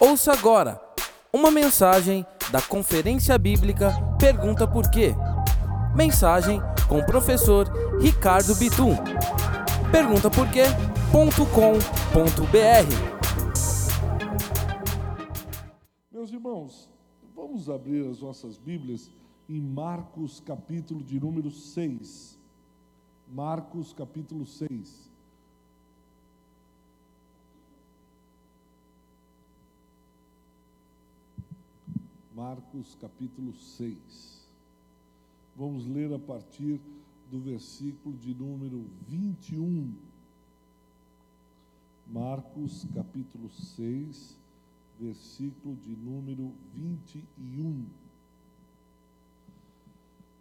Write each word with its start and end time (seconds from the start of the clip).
Ouça 0.00 0.32
agora 0.32 0.80
uma 1.32 1.50
mensagem 1.50 2.24
da 2.52 2.62
Conferência 2.62 3.36
Bíblica 3.36 3.90
Pergunta 4.16 4.64
Por 4.64 4.88
Quê? 4.88 5.12
Mensagem 5.92 6.60
com 6.88 7.00
o 7.00 7.04
professor 7.04 7.66
Ricardo 8.00 8.54
Bitum. 8.54 8.94
Pergunta 9.90 10.30
por 10.30 10.48
Meus 16.12 16.30
irmãos, 16.30 16.88
vamos 17.34 17.68
abrir 17.68 18.08
as 18.08 18.20
nossas 18.20 18.56
Bíblias 18.56 19.10
em 19.48 19.60
Marcos, 19.60 20.38
capítulo 20.38 21.02
de 21.02 21.18
número 21.18 21.50
6. 21.50 22.38
Marcos, 23.26 23.92
capítulo 23.92 24.46
6. 24.46 25.07
Marcos, 32.38 32.96
capítulo 33.00 33.52
6. 33.52 33.98
Vamos 35.56 35.88
ler 35.88 36.14
a 36.14 36.20
partir 36.20 36.80
do 37.28 37.40
versículo 37.40 38.16
de 38.16 38.32
número 38.32 38.84
21. 39.08 39.92
Marcos, 42.06 42.86
capítulo 42.94 43.50
6, 43.50 44.36
versículo 45.00 45.74
de 45.82 45.96
número 45.96 46.52
21. 46.76 47.86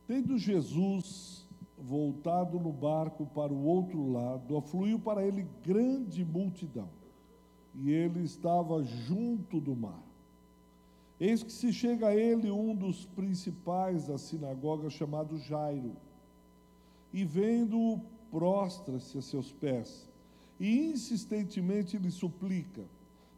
Tendo 0.06 0.38
Jesus 0.38 1.48
voltado 1.80 2.60
no 2.60 2.72
barco 2.72 3.26
para 3.26 3.52
o 3.52 3.66
outro 3.66 4.12
lado, 4.12 4.56
afluiu 4.56 5.00
para 5.00 5.26
ele 5.26 5.48
grande 5.66 6.24
multidão, 6.24 6.90
e 7.74 7.90
ele 7.90 8.22
estava 8.24 8.84
junto 8.84 9.60
do 9.60 9.76
mar. 9.76 10.07
Eis 11.20 11.42
que 11.42 11.52
se 11.52 11.74
chega 11.74 12.08
a 12.08 12.16
ele 12.16 12.52
um 12.52 12.76
dos 12.76 13.06
principais 13.06 14.08
da 14.08 14.18
sinagoga, 14.18 14.90
chamado 14.90 15.38
Jairo, 15.40 15.96
e 17.12 17.26
vendo-o, 17.26 18.00
prostra-se 18.30 19.18
a 19.18 19.22
seus 19.22 19.52
pés, 19.52 20.08
e 20.60 20.92
insistentemente 20.92 21.98
lhe 21.98 22.12
suplica: 22.12 22.84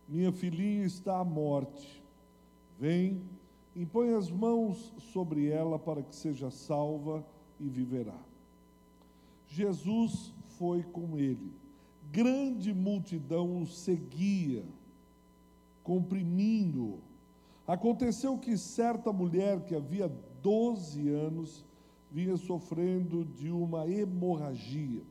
Minha 0.08 0.32
filhinha 0.32 0.86
está 0.86 1.20
à 1.20 1.24
morte. 1.24 2.04
Vem, 2.78 3.22
impõe 3.76 4.14
as 4.14 4.30
mãos 4.30 4.94
sobre 5.14 5.48
ela 5.48 5.80
para 5.80 6.02
que 6.02 6.16
seja 6.16 6.50
salva 6.50 7.26
e 7.60 7.68
viverá. 7.68 8.18
Jesus 9.48 10.34
foi 10.58 10.84
com 10.84 11.18
ele. 11.18 11.52
Grande 12.12 12.74
multidão 12.74 13.62
o 13.62 13.68
seguia, 13.68 14.64
comprimindo-o. 15.84 17.09
Aconteceu 17.70 18.36
que 18.36 18.58
certa 18.58 19.14
mulher 19.14 19.62
que 19.62 19.76
havia 19.76 20.12
12 20.42 21.08
anos 21.08 21.64
vinha 22.10 22.36
sofrendo 22.36 23.24
de 23.24 23.52
uma 23.52 23.88
hemorragia. 23.88 25.04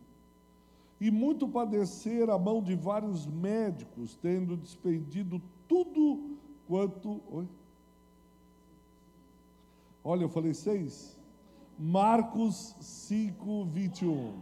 E 1.01 1.09
muito 1.09 1.47
padecer 1.47 2.29
a 2.29 2.37
mão 2.37 2.61
de 2.61 2.75
vários 2.75 3.25
médicos, 3.27 4.17
tendo 4.17 4.57
despendido 4.57 5.41
tudo 5.69 6.37
quanto. 6.67 7.21
Oi? 7.31 7.47
Olha, 10.03 10.25
eu 10.25 10.29
falei 10.29 10.53
seis. 10.53 11.17
Marcos 11.79 12.75
5, 12.81 13.67
21. 13.67 14.41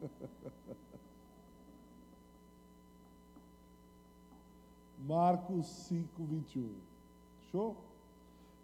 Marcos 5.08 5.66
5, 5.88 6.22
21. 6.22 6.68
Show? 7.50 7.74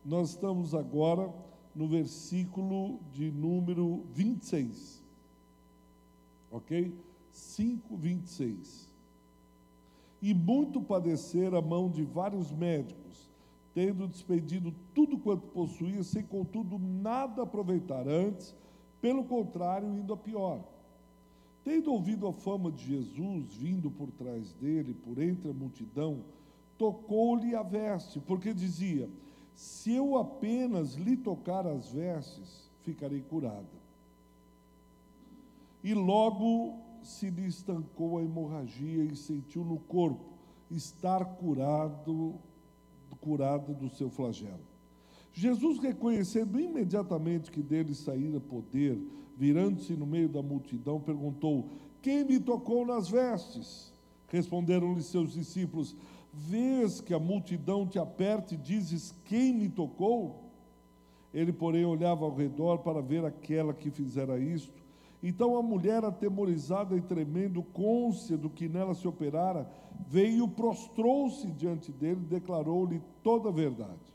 Nós 0.04 0.30
estamos 0.30 0.74
agora 0.74 1.32
no 1.74 1.88
versículo 1.88 3.00
de 3.14 3.30
número 3.30 4.04
26. 4.12 5.02
Ok? 6.52 6.92
5, 7.30 7.96
26. 7.96 8.92
E 10.20 10.34
muito 10.34 10.82
padecer 10.82 11.54
a 11.54 11.62
mão 11.62 11.88
de 11.88 12.04
vários 12.04 12.52
médicos, 12.52 13.30
tendo 13.72 14.06
despedido 14.06 14.74
tudo 14.94 15.16
quanto 15.18 15.46
possuía, 15.46 16.04
sem 16.04 16.22
contudo 16.22 16.78
nada 16.78 17.44
aproveitar 17.44 18.06
antes, 18.06 18.54
pelo 19.00 19.24
contrário, 19.24 19.96
indo 19.96 20.12
a 20.12 20.16
pior. 20.16 20.62
Tendo 21.64 21.90
ouvido 21.90 22.26
a 22.26 22.32
fama 22.32 22.70
de 22.70 22.84
Jesus 22.84 23.54
vindo 23.54 23.90
por 23.90 24.10
trás 24.12 24.52
dele, 24.52 24.92
por 24.92 25.20
entre 25.20 25.50
a 25.50 25.54
multidão, 25.54 26.22
tocou-lhe 26.76 27.54
a 27.54 27.62
veste, 27.62 28.20
porque 28.20 28.52
dizia: 28.52 29.08
Se 29.54 29.92
eu 29.92 30.18
apenas 30.18 30.94
lhe 30.94 31.16
tocar 31.16 31.66
as 31.66 31.90
vestes, 31.90 32.70
ficarei 32.82 33.22
curada. 33.22 33.82
E 35.82 35.94
logo 35.94 36.78
se 37.02 37.30
lhe 37.30 37.46
estancou 37.46 38.18
a 38.18 38.22
hemorragia 38.22 39.04
e 39.04 39.16
sentiu 39.16 39.64
no 39.64 39.78
corpo 39.78 40.34
estar 40.70 41.24
curado, 41.36 42.34
curada 43.20 43.72
do 43.72 43.88
seu 43.88 44.10
flagelo. 44.10 44.60
Jesus, 45.32 45.78
reconhecendo 45.78 46.60
imediatamente 46.60 47.50
que 47.50 47.62
dele 47.62 47.94
saíra 47.94 48.38
poder, 48.38 48.98
virando-se 49.36 49.94
no 49.94 50.06
meio 50.06 50.28
da 50.28 50.42
multidão, 50.42 51.00
perguntou: 51.00 51.68
Quem 52.00 52.24
me 52.24 52.38
tocou 52.38 52.86
nas 52.86 53.08
vestes? 53.08 53.92
Responderam-lhe 54.28 55.02
seus 55.02 55.32
discípulos: 55.32 55.96
Vês 56.32 57.00
que 57.00 57.14
a 57.14 57.18
multidão 57.18 57.86
te 57.86 57.98
aperta 57.98 58.54
e 58.54 58.56
dizes: 58.56 59.14
Quem 59.24 59.52
me 59.52 59.68
tocou? 59.68 60.44
Ele, 61.32 61.52
porém, 61.52 61.84
olhava 61.84 62.24
ao 62.24 62.34
redor 62.34 62.78
para 62.78 63.00
ver 63.00 63.24
aquela 63.24 63.74
que 63.74 63.90
fizera 63.90 64.38
isto. 64.38 64.84
Então 65.22 65.56
a 65.56 65.62
mulher, 65.62 66.04
atemorizada 66.04 66.94
e 66.96 67.00
tremendo, 67.00 67.62
côncia 67.62 68.36
do 68.36 68.50
que 68.50 68.68
nela 68.68 68.94
se 68.94 69.08
operara, 69.08 69.68
veio, 70.06 70.46
prostrou-se 70.46 71.50
diante 71.52 71.90
dele 71.90 72.20
e 72.22 72.28
declarou-lhe 72.28 73.00
toda 73.22 73.48
a 73.48 73.52
verdade. 73.52 74.12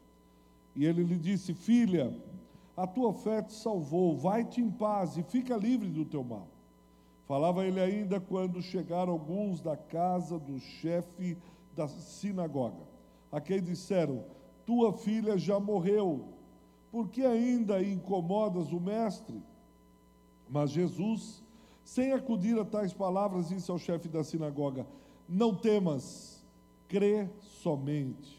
E 0.75 0.85
ele 0.85 1.03
lhe 1.03 1.17
disse: 1.17 1.53
Filha, 1.53 2.13
a 2.79 2.87
tua 2.87 3.11
fé 3.11 3.41
te 3.41 3.51
salvou, 3.51 4.15
vai-te 4.15 4.61
em 4.61 4.71
paz 4.71 5.17
e 5.17 5.23
fica 5.23 5.57
livre 5.57 5.89
do 5.89 6.05
teu 6.05 6.23
mal. 6.23 6.47
Falava 7.25 7.65
ele 7.65 7.77
ainda 7.77 8.21
quando 8.21 8.61
chegaram 8.61 9.11
alguns 9.11 9.61
da 9.61 9.75
casa 9.75 10.39
do 10.39 10.57
chefe 10.57 11.37
da 11.75 11.89
sinagoga, 11.89 12.87
a 13.29 13.41
quem 13.41 13.61
disseram: 13.61 14.23
Tua 14.65 14.93
filha 14.93 15.37
já 15.37 15.59
morreu, 15.59 16.29
por 16.89 17.09
que 17.09 17.25
ainda 17.25 17.83
incomodas 17.83 18.71
o 18.71 18.79
mestre? 18.79 19.43
Mas 20.49 20.71
Jesus, 20.71 21.43
sem 21.83 22.13
acudir 22.13 22.57
a 22.57 22.63
tais 22.63 22.93
palavras, 22.93 23.49
disse 23.49 23.69
ao 23.69 23.77
chefe 23.77 24.07
da 24.07 24.23
sinagoga: 24.23 24.87
Não 25.27 25.53
temas, 25.53 26.41
crê 26.87 27.27
somente. 27.41 28.38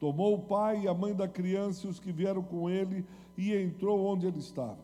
Tomou 0.00 0.34
o 0.34 0.42
pai 0.42 0.82
e 0.82 0.88
a 0.88 0.94
mãe 0.94 1.14
da 1.14 1.26
criança 1.26 1.86
e 1.86 1.90
os 1.90 1.98
que 1.98 2.12
vieram 2.12 2.42
com 2.42 2.70
ele 2.70 3.04
e 3.36 3.54
entrou 3.54 4.04
onde 4.06 4.26
ele 4.26 4.38
estava. 4.38 4.78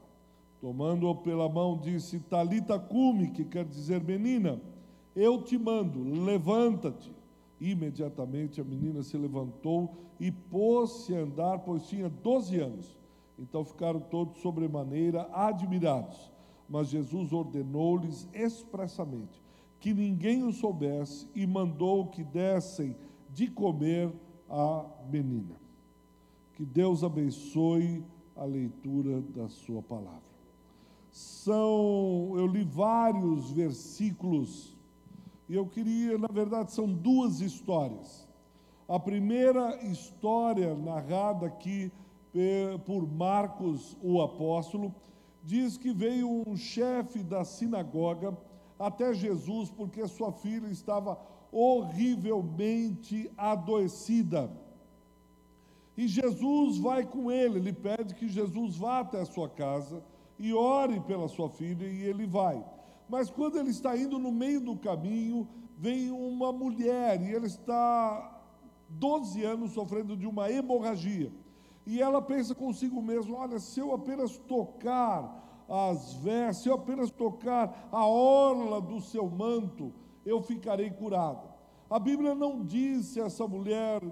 Tomando-o 0.61 1.15
pela 1.17 1.49
mão, 1.49 1.79
disse: 1.79 2.19
Talita 2.21 2.79
cume, 2.79 3.31
que 3.31 3.45
quer 3.45 3.65
dizer 3.65 4.03
menina, 4.03 4.61
eu 5.15 5.43
te 5.43 5.59
mando, 5.59 6.03
levanta-te. 6.25 7.13
Imediatamente 7.61 8.61
a 8.61 8.65
menina 8.65 9.03
se 9.03 9.17
levantou 9.17 9.95
e 10.19 10.31
pôs-se 10.31 11.15
a 11.15 11.21
andar, 11.21 11.61
pois 11.61 11.87
tinha 11.87 12.09
doze 12.09 12.59
anos. 12.59 12.99
Então 13.39 13.65
ficaram 13.65 14.01
todos 14.01 14.41
sobremaneira 14.41 15.29
admirados. 15.33 16.31
Mas 16.69 16.89
Jesus 16.89 17.33
ordenou-lhes 17.33 18.29
expressamente 18.33 19.43
que 19.79 19.93
ninguém 19.93 20.43
o 20.45 20.53
soubesse 20.53 21.29
e 21.35 21.47
mandou 21.47 22.07
que 22.07 22.25
dessem 22.25 22.97
de 23.31 23.49
comer 23.49 24.11
à 24.55 24.87
menina. 25.11 25.57
Que 26.55 26.65
Deus 26.65 27.03
abençoe 27.03 28.05
a 28.37 28.45
leitura 28.45 29.21
da 29.21 29.49
sua 29.49 29.83
palavra. 29.83 30.23
São, 31.11 32.33
eu 32.37 32.47
li 32.47 32.63
vários 32.63 33.51
versículos 33.51 34.77
e 35.49 35.57
eu 35.57 35.67
queria, 35.67 36.17
na 36.17 36.29
verdade, 36.29 36.73
são 36.73 36.87
duas 36.87 37.41
histórias. 37.41 38.29
A 38.89 38.99
primeira 38.99 39.85
história 39.85 40.75
narrada 40.77 41.47
aqui 41.47 41.91
por 42.85 43.07
Marcos, 43.07 43.97
o 44.03 44.21
apóstolo, 44.23 44.95
diz 45.43 45.77
que 45.77 45.93
veio 45.93 46.43
um 46.47 46.57
chefe 46.57 47.23
da 47.23 47.45
sinagoga 47.45 48.37
até 48.79 49.13
Jesus 49.15 49.71
porque 49.71 50.07
sua 50.07 50.33
filha 50.33 50.69
estava 50.69 51.19
horrivelmente 51.55 53.31
adoecida. 53.39 54.51
E 55.97 56.09
Jesus 56.09 56.79
vai 56.79 57.07
com 57.07 57.31
ele, 57.31 57.59
ele 57.59 57.73
pede 57.73 58.17
que 58.17 58.29
Jesus 58.29 58.77
vá 58.77 58.99
até 58.99 59.21
a 59.21 59.25
sua 59.25 59.49
casa 59.49 60.03
e 60.37 60.53
ore 60.53 60.99
pela 61.01 61.29
sua 61.29 61.49
filha, 61.49 61.87
e 61.87 62.03
ele 62.03 62.27
vai. 62.27 62.63
Mas 63.09 63.31
quando 63.31 63.57
ele 63.57 63.71
está 63.71 63.97
indo 63.97 64.19
no 64.19 64.33
meio 64.33 64.61
do 64.61 64.77
caminho, 64.77 65.47
vem 65.79 66.11
uma 66.11 66.51
mulher, 66.53 67.23
e 67.23 67.33
ele 67.33 67.47
está 67.47 68.43
12 68.89 69.45
anos 69.45 69.71
sofrendo 69.71 70.17
de 70.17 70.27
uma 70.27 70.51
hemorragia. 70.51 71.33
E 71.87 72.03
ela 72.03 72.21
pensa 72.21 72.53
consigo 72.53 73.01
mesma: 73.01 73.37
olha, 73.37 73.61
se 73.61 73.79
eu 73.79 73.95
apenas 73.95 74.37
tocar 74.39 75.65
as 75.69 76.15
vestes, 76.15 76.65
se 76.65 76.69
eu 76.69 76.75
apenas 76.75 77.11
tocar 77.11 77.89
a 77.93 78.05
orla 78.05 78.81
do 78.81 79.01
seu 79.01 79.31
manto, 79.31 79.93
eu 80.25 80.43
ficarei 80.43 80.91
curada. 80.91 81.55
A 81.89 81.99
Bíblia 81.99 82.35
não 82.35 82.65
diz 82.65 83.07
se 83.07 83.21
essa 83.21 83.47
mulher 83.47 84.03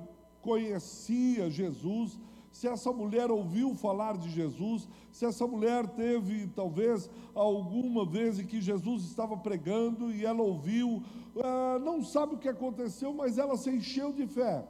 conhecia 0.40 1.50
Jesus, 1.50 2.18
se 2.52 2.68
essa 2.68 2.92
mulher 2.92 3.30
ouviu 3.30 3.74
falar 3.74 4.18
de 4.18 4.28
Jesus, 4.28 4.86
se 5.10 5.24
essa 5.24 5.46
mulher 5.46 5.88
teve 5.88 6.46
talvez 6.48 7.08
alguma 7.34 8.04
vez 8.04 8.38
em 8.38 8.46
que 8.46 8.60
Jesus 8.60 9.04
estava 9.04 9.36
pregando 9.38 10.12
e 10.12 10.26
ela 10.26 10.42
ouviu, 10.42 11.02
uh, 11.34 11.78
não 11.80 12.04
sabe 12.04 12.34
o 12.34 12.38
que 12.38 12.48
aconteceu, 12.48 13.14
mas 13.14 13.38
ela 13.38 13.56
se 13.56 13.70
encheu 13.70 14.12
de 14.12 14.26
fé. 14.26 14.66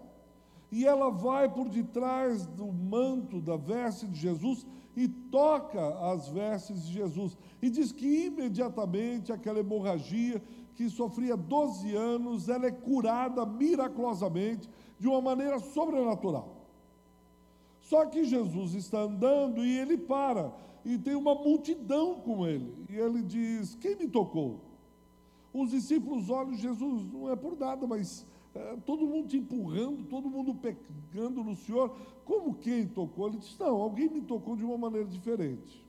E 0.71 0.87
ela 0.87 1.11
vai 1.11 1.53
por 1.53 1.69
detrás 1.69 2.47
do 2.47 2.73
manto, 2.73 3.41
da 3.41 3.57
veste 3.57 4.07
de 4.07 4.19
Jesus 4.19 4.65
e 4.97 5.09
toca 5.09 5.99
as 6.13 6.29
vestes 6.29 6.87
de 6.87 6.95
Jesus. 6.95 7.37
E 7.61 7.69
diz 7.69 7.93
que 7.93 8.27
imediatamente 8.27 9.33
aquela 9.33 9.61
hemorragia 9.61 10.43
que 10.75 10.89
sofria 10.89 11.37
12 11.37 11.95
anos, 11.95 12.49
ela 12.49 12.67
é 12.67 12.71
curada 12.71 13.45
miraculosamente, 13.45 14.69
de 14.99 15.09
uma 15.09 15.21
maneira 15.21 15.59
sobrenatural. 15.59 16.63
Só 17.81 18.07
que 18.07 18.25
Jesus 18.25 18.75
está 18.75 19.01
andando 19.01 19.65
e 19.65 19.79
ele 19.79 19.99
para, 19.99 20.53
e 20.85 20.97
tem 20.97 21.15
uma 21.15 21.35
multidão 21.35 22.21
com 22.21 22.47
ele. 22.47 22.73
E 22.89 22.97
ele 22.97 23.23
diz: 23.23 23.75
Quem 23.75 23.97
me 23.97 24.09
tocou? 24.09 24.61
Os 25.53 25.71
discípulos 25.71 26.31
olham 26.31 26.55
Jesus, 26.55 27.05
não 27.13 27.31
é 27.31 27.37
por 27.37 27.59
nada, 27.59 27.87
mas 27.87 28.27
é, 28.55 28.77
todo 28.87 29.07
mundo 29.07 29.29
te 29.29 29.37
empurrando, 29.37 30.05
todo 30.05 30.31
mundo 30.31 30.55
pegando 30.55 31.43
no 31.43 31.55
Senhor. 31.57 31.95
Como 32.25 32.55
quem 32.55 32.87
tocou? 32.87 33.29
Ele 33.29 33.39
diz: 33.39 33.59
Não, 33.59 33.77
alguém 33.77 34.09
me 34.09 34.23
tocou 34.23 34.57
de 34.57 34.65
uma 34.65 34.79
maneira 34.79 35.07
diferente. 35.09 35.85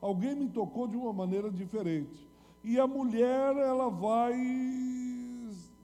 Alguém 0.00 0.34
me 0.34 0.48
tocou 0.48 0.88
de 0.88 0.96
uma 0.96 1.12
maneira 1.12 1.50
diferente. 1.50 2.28
E 2.64 2.78
a 2.78 2.86
mulher, 2.86 3.56
ela 3.56 3.88
vai 3.90 4.34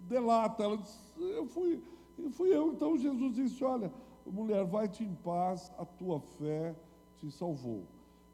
delata, 0.08 0.62
ela 0.62 0.76
diz: 0.76 0.98
Eu 1.18 1.46
fui, 1.46 1.82
eu 2.18 2.30
fui 2.30 2.54
eu. 2.54 2.72
Então 2.72 2.96
Jesus 2.96 3.34
disse: 3.34 3.64
Olha 3.64 3.92
mulher, 4.30 4.64
vai-te 4.64 5.04
em 5.04 5.14
paz, 5.14 5.72
a 5.78 5.84
tua 5.84 6.20
fé 6.20 6.74
te 7.16 7.30
salvou. 7.30 7.86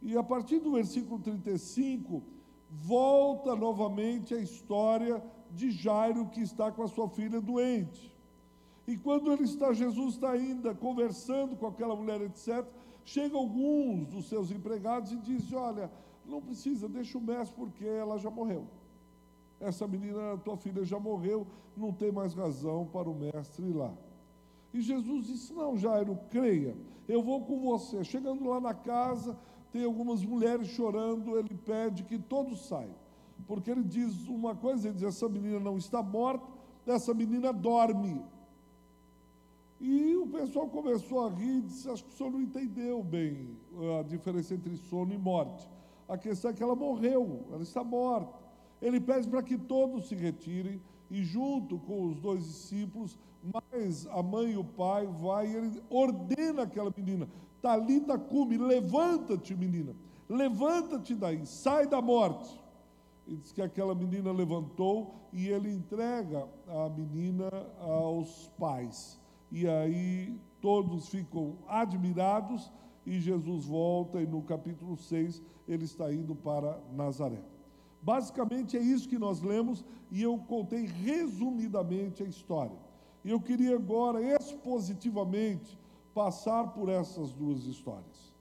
E 0.03 0.17
a 0.17 0.23
partir 0.23 0.59
do 0.59 0.73
versículo 0.73 1.21
35, 1.21 2.23
volta 2.71 3.55
novamente 3.55 4.35
a 4.35 4.39
história 4.39 5.23
de 5.51 5.71
Jairo 5.71 6.27
que 6.27 6.41
está 6.41 6.71
com 6.71 6.83
a 6.83 6.89
sua 6.89 7.09
filha 7.09 7.41
doente. 7.41 8.13
E 8.87 8.99
quando 8.99 9.33
ele 9.33 9.45
está, 9.45 9.73
Jesus 9.73 10.15
está 10.15 10.33
ainda 10.33 10.75
conversando 10.75 11.57
com 11.57 11.67
aquela 11.67 11.97
mulher, 11.97 12.21
etc., 12.21 12.67
chegam 13.05 13.41
alguns 13.41 14.09
dos 14.09 14.29
seus 14.29 14.51
empregados 14.51 15.13
e 15.13 15.17
dizem: 15.17 15.57
Olha, 15.57 15.91
não 16.27 16.41
precisa, 16.41 16.89
deixa 16.89 17.19
o 17.19 17.21
mestre, 17.21 17.55
porque 17.57 17.85
ela 17.85 18.19
já 18.19 18.31
morreu. 18.31 18.67
Essa 19.61 19.87
menina, 19.87 20.37
tua 20.39 20.57
filha 20.57 20.85
já 20.85 20.99
morreu, 20.99 21.47
não 21.77 21.93
tem 21.93 22.11
mais 22.13 22.35
razão 22.35 22.87
para 22.87 23.09
o 23.09 23.15
mestre 23.15 23.67
ir 23.67 23.73
lá. 23.73 23.93
E 24.73 24.81
Jesus 24.81 25.27
disse: 25.27 25.53
Não, 25.53 25.77
Jairo, 25.77 26.19
creia, 26.31 26.77
eu 27.09 27.23
vou 27.23 27.45
com 27.45 27.61
você. 27.61 28.03
Chegando 28.05 28.49
lá 28.49 28.61
na 28.61 28.75
casa, 28.75 29.39
tem 29.73 29.85
algumas 29.85 30.25
mulheres 30.25 30.69
chorando, 30.69 31.39
ele 31.39 31.55
pede 31.55 32.05
que 32.05 32.19
todos 32.19 32.67
saiam. 32.67 32.95
Porque 33.47 33.71
ele 33.71 33.85
diz 33.85 34.27
uma 34.29 34.55
coisa: 34.55 34.89
ele 34.89 34.95
diz, 34.95 35.05
essa 35.05 35.29
menina 35.29 35.61
não 35.61 35.77
está 35.77 36.03
morta, 36.03 36.47
essa 36.87 37.15
menina 37.15 37.53
dorme. 37.53 38.23
E 39.81 40.17
o 40.17 40.27
pessoal 40.27 40.69
começou 40.69 41.27
a 41.27 41.31
rir 41.31 41.59
e 41.59 41.63
disse: 41.63 41.89
Acho 41.91 42.05
que 42.05 42.11
o 42.11 42.17
senhor 42.17 42.31
não 42.31 42.41
entendeu 42.41 43.03
bem 43.03 43.57
a 44.01 44.03
diferença 44.03 44.55
entre 44.55 44.77
sono 44.77 45.13
e 45.13 45.19
morte. 45.19 45.69
A 46.09 46.19
questão 46.19 46.51
é 46.51 46.55
que 46.55 46.63
ela 46.63 46.75
morreu, 46.75 47.47
ela 47.53 47.63
está 47.63 47.83
morta. 47.83 48.39
Ele 48.81 49.01
pede 49.01 49.29
para 49.29 49.43
que 49.43 49.57
todos 49.57 50.09
se 50.09 50.15
retirem 50.15 50.81
e, 51.11 51.23
junto 51.23 51.79
com 51.79 52.07
os 52.07 52.21
dois 52.21 52.45
discípulos, 52.45 53.19
mas 53.43 54.07
a 54.07 54.23
mãe 54.23 54.53
e 54.53 54.57
o 54.57 54.65
pai 54.65 55.07
vai 55.07 55.47
e 55.49 55.57
ele 55.57 55.83
ordena 55.91 56.63
aquela 56.63 56.93
menina, 56.95 57.29
Talita 57.61 58.19
cume, 58.19 58.59
levanta-te, 58.59 59.55
menina, 59.55 59.97
levanta-te 60.29 61.15
daí, 61.15 61.47
sai 61.47 61.87
da 61.87 62.03
morte. 62.03 62.61
E 63.27 63.37
diz 63.37 63.53
que 63.53 63.63
aquela 63.63 63.95
menina 63.95 64.31
levantou 64.31 65.15
e 65.33 65.49
ele 65.49 65.73
entrega 65.73 66.47
a 66.69 66.91
menina 66.91 67.49
aos 67.81 68.49
pais. 68.59 69.19
E 69.51 69.67
aí 69.67 70.39
todos 70.61 71.09
ficam 71.09 71.57
admirados 71.67 72.71
e 73.07 73.21
Jesus 73.21 73.65
volta 73.65 74.21
e 74.21 74.27
no 74.27 74.43
capítulo 74.43 74.97
6 74.97 75.43
ele 75.69 75.85
está 75.85 76.13
indo 76.13 76.35
para 76.35 76.79
Nazaré. 76.93 77.43
Basicamente 78.01 78.77
é 78.77 78.81
isso 78.81 79.09
que 79.09 79.19
nós 79.19 79.41
lemos 79.41 79.85
e 80.11 80.23
eu 80.23 80.39
contei 80.39 80.87
resumidamente 80.87 82.23
a 82.23 82.27
história. 82.27 82.77
E 83.25 83.31
eu 83.31 83.41
queria 83.41 83.75
agora, 83.75 84.21
expositivamente, 84.21 85.79
passar 86.15 86.69
por 86.69 86.91
essas 86.91 87.33
duas 87.33 87.65
histórias. 87.65 88.35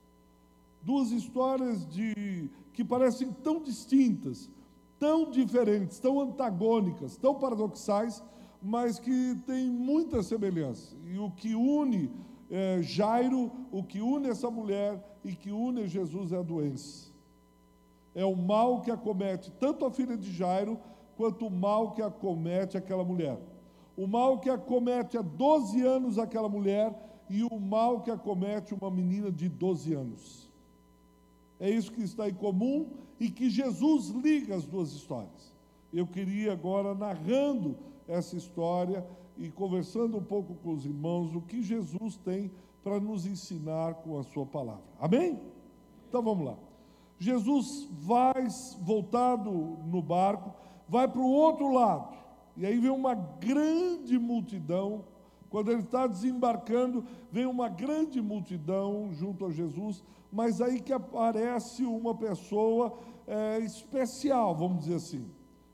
Duas 0.82 1.10
histórias 1.10 1.86
de 1.88 2.50
que 2.74 2.84
parecem 2.84 3.32
tão 3.32 3.62
distintas, 3.62 4.50
tão 4.98 5.30
diferentes, 5.30 5.98
tão 5.98 6.20
antagônicas, 6.20 7.16
tão 7.16 7.34
paradoxais, 7.34 8.22
mas 8.62 8.98
que 8.98 9.34
têm 9.46 9.70
muita 9.70 10.22
semelhança. 10.22 10.94
E 11.06 11.18
o 11.18 11.30
que 11.30 11.54
une 11.54 12.10
é, 12.50 12.82
Jairo, 12.82 13.50
o 13.72 13.82
que 13.82 14.00
une 14.00 14.28
essa 14.28 14.50
mulher 14.50 15.02
e 15.24 15.34
que 15.34 15.50
une 15.50 15.88
Jesus 15.88 16.32
é 16.32 16.38
a 16.38 16.42
doença. 16.42 17.12
É 18.14 18.24
o 18.24 18.36
mal 18.36 18.80
que 18.80 18.90
acomete 18.90 19.50
tanto 19.52 19.84
a 19.84 19.90
filha 19.90 20.16
de 20.16 20.32
Jairo, 20.32 20.78
quanto 21.16 21.46
o 21.46 21.50
mal 21.50 21.92
que 21.92 22.02
acomete 22.02 22.76
aquela 22.76 23.04
mulher 23.04 23.38
o 23.96 24.06
mal 24.06 24.38
que 24.38 24.50
acomete 24.50 25.16
há 25.16 25.22
12 25.22 25.80
anos 25.82 26.18
aquela 26.18 26.48
mulher 26.48 26.92
e 27.30 27.44
o 27.44 27.60
mal 27.60 28.00
que 28.00 28.10
acomete 28.10 28.74
uma 28.74 28.90
menina 28.90 29.30
de 29.30 29.48
12 29.48 29.94
anos. 29.94 30.50
É 31.60 31.70
isso 31.70 31.92
que 31.92 32.02
está 32.02 32.28
em 32.28 32.34
comum 32.34 32.88
e 33.20 33.30
que 33.30 33.48
Jesus 33.48 34.08
liga 34.08 34.56
as 34.56 34.66
duas 34.66 34.92
histórias. 34.92 35.54
Eu 35.92 36.06
queria 36.06 36.52
agora, 36.52 36.94
narrando 36.94 37.76
essa 38.08 38.36
história 38.36 39.06
e 39.36 39.50
conversando 39.50 40.16
um 40.16 40.22
pouco 40.22 40.54
com 40.56 40.72
os 40.72 40.84
irmãos, 40.84 41.34
o 41.34 41.40
que 41.40 41.62
Jesus 41.62 42.16
tem 42.16 42.50
para 42.82 43.00
nos 43.00 43.26
ensinar 43.26 43.94
com 43.94 44.18
a 44.18 44.22
Sua 44.22 44.46
palavra. 44.46 44.84
Amém? 45.00 45.40
Então 46.08 46.22
vamos 46.22 46.46
lá. 46.46 46.56
Jesus 47.18 47.88
vai 47.92 48.46
voltado 48.82 49.50
no 49.50 50.02
barco, 50.02 50.52
vai 50.88 51.08
para 51.08 51.20
o 51.20 51.30
outro 51.30 51.72
lado 51.72 52.24
e 52.56 52.64
aí 52.64 52.78
vem 52.78 52.90
uma 52.90 53.14
grande 53.14 54.18
multidão. 54.18 55.04
Quando 55.50 55.70
ele 55.70 55.82
está 55.82 56.06
desembarcando, 56.06 57.04
vem 57.30 57.46
uma 57.46 57.68
grande 57.68 58.20
multidão 58.20 59.12
junto 59.12 59.46
a 59.46 59.50
Jesus, 59.50 60.02
mas 60.30 60.60
aí 60.60 60.80
que 60.80 60.92
aparece 60.92 61.84
uma 61.84 62.14
pessoa 62.14 62.98
é, 63.26 63.58
especial, 63.60 64.54
vamos 64.54 64.80
dizer 64.80 64.96
assim. 64.96 65.30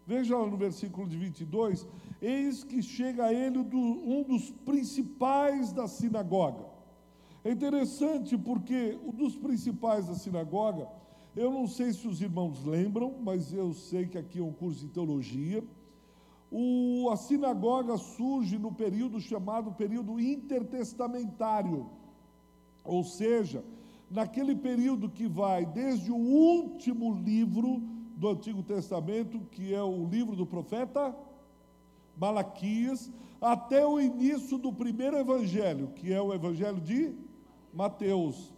Veja 0.07 0.37
lá 0.37 0.47
no 0.47 0.57
versículo 0.57 1.09
de 1.09 1.17
22, 1.17 1.87
eis 2.21 2.63
que 2.63 2.83
chega 2.83 3.27
a 3.27 3.33
ele 3.33 3.59
um 3.59 4.23
dos 4.23 4.51
principais 4.51 5.73
da 5.73 5.89
sinagoga. 5.89 6.67
É 7.43 7.51
interessante 7.51 8.37
porque 8.37 8.99
um 9.05 9.13
dos 9.13 9.37
principais 9.37 10.07
da 10.07 10.15
sinagoga, 10.15 10.87
eu 11.35 11.51
não 11.51 11.67
sei 11.67 11.93
se 11.93 12.07
os 12.07 12.21
irmãos 12.21 12.65
lembram, 12.65 13.15
mas 13.23 13.53
eu 13.53 13.73
sei 13.73 14.07
que 14.07 14.19
aqui 14.19 14.39
é 14.39 14.43
um 14.43 14.53
curso 14.53 14.81
de 14.81 14.89
teologia. 14.89 15.65
O, 16.51 17.09
a 17.11 17.17
sinagoga 17.17 17.97
surge 17.97 18.59
no 18.59 18.73
período 18.73 19.21
chamado 19.21 19.73
período 19.73 20.21
intertestamentário, 20.21 21.89
ou 22.85 23.05
seja, 23.05 23.65
naquele 24.11 24.57
período 24.57 25.09
que 25.09 25.29
vai 25.29 25.65
desde 25.65 26.11
o 26.11 26.17
último 26.17 27.15
livro 27.15 27.81
do 28.17 28.29
Antigo 28.29 28.63
Testamento, 28.63 29.41
que 29.53 29.73
é 29.73 29.83
o 29.83 30.07
livro 30.07 30.37
do 30.37 30.45
profeta 30.45 31.17
Malaquias, 32.21 33.11
até 33.41 33.87
o 33.87 33.99
início 33.99 34.59
do 34.59 34.71
primeiro 34.71 35.17
evangelho, 35.17 35.89
que 35.97 36.13
é 36.13 36.21
o 36.21 36.35
evangelho 36.35 36.79
de 36.79 37.15
Mateus. 37.73 38.53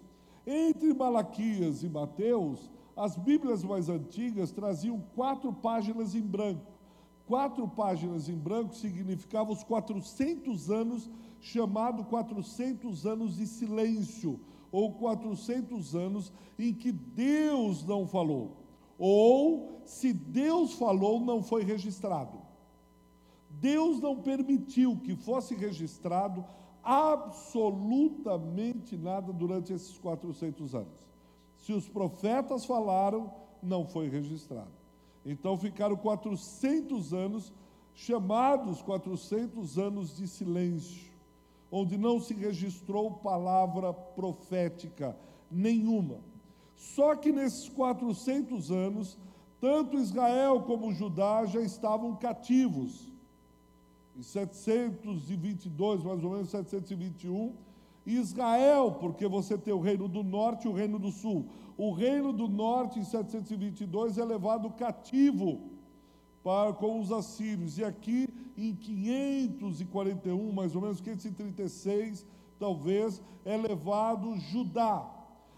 Entre 0.45 0.93
Malaquias 0.93 1.85
e 1.85 1.89
Mateus, 1.89 2.69
as 2.97 3.17
Bíblias 3.17 3.63
mais 3.63 3.89
antigas 3.89 4.51
traziam 4.51 5.01
quatro 5.15 5.53
páginas 5.53 6.17
em 6.17 6.23
branco. 6.23 6.73
Quatro 7.25 7.69
páginas 7.69 8.29
em 8.29 8.37
branco 8.37 8.75
significava 8.75 9.53
os 9.53 9.63
400 9.63 10.69
anos, 10.69 11.09
chamado 11.41 12.03
400 12.05 13.07
anos 13.07 13.37
de 13.37 13.47
silêncio, 13.47 14.41
ou 14.73 14.95
400 14.95 15.95
anos 15.95 16.33
em 16.59 16.75
que 16.75 16.91
Deus 16.91 17.85
não 17.85 18.09
falou, 18.09 18.57
ou 18.99 19.81
se 19.85 20.13
Deus 20.13 20.73
falou, 20.75 21.21
não 21.21 21.45
foi 21.45 21.63
registrado. 21.63 22.42
Deus 23.63 23.99
não 24.01 24.21
permitiu 24.21 24.97
que 24.97 25.15
fosse 25.15 25.55
registrado 25.55 26.45
absolutamente 26.83 28.97
nada 28.97 29.33
durante 29.33 29.73
esses 29.73 29.97
400 29.99 30.75
anos. 30.75 31.07
Se 31.59 31.73
os 31.73 31.89
profetas 31.89 32.65
falaram, 32.65 33.33
não 33.63 33.87
foi 33.87 34.09
registrado. 34.09 34.73
Então 35.25 35.57
ficaram 35.57 35.97
400 35.97 37.15
anos, 37.15 37.53
chamados 37.95 38.83
400 38.83 39.79
anos 39.79 40.17
de 40.17 40.27
silêncio, 40.27 41.13
onde 41.71 41.97
não 41.97 42.19
se 42.19 42.35
registrou 42.35 43.13
palavra 43.13 43.93
profética 43.93 45.17
nenhuma. 45.49 46.19
Só 46.75 47.15
que 47.15 47.31
nesses 47.31 47.69
400 47.69 48.73
anos, 48.73 49.17
tanto 49.61 49.97
Israel 49.97 50.63
como 50.63 50.93
Judá 50.93 51.47
já 51.47 51.61
estavam 51.61 52.17
cativos 52.17 53.12
em 54.17 54.23
722, 54.23 56.03
mais 56.03 56.23
ou 56.23 56.31
menos 56.31 56.51
721, 56.51 57.55
Israel, 58.05 58.97
porque 59.01 59.27
você 59.27 59.57
tem 59.57 59.73
o 59.73 59.81
reino 59.81 60.09
do 60.09 60.23
norte 60.23 60.67
e 60.67 60.69
o 60.69 60.73
reino 60.73 60.99
do 60.99 61.11
sul. 61.11 61.47
O 61.77 61.93
reino 61.93 62.33
do 62.33 62.49
norte, 62.49 62.99
em 62.99 63.05
722, 63.05 64.19
é 64.19 64.25
levado 64.25 64.71
cativo 64.71 65.61
para, 66.43 66.73
com 66.73 67.01
os 67.01 67.13
assírios. 67.13 67.79
E 67.79 67.85
aqui, 67.85 68.29
em 68.57 68.75
541, 68.75 70.53
mais 70.53 70.75
ou 70.75 70.83
menos 70.83 71.01
536, 71.01 72.27
talvez, 72.59 73.23
é 73.45 73.57
levado 73.57 74.37
Judá. 74.37 75.09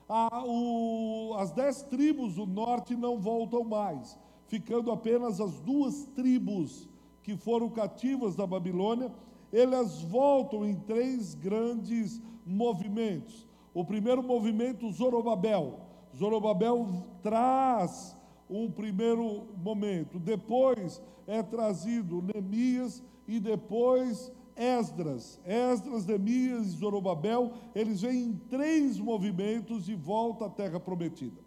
A, 0.09 0.45
o, 0.47 1.35
as 1.39 1.51
dez 1.51 1.83
tribos 1.83 2.35
do 2.35 2.47
norte 2.47 2.95
não 2.95 3.19
voltam 3.19 3.65
mais, 3.65 4.19
ficando 4.47 4.93
apenas 4.93 5.41
as 5.41 5.59
duas 5.61 6.05
tribos 6.15 6.89
que 7.25 7.37
foram 7.37 7.71
cativas 7.71 8.37
da 8.37 8.47
Babilônia, 8.47 9.11
elas 9.51 10.03
voltam 10.03 10.65
em 10.65 10.77
três 10.77 11.35
grandes 11.35 12.23
movimentos. 12.47 13.49
O 13.73 13.83
primeiro 13.83 14.23
movimento, 14.23 14.91
Zorobabel. 14.93 15.81
Zorobabel 16.15 16.87
traz 17.23 18.17
um 18.49 18.71
primeiro 18.71 19.47
momento. 19.57 20.19
Depois 20.19 21.03
é 21.27 21.43
trazido 21.43 22.23
Neemias 22.23 23.03
e 23.27 23.41
depois 23.41 24.31
Esdras. 24.55 25.41
Esdras, 25.47 26.05
Neemias 26.05 26.67
e 26.67 26.77
Zorobabel, 26.77 27.53
eles 27.75 28.03
vêm 28.03 28.25
em 28.25 28.37
três 28.51 28.99
movimentos 28.99 29.87
de 29.87 29.95
volta 29.95 30.45
à 30.45 30.51
terra 30.51 30.79
prometida. 30.79 31.43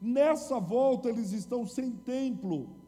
Nessa 0.00 0.58
volta 0.58 1.10
eles 1.10 1.32
estão 1.32 1.66
sem 1.66 1.92
templo 1.92 2.79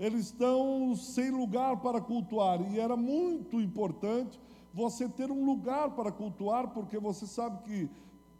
eles 0.00 0.26
estão 0.26 0.96
sem 0.96 1.30
lugar 1.30 1.76
para 1.76 2.00
cultuar, 2.00 2.58
e 2.72 2.80
era 2.80 2.96
muito 2.96 3.60
importante 3.60 4.40
você 4.72 5.06
ter 5.06 5.30
um 5.30 5.44
lugar 5.44 5.90
para 5.90 6.10
cultuar, 6.10 6.68
porque 6.68 6.98
você 6.98 7.26
sabe 7.26 7.62
que, 7.64 7.90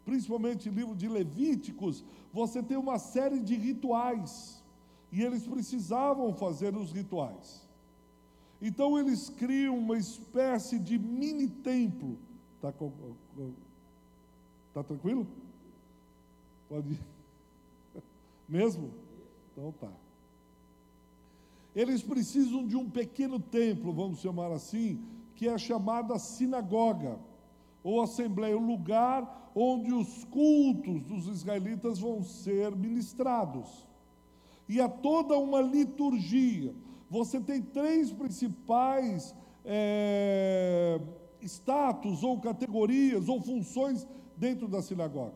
principalmente 0.03 0.71
no 0.71 0.77
livro 0.77 0.97
de 0.97 1.07
Levíticos, 1.07 2.03
você 2.33 2.63
tem 2.63 2.79
uma 2.79 2.99
série 2.99 3.39
de 3.39 3.55
rituais, 3.57 4.65
e 5.13 5.21
eles 5.21 5.47
precisavam 5.47 6.33
fazer 6.33 6.75
os 6.75 6.93
rituais. 6.93 7.69
Então 8.63 8.99
eles 8.99 9.29
criam 9.29 9.77
uma 9.77 9.99
espécie 9.99 10.79
de 10.79 10.99
mini 10.99 11.47
templo. 11.47 12.17
Está 12.57 12.73
tá 14.73 14.83
tranquilo? 14.83 15.27
Pode 16.71 16.93
ir. 16.93 17.01
Mesmo? 18.49 18.91
Então 19.53 19.75
tá. 19.79 19.91
Eles 21.75 22.03
precisam 22.03 22.67
de 22.67 22.77
um 22.77 22.89
pequeno 22.89 23.39
templo, 23.39 23.93
vamos 23.93 24.21
chamar 24.21 24.51
assim, 24.51 25.01
que 25.35 25.49
é 25.49 25.57
chamada 25.57 26.19
sinagoga, 26.19 27.19
ou 27.83 28.03
assembleia, 28.03 28.57
o 28.57 28.61
lugar 28.61 29.51
onde 29.55 29.93
os 29.93 30.25
cultos 30.25 31.03
dos 31.03 31.27
israelitas 31.27 31.99
vão 31.99 32.23
ser 32.23 32.75
ministrados. 32.75 33.87
E 34.69 34.81
há 34.81 34.89
toda 34.89 35.37
uma 35.37 35.61
liturgia. 35.61 36.75
Você 37.09 37.41
tem 37.41 37.61
três 37.61 38.13
principais 38.13 39.35
é, 39.65 41.01
status, 41.43 42.23
ou 42.23 42.41
categorias, 42.41 43.29
ou 43.29 43.41
funções 43.41 44.07
dentro 44.37 44.69
da 44.69 44.81
sinagoga. 44.81 45.35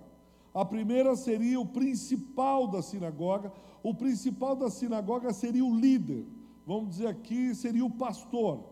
A 0.55 0.64
primeira 0.64 1.17
seria 1.17 1.59
o 1.61 1.67
principal 1.67 2.69
da 2.69 2.81
sinagoga. 2.81 3.53
O 3.85 3.93
principal 3.93 4.57
da 4.57 4.71
sinagoga 4.71 5.31
seria 5.35 5.62
o 5.62 5.79
líder. 5.79 6.25
Vamos 6.67 6.88
dizer 6.88 7.07
aqui, 7.07 7.55
seria 7.55 7.85
o 7.85 7.91
pastor. 7.91 8.64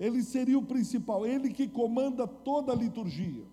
Ele 0.00 0.20
seria 0.20 0.58
o 0.58 0.66
principal, 0.66 1.24
ele 1.24 1.48
que 1.50 1.68
comanda 1.68 2.26
toda 2.26 2.72
a 2.72 2.74
liturgia. 2.74 3.44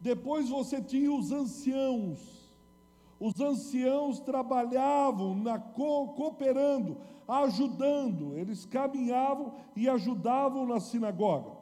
Depois 0.00 0.48
você 0.48 0.82
tinha 0.82 1.12
os 1.12 1.30
anciãos. 1.30 2.18
Os 3.20 3.40
anciãos 3.40 4.18
trabalhavam 4.18 5.36
na 5.36 5.56
co 5.56 6.08
cooperando, 6.08 6.96
ajudando. 7.28 8.36
Eles 8.36 8.66
caminhavam 8.66 9.54
e 9.76 9.88
ajudavam 9.88 10.66
na 10.66 10.80
sinagoga. 10.80 11.52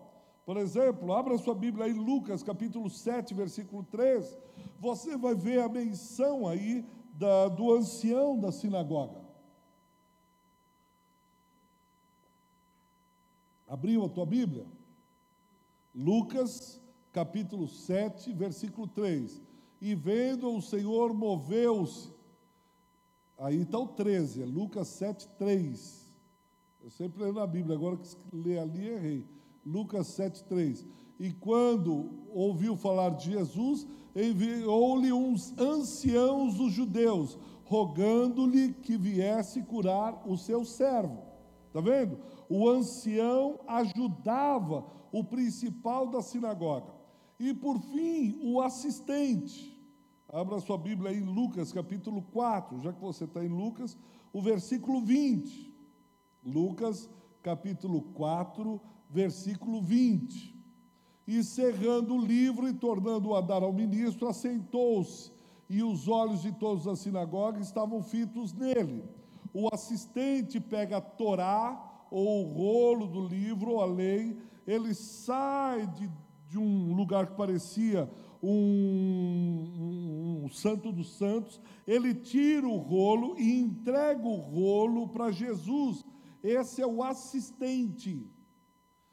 Por 0.46 0.56
exemplo, 0.56 1.12
abra 1.12 1.36
sua 1.36 1.54
Bíblia 1.54 1.84
aí, 1.84 1.92
Lucas 1.92 2.42
capítulo 2.42 2.88
7, 2.88 3.34
versículo 3.34 3.84
3 3.84 4.38
você 4.80 5.16
vai 5.16 5.34
ver 5.34 5.60
a 5.60 5.68
menção 5.68 6.46
aí 6.46 6.84
da, 7.18 7.48
do 7.48 7.72
ancião 7.72 8.38
da 8.38 8.52
sinagoga. 8.52 9.20
Abriu 13.66 14.04
a 14.04 14.08
tua 14.08 14.24
Bíblia? 14.24 14.64
Lucas, 15.94 16.80
capítulo 17.12 17.66
7, 17.66 18.32
versículo 18.32 18.86
3. 18.86 19.42
E 19.80 19.94
vendo 19.94 20.54
o 20.54 20.62
Senhor 20.62 21.12
moveu-se. 21.12 22.10
Aí 23.36 23.62
está 23.62 23.78
o 23.78 23.88
13, 23.88 24.42
é 24.42 24.46
Lucas 24.46 24.88
7, 24.88 25.28
3. 25.38 26.12
Eu 26.82 26.90
sempre 26.90 27.22
leio 27.22 27.34
na 27.34 27.46
Bíblia, 27.46 27.76
agora 27.76 27.96
que 27.96 28.16
ler 28.32 28.58
ali 28.60 28.88
errei. 28.88 29.26
Lucas 29.66 30.06
7, 30.08 30.44
3. 30.44 30.86
E 31.18 31.32
quando 31.32 32.28
ouviu 32.32 32.76
falar 32.76 33.10
de 33.10 33.32
Jesus, 33.32 33.86
enviou-lhe 34.14 35.12
uns 35.12 35.56
anciãos 35.58 36.54
dos 36.54 36.72
judeus, 36.72 37.36
rogando-lhe 37.64 38.72
que 38.74 38.96
viesse 38.96 39.62
curar 39.62 40.22
o 40.28 40.36
seu 40.36 40.64
servo. 40.64 41.22
Está 41.66 41.80
vendo? 41.80 42.18
O 42.48 42.68
ancião 42.68 43.58
ajudava 43.66 44.86
o 45.10 45.24
principal 45.24 46.06
da 46.06 46.22
sinagoga. 46.22 46.94
E 47.38 47.52
por 47.52 47.80
fim, 47.80 48.38
o 48.42 48.60
assistente. 48.60 49.76
Abra 50.28 50.60
sua 50.60 50.78
Bíblia 50.78 51.12
em 51.12 51.22
Lucas 51.22 51.72
capítulo 51.72 52.22
4, 52.22 52.80
já 52.80 52.92
que 52.92 53.00
você 53.00 53.24
está 53.24 53.44
em 53.44 53.48
Lucas, 53.48 53.98
o 54.32 54.40
versículo 54.40 55.00
20. 55.00 55.74
Lucas 56.44 57.10
capítulo 57.42 58.02
4, 58.02 58.80
versículo 59.10 59.82
20 59.82 60.57
e 61.28 61.44
cerrando 61.44 62.14
o 62.14 62.24
livro 62.24 62.66
e 62.66 62.72
tornando-o 62.72 63.36
a 63.36 63.42
dar 63.42 63.62
ao 63.62 63.70
ministro, 63.70 64.26
assentou-se, 64.26 65.30
e 65.68 65.82
os 65.82 66.08
olhos 66.08 66.40
de 66.40 66.50
todos 66.52 66.86
da 66.86 66.96
sinagoga 66.96 67.60
estavam 67.60 68.02
fitos 68.02 68.54
nele. 68.54 69.04
O 69.52 69.68
assistente 69.70 70.58
pega 70.58 70.96
a 70.96 71.02
Torá, 71.02 72.06
ou 72.10 72.46
o 72.46 72.50
rolo 72.50 73.06
do 73.06 73.20
livro, 73.28 73.72
ou 73.72 73.82
a 73.82 73.84
lei, 73.84 74.38
ele 74.66 74.94
sai 74.94 75.86
de, 75.88 76.10
de 76.48 76.58
um 76.58 76.94
lugar 76.94 77.26
que 77.26 77.36
parecia 77.36 78.10
um, 78.42 80.40
um, 80.40 80.44
um 80.46 80.48
santo 80.48 80.90
dos 80.90 81.14
santos, 81.18 81.60
ele 81.86 82.14
tira 82.14 82.66
o 82.66 82.78
rolo 82.78 83.38
e 83.38 83.60
entrega 83.60 84.26
o 84.26 84.36
rolo 84.36 85.08
para 85.08 85.30
Jesus. 85.30 86.02
Esse 86.42 86.80
é 86.80 86.86
o 86.86 87.02
assistente 87.02 88.26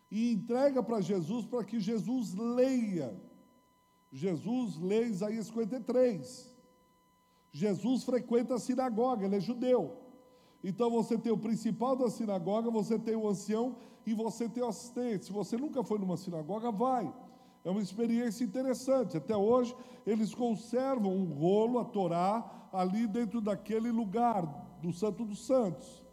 e 0.09 0.31
entrega 0.31 0.81
para 0.83 1.01
Jesus 1.01 1.45
para 1.45 1.63
que 1.63 1.79
Jesus 1.79 2.33
leia. 2.33 3.19
Jesus 4.11 4.77
lê 4.77 5.07
Isaías 5.07 5.47
53. 5.47 6.55
Jesus 7.51 8.03
frequenta 8.03 8.55
a 8.55 8.59
sinagoga, 8.59 9.25
ele 9.25 9.37
é 9.37 9.39
judeu. 9.39 9.97
Então 10.63 10.89
você 10.89 11.17
tem 11.17 11.31
o 11.31 11.37
principal 11.37 11.95
da 11.95 12.09
sinagoga, 12.09 12.69
você 12.71 12.97
tem 12.97 13.15
o 13.15 13.27
ancião 13.27 13.77
e 14.05 14.13
você 14.13 14.47
tem 14.47 14.63
o 14.63 14.67
assistente. 14.67 15.25
Se 15.25 15.31
você 15.31 15.57
nunca 15.57 15.83
foi 15.83 15.97
numa 15.97 16.17
sinagoga, 16.17 16.71
vai. 16.71 17.13
É 17.63 17.69
uma 17.69 17.81
experiência 17.81 18.43
interessante. 18.43 19.17
Até 19.17 19.35
hoje, 19.35 19.75
eles 20.05 20.33
conservam 20.35 21.11
um 21.11 21.33
rolo, 21.33 21.79
a 21.79 21.85
Torá, 21.85 22.69
ali 22.71 23.07
dentro 23.07 23.41
daquele 23.41 23.91
lugar, 23.91 24.45
do 24.81 24.93
Santo 24.93 25.25
dos 25.25 25.45
Santos. 25.45 26.04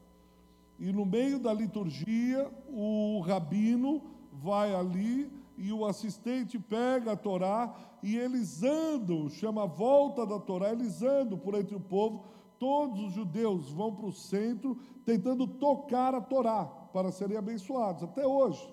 E 0.83 0.93
no 0.93 1.07
meio 1.07 1.39
da 1.39 1.55
liturgia, 1.55 2.53
o 2.67 3.21
rabino 3.21 4.03
vai 4.33 4.75
ali 4.75 5.33
e 5.57 5.73
o 5.73 5.87
assistente 5.87 6.59
pega 6.59 7.13
a 7.13 7.17
Torá 7.17 7.73
e 8.03 8.17
eles 8.17 8.65
andam, 8.65 9.29
chama 9.29 9.63
a 9.63 9.67
volta 9.67 10.27
da 10.27 10.41
Torá, 10.41 10.73
eles 10.73 11.01
andam 11.01 11.39
por 11.39 11.55
entre 11.55 11.77
o 11.77 11.81
povo. 11.81 12.25
Todos 12.59 13.01
os 13.01 13.13
judeus 13.13 13.71
vão 13.71 13.95
para 13.95 14.07
o 14.07 14.13
centro 14.13 14.77
tentando 15.05 15.47
tocar 15.47 16.17
a 16.17 16.21
Torá 16.21 16.65
para 16.65 17.13
serem 17.13 17.37
abençoados, 17.37 18.03
até 18.03 18.27
hoje. 18.27 18.69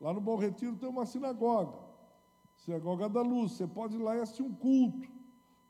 Lá 0.00 0.14
no 0.14 0.20
Bom 0.20 0.36
Retiro 0.36 0.76
tem 0.76 0.88
uma 0.88 1.04
sinagoga, 1.04 1.76
Sinagoga 2.58 3.08
da 3.08 3.22
Luz. 3.22 3.54
Você 3.54 3.66
pode 3.66 3.96
ir 3.96 4.00
lá 4.00 4.14
e 4.14 4.20
assistir 4.20 4.44
um 4.44 4.54
culto 4.54 5.10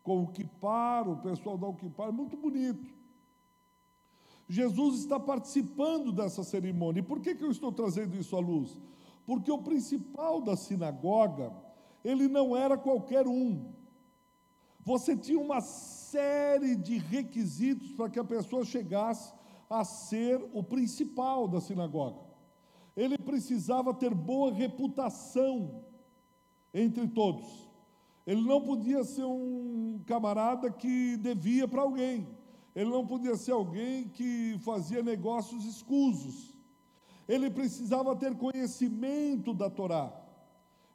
com 0.02 0.24
o 0.24 0.26
Kipar, 0.26 1.08
o 1.08 1.16
pessoal 1.22 1.56
da 1.56 1.72
Kipar, 1.72 2.08
é 2.08 2.12
muito 2.12 2.36
bonito. 2.36 2.99
Jesus 4.50 4.98
está 4.98 5.20
participando 5.20 6.10
dessa 6.10 6.42
cerimônia. 6.42 6.98
E 6.98 7.04
por 7.04 7.20
que, 7.20 7.36
que 7.36 7.44
eu 7.44 7.52
estou 7.52 7.70
trazendo 7.70 8.16
isso 8.16 8.34
à 8.34 8.40
luz? 8.40 8.76
Porque 9.24 9.48
o 9.48 9.62
principal 9.62 10.40
da 10.40 10.56
sinagoga, 10.56 11.52
ele 12.04 12.26
não 12.26 12.56
era 12.56 12.76
qualquer 12.76 13.28
um. 13.28 13.72
Você 14.84 15.16
tinha 15.16 15.38
uma 15.38 15.60
série 15.60 16.74
de 16.74 16.98
requisitos 16.98 17.92
para 17.92 18.10
que 18.10 18.18
a 18.18 18.24
pessoa 18.24 18.64
chegasse 18.64 19.32
a 19.68 19.84
ser 19.84 20.44
o 20.52 20.64
principal 20.64 21.46
da 21.46 21.60
sinagoga. 21.60 22.18
Ele 22.96 23.16
precisava 23.18 23.94
ter 23.94 24.12
boa 24.12 24.52
reputação 24.52 25.84
entre 26.74 27.06
todos. 27.06 27.70
Ele 28.26 28.42
não 28.42 28.60
podia 28.60 29.04
ser 29.04 29.24
um 29.24 30.02
camarada 30.04 30.72
que 30.72 31.16
devia 31.18 31.68
para 31.68 31.82
alguém. 31.82 32.39
Ele 32.80 32.88
não 32.88 33.06
podia 33.06 33.36
ser 33.36 33.52
alguém 33.52 34.08
que 34.08 34.58
fazia 34.60 35.02
negócios 35.02 35.66
escusos. 35.66 36.56
Ele 37.28 37.50
precisava 37.50 38.16
ter 38.16 38.34
conhecimento 38.34 39.52
da 39.52 39.68
Torá. 39.68 40.10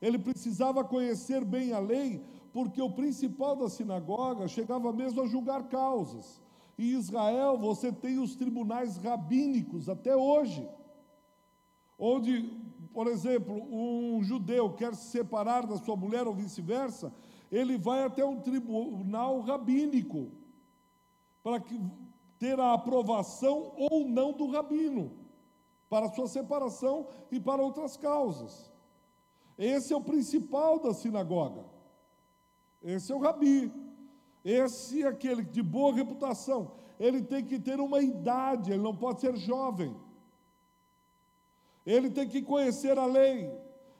Ele 0.01 0.17
precisava 0.17 0.83
conhecer 0.83 1.45
bem 1.45 1.73
a 1.73 1.77
lei, 1.77 2.25
porque 2.51 2.81
o 2.81 2.89
principal 2.89 3.55
da 3.55 3.69
sinagoga 3.69 4.47
chegava 4.47 4.91
mesmo 4.91 5.21
a 5.21 5.27
julgar 5.27 5.67
causas. 5.67 6.41
Em 6.75 6.85
Israel, 6.85 7.55
você 7.55 7.91
tem 7.91 8.17
os 8.17 8.35
tribunais 8.35 8.97
rabínicos 8.97 9.87
até 9.87 10.15
hoje, 10.15 10.67
onde, 11.99 12.51
por 12.95 13.05
exemplo, 13.05 13.61
um 13.71 14.23
judeu 14.23 14.73
quer 14.73 14.95
se 14.95 15.11
separar 15.11 15.67
da 15.67 15.77
sua 15.77 15.95
mulher 15.95 16.25
ou 16.25 16.33
vice-versa, 16.33 17.13
ele 17.51 17.77
vai 17.77 18.03
até 18.03 18.25
um 18.25 18.41
tribunal 18.41 19.39
rabínico 19.41 20.31
para 21.45 21.63
ter 22.39 22.59
a 22.59 22.73
aprovação 22.73 23.71
ou 23.77 24.03
não 24.03 24.33
do 24.33 24.49
rabino, 24.49 25.11
para 25.87 26.09
sua 26.09 26.27
separação 26.27 27.07
e 27.31 27.39
para 27.39 27.61
outras 27.61 27.95
causas. 27.95 28.71
Esse 29.55 29.93
é 29.93 29.95
o 29.95 30.01
principal 30.01 30.79
da 30.79 30.91
sinagoga. 30.91 31.63
Esse 32.81 33.11
é 33.11 33.15
o 33.15 33.19
rabi. 33.19 33.71
Esse 34.43 35.03
é 35.03 35.07
aquele 35.07 35.43
de 35.43 35.61
boa 35.61 35.93
reputação. 35.93 36.71
Ele 36.99 37.21
tem 37.21 37.45
que 37.45 37.59
ter 37.59 37.79
uma 37.79 38.01
idade, 38.01 38.71
ele 38.71 38.81
não 38.81 38.95
pode 38.95 39.21
ser 39.21 39.37
jovem. 39.37 39.95
Ele 41.85 42.09
tem 42.09 42.27
que 42.27 42.41
conhecer 42.41 42.97
a 42.97 43.05
lei. 43.05 43.55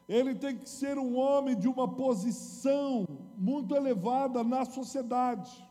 Ele 0.10 0.34
tem 0.34 0.58
que 0.58 0.68
ser 0.68 0.98
um 0.98 1.16
homem 1.16 1.56
de 1.56 1.68
uma 1.68 1.88
posição 1.94 3.06
muito 3.38 3.76
elevada 3.76 4.44
na 4.44 4.66
sociedade. 4.66 5.64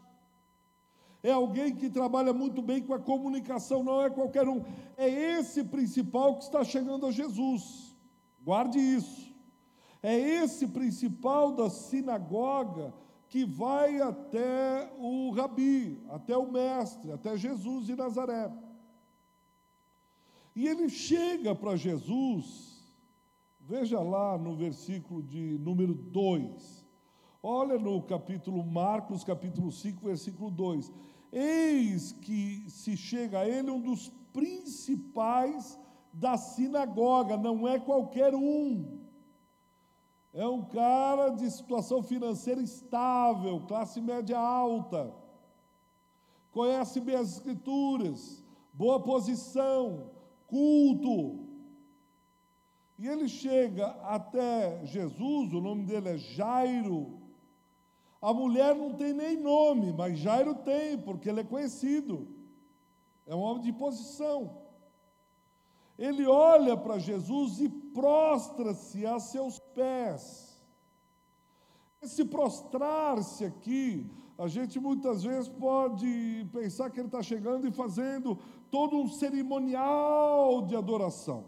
É 1.25 1.33
alguém 1.33 1.75
que 1.75 1.89
trabalha 1.89 2.35
muito 2.35 2.61
bem 2.61 2.83
com 2.83 2.93
a 2.93 2.99
comunicação, 2.99 3.83
não 3.83 4.03
é 4.03 4.11
qualquer 4.11 4.47
um. 4.47 4.63
É 4.95 5.09
esse 5.09 5.65
principal 5.65 6.37
que 6.37 6.45
está 6.45 6.63
chegando 6.63 7.07
a 7.07 7.11
Jesus. 7.11 7.97
Guarde 8.43 8.79
isso. 8.79 9.35
É 10.03 10.15
esse 10.15 10.67
principal 10.69 11.53
da 11.53 11.71
sinagoga 11.71 12.93
que 13.31 13.43
vai 13.43 14.03
até 14.03 14.93
o 14.99 15.31
rabi, 15.31 15.99
até 16.11 16.37
o 16.37 16.53
mestre, 16.53 17.11
até 17.11 17.39
Jesus 17.39 17.87
de 17.87 17.97
Nazaré. 17.97 18.53
E 20.55 20.69
ele 20.69 20.91
chega 20.91 21.55
para 21.55 21.75
Jesus, 21.75 22.95
veja 23.59 23.99
lá 23.99 24.37
no 24.37 24.55
versículo 24.55 25.23
de 25.23 25.57
número 25.59 25.95
2. 25.95 26.85
Olha 27.43 27.79
no 27.79 28.03
capítulo 28.03 28.63
Marcos, 28.65 29.25
capítulo 29.25 29.73
5, 29.73 30.05
versículo 30.05 30.51
2. 30.51 30.93
Eis 31.37 32.13
que 32.13 32.71
se 32.71 32.97
chega 32.97 33.41
a 33.41 33.49
ele 33.49 33.69
um 33.69 33.81
dos 33.81 34.09
principais 34.33 35.77
da 36.13 36.37
sinagoga, 36.37 37.37
não 37.37 37.67
é 37.67 37.81
qualquer 37.81 38.33
um. 38.37 39.01
É 40.33 40.47
um 40.47 40.65
cara 40.65 41.31
de 41.31 41.51
situação 41.51 42.05
financeira 42.05 42.63
estável, 42.63 43.65
classe 43.67 44.01
média 44.01 44.39
alta, 44.39 45.13
conhece 46.53 47.01
bem 47.01 47.17
as 47.17 47.33
escrituras, 47.33 48.45
boa 48.73 49.01
posição, 49.01 50.11
culto. 50.47 51.49
E 52.97 53.09
ele 53.09 53.29
chega 53.29 53.89
até 54.03 54.87
Jesus, 54.87 55.53
o 55.53 55.61
nome 55.61 55.85
dele 55.85 56.11
é 56.11 56.17
Jairo. 56.17 57.24
A 58.25 58.33
mulher 58.33 58.75
não 58.75 58.95
tem 58.95 59.13
nem 59.13 59.37
nome, 59.37 59.93
mas 59.93 60.19
Jairo 60.19 60.55
tem, 60.55 60.97
porque 60.97 61.29
ele 61.29 61.41
é 61.41 61.45
conhecido. 61.45 62.27
É 63.27 63.35
um 63.35 63.41
homem 63.41 63.63
de 63.65 63.71
posição. 63.71 64.63
Ele 65.99 66.27
olha 66.27 66.75
para 66.75 66.99
Jesus 66.99 67.61
e 67.61 67.69
prostra-se 67.69 69.05
a 69.05 69.21
seus 69.21 69.59
pés. 69.59 70.59
Esse 72.01 72.25
prostrar-se 72.25 73.45
aqui, 73.45 74.11
a 74.39 74.49
gente 74.49 74.81
muitas 74.81 75.23
vezes 75.23 75.51
pode 75.51 76.49
pensar 76.51 76.89
que 76.89 77.01
ele 77.01 77.09
está 77.09 77.23
chegando 77.23 77.69
e 77.69 77.73
fazendo 77.73 78.39
todo 78.71 78.97
um 78.97 79.07
cerimonial 79.07 80.63
de 80.63 80.75
adoração. 80.75 81.45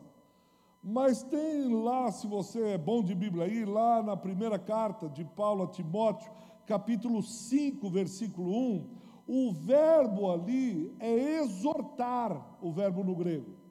Mas 0.83 1.23
tem 1.23 1.73
lá, 1.83 2.13
se 2.13 2.27
você 2.27 2.75
é 2.75 2.79
bom 2.79 3.03
de 3.03 3.15
Bíblia 3.15 3.47
aí, 3.47 3.65
lá 3.65 4.03
na 4.03 4.15
primeira 4.15 4.59
carta 4.59 5.09
de 5.09 5.25
Paulo 5.25 5.65
a 5.65 5.67
Timóteo, 5.67 6.31
capítulo 6.67 7.23
5, 7.23 7.89
versículo 7.89 8.51
1, 8.51 8.91
o 9.27 9.53
verbo 9.53 10.31
ali 10.31 10.95
é 10.99 11.41
exortar, 11.41 12.59
o 12.61 12.73
verbo 12.73 13.03
no 13.03 13.15
grego 13.15 13.67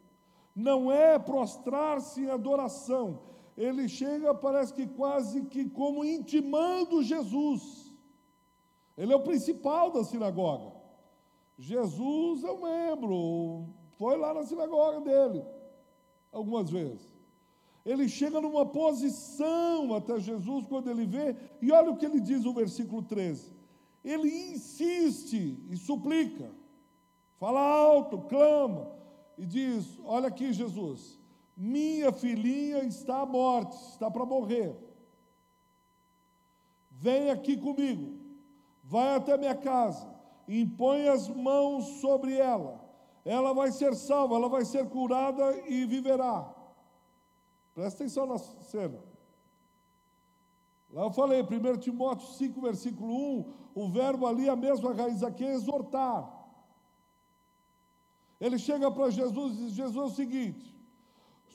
não 0.55 0.89
é 0.89 1.19
prostrar-se 1.19 2.21
em 2.21 2.29
adoração. 2.29 3.19
Ele 3.57 3.89
chega, 3.89 4.33
parece 4.33 4.73
que 4.73 4.87
quase 4.87 5.43
que 5.47 5.69
como 5.69 6.05
intimando 6.05 7.03
Jesus. 7.03 7.93
Ele 8.97 9.11
é 9.11 9.15
o 9.15 9.23
principal 9.23 9.91
da 9.91 10.03
sinagoga. 10.05 10.73
Jesus 11.57 12.43
é 12.43 12.51
um 12.51 12.61
membro, 12.61 13.67
foi 13.97 14.17
lá 14.17 14.33
na 14.33 14.43
sinagoga 14.43 15.01
dele, 15.01 15.45
algumas 16.31 16.69
vezes. 16.69 17.14
Ele 17.85 18.09
chega 18.09 18.41
numa 18.41 18.65
posição 18.65 19.93
até 19.93 20.19
Jesus 20.19 20.65
quando 20.65 20.89
ele 20.89 21.05
vê, 21.05 21.35
e 21.61 21.71
olha 21.71 21.91
o 21.91 21.97
que 21.97 22.05
ele 22.05 22.19
diz 22.19 22.43
no 22.43 22.51
versículo 22.51 23.03
13. 23.03 23.53
Ele 24.03 24.27
insiste 24.51 25.63
e 25.69 25.77
suplica, 25.77 26.51
fala 27.37 27.59
alto, 27.59 28.17
clama, 28.21 28.91
e 29.37 29.45
diz: 29.45 29.99
Olha 30.03 30.29
aqui, 30.29 30.51
Jesus, 30.51 31.19
minha 31.55 32.11
filhinha 32.11 32.83
está 32.83 33.21
à 33.21 33.25
morte, 33.25 33.75
está 33.91 34.09
para 34.09 34.25
morrer. 34.25 34.75
Vem 36.89 37.29
aqui 37.29 37.55
comigo, 37.55 38.17
vai 38.83 39.15
até 39.15 39.37
minha 39.37 39.55
casa, 39.55 40.07
impõe 40.47 41.07
as 41.07 41.27
mãos 41.27 41.85
sobre 42.01 42.35
ela, 42.35 42.83
ela 43.23 43.53
vai 43.53 43.71
ser 43.71 43.93
salva, 43.95 44.35
ela 44.35 44.49
vai 44.49 44.65
ser 44.65 44.87
curada 44.89 45.55
e 45.67 45.85
viverá. 45.85 46.54
Presta 47.75 48.03
atenção 48.03 48.25
na 48.25 48.37
cena. 48.37 48.99
Lá 50.89 51.03
eu 51.03 51.11
falei, 51.11 51.41
1 51.41 51.77
Timóteo 51.79 52.25
5, 52.25 52.61
versículo 52.61 53.13
1, 53.13 53.53
o 53.75 53.89
verbo 53.89 54.25
ali, 54.25 54.47
a 54.47 54.55
mesma 54.55 54.93
raiz 54.93 55.21
aqui 55.21 55.43
é 55.43 55.53
exortar. 55.53 56.33
Ele 58.39 58.57
chega 58.57 58.89
para 58.89 59.09
Jesus 59.09 59.55
e 59.55 59.65
diz: 59.65 59.73
Jesus 59.73 59.95
é 59.97 60.11
o 60.11 60.15
seguinte: 60.15 60.74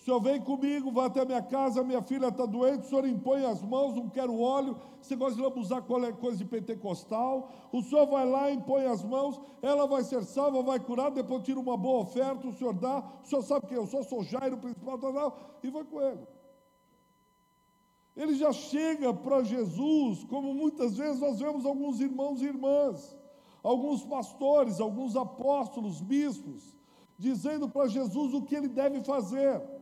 O 0.01 0.03
senhor 0.03 0.19
vem 0.19 0.41
comigo, 0.41 0.91
vai 0.91 1.09
até 1.09 1.27
minha 1.27 1.43
casa, 1.43 1.85
minha 1.85 2.01
filha 2.01 2.29
está 2.29 2.47
doente, 2.47 2.87
o 2.87 2.89
senhor 2.89 3.07
impõe 3.07 3.45
as 3.45 3.63
mãos, 3.63 3.95
não 3.95 4.09
quero 4.09 4.41
óleo, 4.41 4.75
você 4.99 5.15
gosta 5.15 5.35
de 5.37 5.43
lambuzar 5.43 5.83
qualquer 5.83 6.17
coisa 6.17 6.39
de 6.39 6.45
pentecostal, 6.47 7.51
o 7.71 7.83
senhor 7.83 8.07
vai 8.07 8.27
lá, 8.27 8.51
impõe 8.51 8.87
as 8.87 9.05
mãos, 9.05 9.39
ela 9.61 9.87
vai 9.87 10.03
ser 10.03 10.25
salva, 10.25 10.63
vai 10.63 10.81
curar, 10.81 11.11
depois 11.11 11.43
tira 11.43 11.61
uma 11.61 11.77
boa 11.77 12.01
oferta, 12.01 12.49
o 12.49 12.53
senhor 12.55 12.73
dá, 12.73 13.05
o 13.23 13.27
senhor 13.27 13.43
sabe 13.43 13.67
quem 13.67 13.77
eu 13.77 13.87
sou, 13.87 14.03
sou 14.03 14.25
Jairo, 14.25 14.57
principal, 14.57 14.99
tal, 14.99 15.13
tal, 15.13 15.39
e 15.63 15.69
vai 15.69 15.85
com 15.85 16.01
ele. 16.01 16.27
Ele 18.17 18.35
já 18.37 18.53
chega 18.53 19.13
para 19.13 19.43
Jesus, 19.43 20.25
como 20.25 20.55
muitas 20.55 20.97
vezes 20.97 21.21
nós 21.21 21.39
vemos 21.39 21.67
alguns 21.67 22.01
irmãos 22.01 22.41
e 22.41 22.47
irmãs, 22.47 23.15
alguns 23.63 24.03
pastores, 24.03 24.81
alguns 24.81 25.15
apóstolos, 25.15 26.01
bispos, 26.01 26.75
dizendo 27.19 27.69
para 27.69 27.87
Jesus 27.87 28.33
o 28.33 28.41
que 28.41 28.57
ele 28.57 28.69
deve 28.69 29.05
fazer 29.05 29.79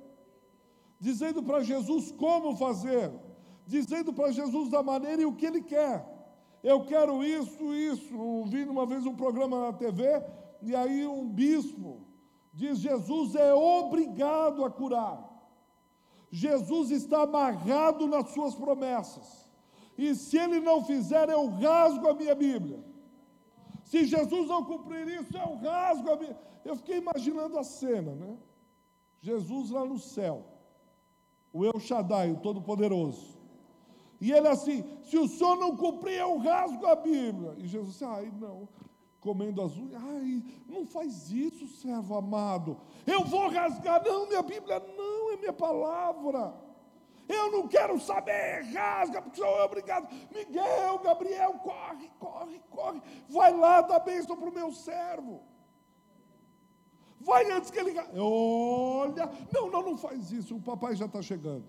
dizendo 0.99 1.43
para 1.43 1.63
Jesus 1.63 2.11
como 2.13 2.57
fazer, 2.57 3.11
dizendo 3.67 4.13
para 4.13 4.33
Jesus 4.33 4.71
da 4.71 4.83
maneira 4.83 5.23
e 5.23 5.27
o 5.27 5.35
que 5.35 5.47
ele 5.47 5.63
quer. 5.63 6.05
Eu 6.63 6.85
quero 6.85 7.25
isso, 7.25 7.75
isso. 7.75 8.45
Vi 8.47 8.65
uma 8.65 8.85
vez 8.85 9.07
um 9.07 9.15
programa 9.15 9.67
na 9.67 9.73
TV 9.73 10.05
e 10.61 10.75
aí 10.75 11.07
um 11.07 11.29
bispo 11.29 12.01
diz: 12.53 12.79
Jesus 12.79 13.35
é 13.37 13.55
obrigado 13.55 14.65
a 14.65 14.71
curar. 14.71 15.27
Jesus 16.31 16.91
está 16.91 17.23
amarrado 17.23 18.07
nas 18.07 18.31
suas 18.31 18.55
promessas. 18.55 19.49
E 19.97 20.15
se 20.15 20.37
ele 20.37 20.61
não 20.61 20.85
fizer, 20.85 21.29
eu 21.29 21.49
rasgo 21.49 22.09
a 22.09 22.15
minha 22.15 22.35
Bíblia. 22.35 22.85
Se 23.85 24.05
Jesus 24.05 24.49
não 24.49 24.65
cumprir 24.65 25.09
isso, 25.09 25.37
eu 25.37 25.55
rasgo 25.57 26.11
a 26.11 26.17
minha. 26.17 26.39
Eu 26.65 26.77
fiquei 26.77 26.99
imaginando 26.99 27.59
a 27.59 27.65
cena, 27.65 28.15
né? 28.15 28.37
Jesus 29.21 29.71
lá 29.71 29.85
no 29.85 29.99
céu 29.99 30.58
o 31.59 31.65
El 31.65 31.81
Shaddai, 31.81 32.31
o 32.31 32.37
Todo-Poderoso. 32.37 33.37
E 34.21 34.31
ele 34.31 34.47
assim: 34.47 34.85
se 35.03 35.19
o 35.19 35.27
senhor 35.27 35.57
não 35.57 35.77
cumprir, 35.77 36.21
eu 36.21 36.39
rasgo 36.39 36.87
a 36.87 36.95
Bíblia. 36.95 37.55
E 37.59 37.67
Jesus 37.67 37.93
disse: 37.95 38.05
ai, 38.05 38.33
não, 38.39 38.69
comendo 39.21 39.61
as 39.61 39.77
unhas, 39.77 40.01
ai, 40.01 40.43
não 40.69 40.87
faz 40.87 41.33
isso, 41.33 41.67
servo 41.67 42.17
amado. 42.17 42.79
Eu 43.05 43.25
vou 43.25 43.49
rasgar, 43.49 44.05
não, 44.05 44.29
minha 44.29 44.43
Bíblia 44.43 44.81
não, 44.97 45.33
é 45.33 45.37
minha 45.37 45.53
palavra. 45.53 46.55
Eu 47.29 47.51
não 47.51 47.67
quero 47.67 47.99
saber, 48.01 48.63
rasga, 48.73 49.21
porque 49.21 49.41
sou 49.41 49.65
obrigado. 49.65 50.09
Miguel, 50.33 50.99
Gabriel, 51.01 51.55
corre, 51.55 52.09
corre, 52.21 52.63
corre. 52.71 53.03
Vai 53.29 53.53
lá, 53.53 53.81
dá 53.81 53.99
bênção 53.99 54.37
para 54.37 54.49
o 54.49 54.55
meu 54.55 54.73
servo. 54.73 55.43
Vai 57.21 57.51
antes 57.51 57.71
que 57.71 57.79
ele. 57.79 57.99
Olha, 58.17 59.31
não, 59.53 59.71
não, 59.71 59.83
não 59.83 59.97
faz 59.97 60.31
isso, 60.33 60.57
o 60.57 60.61
papai 60.61 60.95
já 60.95 61.07
está 61.07 61.21
chegando. 61.21 61.65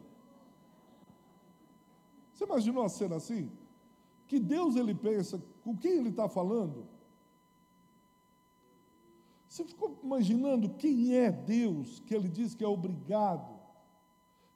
Você 2.34 2.44
imaginou 2.44 2.84
a 2.84 2.90
cena 2.90 3.16
assim? 3.18 3.52
Que 4.28 4.40
Deus 4.40 4.76
ele 4.76 4.94
pensa, 4.94 5.44
com 5.64 5.76
quem 5.76 5.94
ele 5.94 6.10
está 6.10 6.30
falando? 6.30 6.88
Você 9.48 9.66
ficou 9.66 10.00
imaginando 10.04 10.70
quem 10.70 11.16
é 11.16 11.32
Deus 11.32 12.00
que 12.02 12.14
ele 12.14 12.30
diz 12.30 12.54
que 12.54 12.64
é 12.64 12.68
obrigado? 12.68 13.60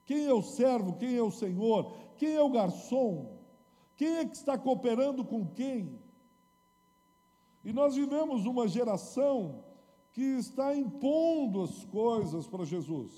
Quem 0.06 0.26
é 0.26 0.34
o 0.34 0.44
servo? 0.44 0.94
Quem 0.94 1.16
é 1.16 1.22
o 1.24 1.32
Senhor? 1.32 1.94
Quem 2.16 2.36
é 2.36 2.42
o 2.42 2.52
garçom? 2.52 3.40
Quem 3.96 4.18
é 4.18 4.26
que 4.26 4.36
está 4.36 4.58
cooperando 4.58 5.26
com 5.26 5.48
quem? 5.48 6.00
E 7.64 7.74
nós 7.74 7.96
vivemos 7.96 8.46
uma 8.46 8.68
geração 8.68 9.64
que 10.14 10.22
está 10.22 10.76
impondo 10.76 11.64
as 11.64 11.84
coisas 11.86 12.46
para 12.46 12.64
Jesus. 12.64 13.12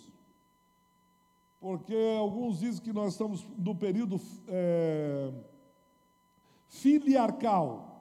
Porque 1.59 1.95
alguns 2.17 2.59
dizem 2.59 2.81
que 2.81 2.93
nós 2.93 3.13
estamos 3.13 3.45
no 3.57 3.75
período 3.75 4.19
é, 4.47 5.33
filiarcal. 6.69 7.91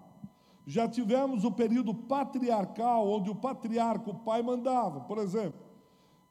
Já 0.64 0.88
tivemos 0.88 1.44
o 1.44 1.50
período 1.50 1.92
patriarcal, 1.92 3.08
onde 3.08 3.30
o 3.30 3.34
patriarca, 3.34 4.10
o 4.10 4.14
pai, 4.14 4.42
mandava. 4.42 5.00
Por 5.00 5.18
exemplo, 5.18 5.60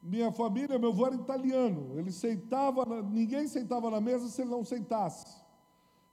minha 0.02 0.32
família, 0.32 0.78
meu 0.78 0.88
avô 0.88 1.06
era 1.06 1.16
italiano. 1.16 1.98
Ele 1.98 2.10
sentava, 2.10 2.84
ninguém 3.02 3.46
sentava 3.46 3.90
na 3.90 4.00
mesa 4.00 4.28
se 4.28 4.40
ele 4.40 4.50
não 4.50 4.64
sentasse. 4.64 5.42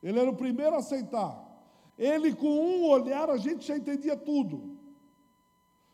Ele 0.03 0.19
era 0.19 0.29
o 0.29 0.35
primeiro 0.35 0.75
a 0.75 0.81
sentar. 0.81 1.49
Ele, 1.97 2.35
com 2.35 2.47
um 2.47 2.89
olhar, 2.89 3.29
a 3.29 3.37
gente 3.37 3.65
já 3.65 3.77
entendia 3.77 4.17
tudo. 4.17 4.70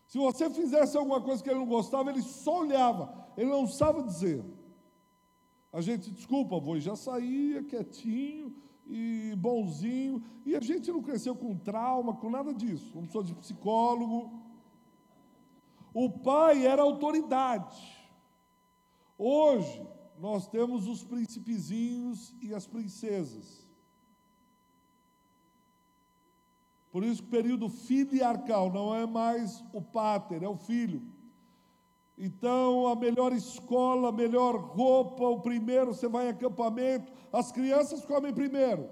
Se 0.08 0.18
você 0.18 0.50
fizesse 0.50 0.98
alguma 0.98 1.22
coisa 1.22 1.44
que 1.44 1.50
ele 1.50 1.60
não 1.60 1.66
gostava, 1.66 2.10
ele 2.10 2.22
só 2.22 2.62
olhava, 2.62 3.28
ele 3.36 3.50
não 3.50 3.68
sabe 3.68 4.04
dizer. 4.04 4.44
A 5.72 5.82
gente, 5.82 6.10
desculpa, 6.10 6.56
avô, 6.56 6.80
já 6.80 6.96
saía 6.96 7.64
quietinho 7.64 8.56
e 8.86 9.36
bonzinho, 9.38 10.24
e 10.46 10.56
a 10.56 10.62
gente 10.62 10.90
não 10.92 11.02
cresceu 11.02 11.36
com 11.36 11.58
trauma, 11.58 12.16
com 12.16 12.30
nada 12.30 12.54
disso. 12.54 12.96
Não 12.96 13.08
sou 13.10 13.22
de 13.22 13.36
psicólogo. 13.36 14.42
O 15.94 16.10
pai 16.10 16.66
era 16.66 16.82
autoridade. 16.82 17.78
Hoje, 19.18 19.86
nós 20.18 20.48
temos 20.48 20.88
os 20.88 21.04
príncipezinhos 21.04 22.34
e 22.42 22.54
as 22.54 22.66
princesas. 22.66 23.67
Por 26.98 27.04
isso 27.04 27.22
o 27.22 27.28
período 27.28 27.70
filiarcal 27.70 28.74
não 28.74 28.92
é 28.92 29.06
mais 29.06 29.64
o 29.72 29.80
pater, 29.80 30.42
é 30.42 30.50
o 30.50 30.58
filho. 30.58 31.04
Então, 32.18 32.88
a 32.88 32.96
melhor 32.96 33.32
escola, 33.34 34.10
a 34.10 34.12
melhor 34.12 34.56
roupa, 34.56 35.24
o 35.24 35.40
primeiro, 35.40 35.94
você 35.94 36.08
vai 36.08 36.26
em 36.26 36.30
acampamento, 36.30 37.14
as 37.32 37.52
crianças 37.52 38.04
comem 38.04 38.34
primeiro. 38.34 38.90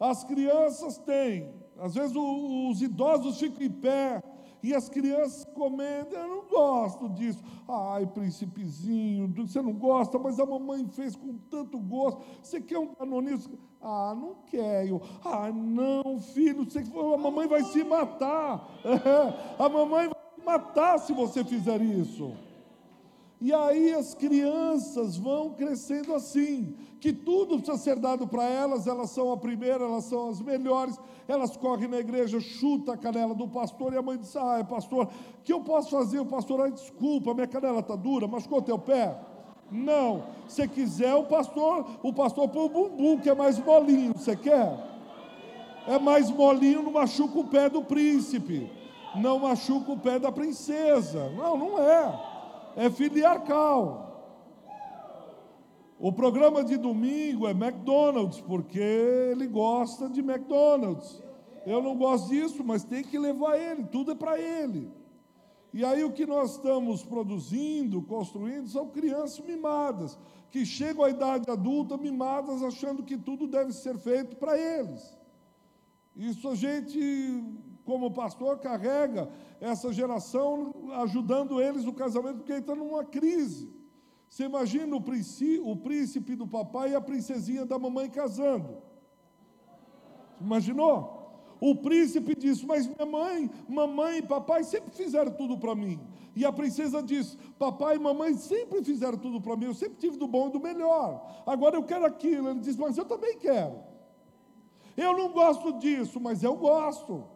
As 0.00 0.24
crianças 0.24 0.96
têm, 0.96 1.54
às 1.76 1.94
vezes 1.94 2.16
os 2.16 2.80
idosos 2.80 3.38
ficam 3.38 3.62
em 3.62 3.70
pé, 3.70 4.22
e 4.66 4.74
as 4.74 4.88
crianças 4.88 5.44
comendo, 5.54 6.16
eu 6.16 6.28
não 6.28 6.48
gosto 6.48 7.08
disso. 7.10 7.40
Ai, 7.68 8.04
príncipezinho, 8.04 9.32
você 9.36 9.62
não 9.62 9.72
gosta, 9.72 10.18
mas 10.18 10.40
a 10.40 10.44
mamãe 10.44 10.84
fez 10.88 11.14
com 11.14 11.38
tanto 11.48 11.78
gosto. 11.78 12.20
Você 12.42 12.60
quer 12.60 12.80
um 12.80 12.92
danonismo? 12.98 13.60
Ah, 13.80 14.12
não 14.18 14.34
quero. 14.46 15.00
Ah, 15.24 15.52
não, 15.52 16.18
filho, 16.18 16.64
você, 16.64 16.80
a 16.80 17.16
mamãe 17.16 17.46
vai 17.46 17.62
se 17.62 17.84
matar. 17.84 18.68
É, 18.84 19.54
a 19.62 19.68
mamãe 19.68 20.08
vai 20.08 20.22
se 20.34 20.44
matar 20.44 20.98
se 20.98 21.12
você 21.12 21.44
fizer 21.44 21.80
isso. 21.80 22.32
E 23.38 23.52
aí 23.52 23.92
as 23.92 24.14
crianças 24.14 25.18
vão 25.18 25.50
crescendo 25.50 26.14
assim, 26.14 26.74
que 26.98 27.12
tudo 27.12 27.58
precisa 27.58 27.76
ser 27.76 27.96
dado 27.96 28.26
para 28.26 28.44
elas, 28.44 28.86
elas 28.86 29.10
são 29.10 29.30
a 29.30 29.36
primeira, 29.36 29.84
elas 29.84 30.04
são 30.04 30.30
as 30.30 30.40
melhores, 30.40 30.98
elas 31.28 31.54
correm 31.54 31.86
na 31.86 31.98
igreja, 31.98 32.40
chuta 32.40 32.94
a 32.94 32.96
canela 32.96 33.34
do 33.34 33.46
pastor, 33.46 33.92
e 33.92 33.98
a 33.98 34.02
mãe 34.02 34.16
diz, 34.16 34.34
ah, 34.36 34.64
pastor, 34.64 35.04
o 35.04 35.42
que 35.44 35.52
eu 35.52 35.60
posso 35.60 35.90
fazer? 35.90 36.18
O 36.18 36.24
pastor, 36.24 36.62
ah, 36.62 36.70
desculpa, 36.70 37.34
minha 37.34 37.46
canela 37.46 37.80
está 37.80 37.94
dura, 37.94 38.26
machucou 38.26 38.62
teu 38.62 38.78
pé? 38.78 39.14
Não, 39.70 40.24
se 40.48 40.66
quiser 40.66 41.14
o 41.14 41.24
pastor, 41.24 41.84
o 42.02 42.14
pastor 42.14 42.48
põe 42.48 42.64
o 42.64 42.68
bumbum, 42.70 43.18
que 43.18 43.28
é 43.28 43.34
mais 43.34 43.58
molinho, 43.58 44.14
você 44.16 44.34
quer? 44.34 44.78
É 45.86 45.98
mais 45.98 46.30
molinho, 46.30 46.82
não 46.82 46.92
machuca 46.92 47.38
o 47.38 47.48
pé 47.48 47.68
do 47.68 47.82
príncipe, 47.82 48.70
não 49.14 49.40
machuca 49.40 49.92
o 49.92 49.98
pé 49.98 50.18
da 50.18 50.32
princesa, 50.32 51.28
não, 51.36 51.58
não 51.58 51.78
é 51.78 52.35
é 52.76 52.90
filiarcal. 52.90 54.04
O 55.98 56.12
programa 56.12 56.62
de 56.62 56.76
domingo 56.76 57.48
é 57.48 57.52
McDonald's, 57.52 58.40
porque 58.42 58.78
ele 58.78 59.46
gosta 59.46 60.10
de 60.10 60.20
McDonald's. 60.20 61.22
Eu 61.64 61.82
não 61.82 61.96
gosto 61.96 62.28
disso, 62.28 62.62
mas 62.62 62.84
tem 62.84 63.02
que 63.02 63.18
levar 63.18 63.58
ele, 63.58 63.84
tudo 63.84 64.12
é 64.12 64.14
para 64.14 64.38
ele. 64.38 64.92
E 65.72 65.84
aí 65.84 66.04
o 66.04 66.12
que 66.12 66.26
nós 66.26 66.52
estamos 66.52 67.02
produzindo, 67.02 68.02
construindo, 68.02 68.68
são 68.68 68.88
crianças 68.88 69.40
mimadas, 69.40 70.18
que 70.50 70.64
chegam 70.64 71.04
à 71.04 71.10
idade 71.10 71.50
adulta 71.50 71.96
mimadas, 71.96 72.62
achando 72.62 73.02
que 73.02 73.16
tudo 73.16 73.46
deve 73.48 73.72
ser 73.72 73.98
feito 73.98 74.36
para 74.36 74.56
eles. 74.56 75.16
Isso 76.14 76.48
a 76.48 76.54
gente 76.54 77.42
como 77.86 78.10
pastor, 78.10 78.58
carrega 78.58 79.30
essa 79.60 79.92
geração, 79.92 80.74
ajudando 81.04 81.62
eles 81.62 81.84
no 81.84 81.94
casamento, 81.94 82.38
porque 82.38 82.52
está 82.54 82.74
numa 82.74 83.04
crise. 83.04 83.72
Você 84.28 84.44
imagina 84.44 84.94
o 84.96 85.00
príncipe, 85.00 85.60
o 85.64 85.76
príncipe 85.76 86.34
do 86.34 86.48
papai 86.48 86.90
e 86.90 86.94
a 86.96 87.00
princesinha 87.00 87.64
da 87.64 87.78
mamãe 87.78 88.10
casando. 88.10 88.82
Imaginou? 90.40 91.16
O 91.60 91.76
príncipe 91.76 92.34
disse: 92.34 92.66
Mas 92.66 92.86
minha 92.86 93.06
mãe, 93.06 93.48
mamãe 93.68 94.18
e 94.18 94.22
papai 94.22 94.64
sempre 94.64 94.90
fizeram 94.90 95.30
tudo 95.32 95.56
para 95.56 95.74
mim. 95.74 95.98
E 96.34 96.44
a 96.44 96.52
princesa 96.52 97.00
disse: 97.00 97.36
Papai 97.58 97.96
e 97.96 97.98
mamãe 98.00 98.34
sempre 98.34 98.82
fizeram 98.82 99.16
tudo 99.16 99.40
para 99.40 99.56
mim. 99.56 99.66
Eu 99.66 99.74
sempre 99.74 99.96
tive 99.96 100.16
do 100.16 100.26
bom 100.26 100.48
e 100.48 100.50
do 100.50 100.60
melhor. 100.60 101.42
Agora 101.46 101.76
eu 101.76 101.84
quero 101.84 102.04
aquilo. 102.04 102.50
Ele 102.50 102.60
disse: 102.60 102.78
Mas 102.78 102.98
eu 102.98 103.04
também 103.04 103.38
quero. 103.38 103.78
Eu 104.96 105.16
não 105.16 105.30
gosto 105.30 105.78
disso, 105.78 106.18
mas 106.18 106.42
eu 106.42 106.56
gosto. 106.56 107.35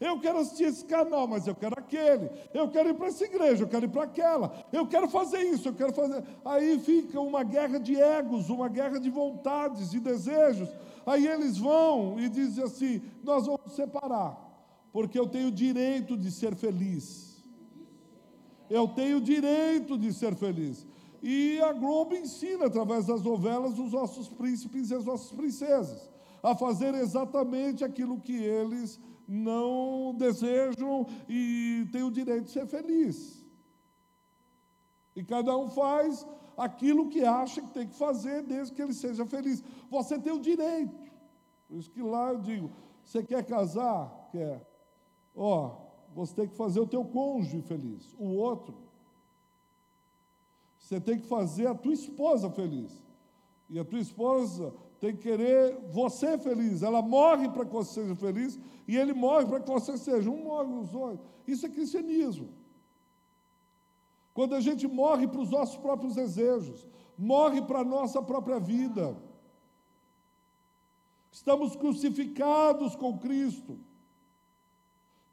Eu 0.00 0.20
quero 0.20 0.38
assistir 0.38 0.64
esse 0.64 0.84
canal, 0.84 1.26
mas 1.26 1.46
eu 1.46 1.54
quero 1.54 1.74
aquele. 1.76 2.30
Eu 2.54 2.68
quero 2.70 2.90
ir 2.90 2.94
para 2.94 3.08
essa 3.08 3.24
igreja, 3.24 3.64
eu 3.64 3.68
quero 3.68 3.86
ir 3.86 3.88
para 3.88 4.04
aquela. 4.04 4.64
Eu 4.72 4.86
quero 4.86 5.08
fazer 5.08 5.42
isso, 5.42 5.68
eu 5.68 5.74
quero 5.74 5.92
fazer. 5.92 6.22
Aí 6.44 6.78
fica 6.78 7.20
uma 7.20 7.42
guerra 7.42 7.78
de 7.78 8.00
egos, 8.00 8.48
uma 8.48 8.68
guerra 8.68 9.00
de 9.00 9.10
vontades, 9.10 9.90
de 9.90 9.98
desejos. 9.98 10.68
Aí 11.04 11.26
eles 11.26 11.58
vão 11.58 12.18
e 12.20 12.28
dizem 12.28 12.62
assim: 12.62 13.02
nós 13.24 13.46
vamos 13.46 13.72
separar, 13.72 14.38
porque 14.92 15.18
eu 15.18 15.26
tenho 15.26 15.50
direito 15.50 16.16
de 16.16 16.30
ser 16.30 16.54
feliz. 16.54 17.42
Eu 18.70 18.86
tenho 18.86 19.20
direito 19.20 19.98
de 19.98 20.12
ser 20.12 20.36
feliz. 20.36 20.86
E 21.20 21.60
a 21.62 21.72
Globo 21.72 22.14
ensina, 22.14 22.66
através 22.66 23.06
das 23.06 23.22
novelas, 23.22 23.76
os 23.78 23.92
nossos 23.92 24.28
príncipes 24.28 24.90
e 24.90 24.94
as 24.94 25.04
nossas 25.04 25.32
princesas 25.32 26.08
a 26.42 26.54
fazer 26.54 26.94
exatamente 26.94 27.84
aquilo 27.84 28.20
que 28.20 28.36
eles 28.36 29.00
não 29.28 30.14
desejam 30.14 31.06
e 31.28 31.86
têm 31.92 32.02
o 32.02 32.10
direito 32.10 32.44
de 32.44 32.50
ser 32.50 32.66
feliz. 32.66 33.46
E 35.14 35.22
cada 35.22 35.54
um 35.56 35.68
faz 35.68 36.26
aquilo 36.56 37.10
que 37.10 37.22
acha 37.24 37.60
que 37.60 37.70
tem 37.70 37.86
que 37.86 37.94
fazer, 37.94 38.42
desde 38.42 38.74
que 38.74 38.80
ele 38.80 38.94
seja 38.94 39.26
feliz. 39.26 39.62
Você 39.90 40.18
tem 40.18 40.32
o 40.32 40.40
direito. 40.40 40.96
Por 41.68 41.76
isso 41.76 41.90
que 41.90 42.00
lá 42.00 42.32
eu 42.32 42.40
digo: 42.40 42.70
você 43.04 43.22
quer 43.22 43.44
casar? 43.44 44.28
Quer. 44.32 44.66
Ó, 45.36 45.76
você 46.14 46.34
tem 46.34 46.48
que 46.48 46.56
fazer 46.56 46.80
o 46.80 46.86
teu 46.86 47.04
cônjuge 47.04 47.60
feliz. 47.62 48.14
O 48.18 48.28
outro. 48.28 48.76
Você 50.78 51.00
tem 51.00 51.18
que 51.18 51.26
fazer 51.26 51.66
a 51.66 51.74
tua 51.74 51.92
esposa 51.92 52.50
feliz. 52.50 52.90
E 53.68 53.78
a 53.78 53.84
tua 53.84 53.98
esposa 53.98 54.72
tem 55.00 55.14
que 55.14 55.22
querer 55.22 55.78
você 55.90 56.36
feliz. 56.38 56.82
Ela 56.82 57.00
morre 57.00 57.48
para 57.48 57.64
que 57.64 57.72
você 57.72 58.02
seja 58.02 58.14
feliz 58.14 58.58
e 58.86 58.96
ele 58.96 59.12
morre 59.12 59.46
para 59.46 59.60
que 59.60 59.70
você 59.70 59.96
seja. 59.96 60.30
Um 60.30 60.44
morre 60.44 60.72
os 60.72 60.90
dois. 60.90 61.18
Isso 61.46 61.66
é 61.66 61.68
cristianismo. 61.68 62.48
Quando 64.34 64.54
a 64.54 64.60
gente 64.60 64.86
morre 64.86 65.26
para 65.26 65.40
os 65.40 65.50
nossos 65.50 65.76
próprios 65.76 66.14
desejos, 66.14 66.86
morre 67.16 67.62
para 67.62 67.80
a 67.80 67.84
nossa 67.84 68.22
própria 68.22 68.58
vida. 68.58 69.16
Estamos 71.30 71.76
crucificados 71.76 72.94
com 72.94 73.18
Cristo. 73.18 73.78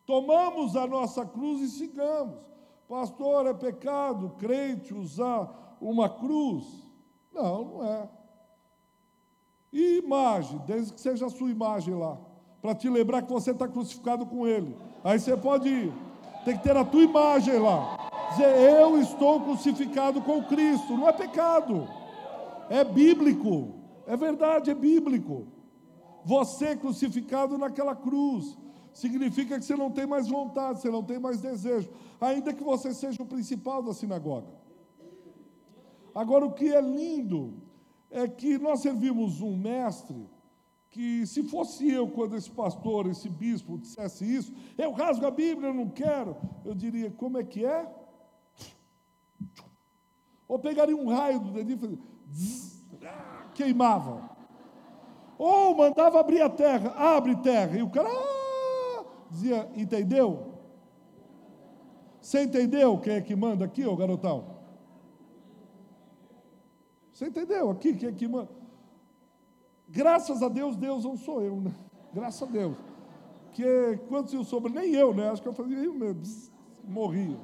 Tomamos 0.06 0.76
a 0.76 0.86
nossa 0.86 1.26
cruz 1.26 1.62
e 1.62 1.70
sigamos. 1.70 2.40
Pastor, 2.88 3.48
é 3.48 3.54
pecado 3.54 4.36
crente 4.38 4.94
usar 4.94 5.78
uma 5.82 6.08
cruz? 6.08 6.66
Não, 7.34 7.66
não 7.66 7.86
é. 7.86 8.10
E 9.72 9.98
imagem, 9.98 10.62
desde 10.66 10.94
que 10.94 11.02
seja 11.02 11.26
a 11.26 11.30
sua 11.30 11.50
imagem 11.50 11.94
lá, 11.94 12.18
para 12.62 12.74
te 12.74 12.90
lembrar 12.90 13.22
que 13.22 13.32
você 13.32 13.52
está 13.52 13.68
crucificado 13.68 14.26
com 14.26 14.48
Ele. 14.48 14.76
Aí 15.04 15.20
você 15.20 15.36
pode 15.38 15.70
ir, 15.70 15.94
tem 16.44 16.58
que 16.58 16.64
ter 16.64 16.76
a 16.76 16.84
tua 16.84 17.04
imagem 17.04 17.60
lá. 17.60 18.10
Dizer, 18.32 18.56
eu 18.72 19.00
estou 19.00 19.42
crucificado 19.42 20.22
com 20.22 20.44
Cristo. 20.44 20.98
Não 20.98 21.08
é 21.08 21.14
pecado, 21.14 21.88
é 22.70 22.84
bíblico, 22.84 23.76
é 24.08 24.18
verdade, 24.18 24.72
é 24.72 24.74
bíblico. 24.74 25.48
Você 26.24 26.76
crucificado 26.76 27.58
naquela 27.58 27.96
cruz, 27.96 28.58
significa 28.92 29.60
que 29.60 29.66
você 29.66 29.76
não 29.76 29.92
tem 29.92 30.08
mais 30.08 30.28
vontade, 30.28 30.82
você 30.82 30.90
não 30.90 31.04
tem 31.04 31.20
mais 31.20 31.40
desejo, 31.40 31.90
ainda 32.20 32.52
que 32.54 32.64
você 32.64 32.94
seja 32.94 33.22
o 33.22 33.28
principal 33.28 33.84
da 33.84 33.94
sinagoga. 33.94 34.48
Agora, 36.16 36.46
o 36.46 36.54
que 36.54 36.74
é 36.74 36.82
lindo 36.82 37.54
é 38.16 38.28
que 38.30 38.58
nós 38.58 38.80
servimos 38.80 39.42
um 39.42 39.58
mestre 39.58 40.26
que, 40.90 41.28
se 41.28 41.44
fosse 41.44 41.92
eu, 41.92 42.08
quando 42.08 42.38
esse 42.38 42.50
pastor, 42.50 43.08
esse 43.08 43.28
bispo 43.28 43.78
dissesse 43.78 44.24
isso, 44.24 44.54
eu 44.78 44.94
rasgo 44.94 45.26
a 45.26 45.32
Bíblia, 45.32 45.68
eu 45.68 45.74
não 45.74 45.90
quero, 45.90 46.38
eu 46.64 46.74
diria: 46.74 47.12
como 47.12 47.38
é 47.38 47.44
que 47.44 47.66
é? 47.66 47.86
Ou 50.48 50.58
pegaria 50.58 50.96
um 50.96 51.10
raio 51.10 51.42
do 51.42 51.52
dedinho 51.52 51.76
e 51.76 51.80
fazia, 51.80 52.00
zzz, 52.32 52.86
queimava. 53.54 54.30
Ou 55.38 55.76
mandava 55.76 56.18
abrir 56.18 56.42
a 56.42 56.50
terra, 56.50 56.92
abre 56.92 57.36
terra, 57.36 57.78
e 57.78 57.82
o 57.82 57.90
cara 57.90 58.08
ah, 58.10 59.04
dizia: 59.30 59.70
entendeu? 59.76 60.54
Você 62.22 62.44
entendeu 62.44 62.98
quem 62.98 63.16
é 63.16 63.22
que 63.22 63.36
manda 63.36 63.66
aqui, 63.66 63.86
ô 63.86 63.98
garotão? 63.98 64.55
Você 67.16 67.28
entendeu? 67.28 67.72
Aqui, 67.72 67.96
que 67.96 68.06
aqui, 68.06 68.28
mano. 68.28 68.50
Graças 69.88 70.44
a 70.44 70.50
Deus, 70.50 70.76
Deus 70.76 71.06
não 71.06 71.16
sou 71.16 71.42
eu, 71.42 71.62
né? 71.62 71.74
Graças 72.14 72.44
a 72.46 72.52
Deus. 72.52 72.76
Que 73.54 73.98
quando 74.10 74.34
eu 74.34 74.44
soube, 74.44 74.70
nem 74.70 74.94
eu, 74.94 75.14
né? 75.14 75.30
Acho 75.30 75.42
que 75.42 75.48
eu 75.48 75.54
fazia 75.54 75.78
eu 75.78 75.94
mesmo, 75.94 76.52
morria. 76.84 77.40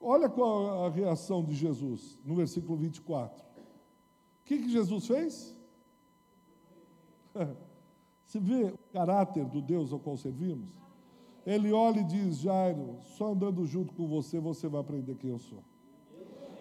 Olha 0.00 0.28
qual 0.28 0.84
a 0.84 0.88
reação 0.88 1.44
de 1.44 1.52
Jesus 1.52 2.16
no 2.24 2.36
versículo 2.36 2.78
24. 2.78 3.44
O 3.44 3.48
que, 4.44 4.58
que 4.58 4.68
Jesus 4.68 5.08
fez? 5.08 5.58
Você 8.24 8.38
vê 8.38 8.66
o 8.66 8.78
caráter 8.92 9.44
do 9.46 9.60
Deus 9.60 9.92
ao 9.92 9.98
qual 9.98 10.16
servimos? 10.16 10.70
Ele 11.44 11.72
olha 11.72 11.98
e 11.98 12.04
diz: 12.04 12.38
Jairo, 12.38 12.98
só 13.02 13.32
andando 13.32 13.66
junto 13.66 13.92
com 13.94 14.06
você, 14.06 14.38
você 14.38 14.68
vai 14.68 14.80
aprender 14.80 15.16
quem 15.16 15.30
eu 15.30 15.40
sou 15.40 15.64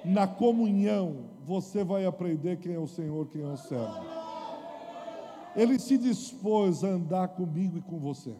na 0.06 0.28
comunhão, 0.28 1.30
você 1.44 1.84
vai 1.84 2.06
aprender 2.06 2.58
quem 2.60 2.74
é 2.74 2.80
o 2.80 2.88
Senhor, 2.88 3.28
quem 3.28 3.42
é 3.42 3.48
o 3.48 3.58
servo. 3.58 4.06
Ele 5.56 5.80
se 5.80 5.98
dispôs 5.98 6.84
a 6.84 6.88
andar 6.88 7.30
comigo 7.30 7.78
e 7.78 7.82
com 7.82 8.00
você. 8.00 8.36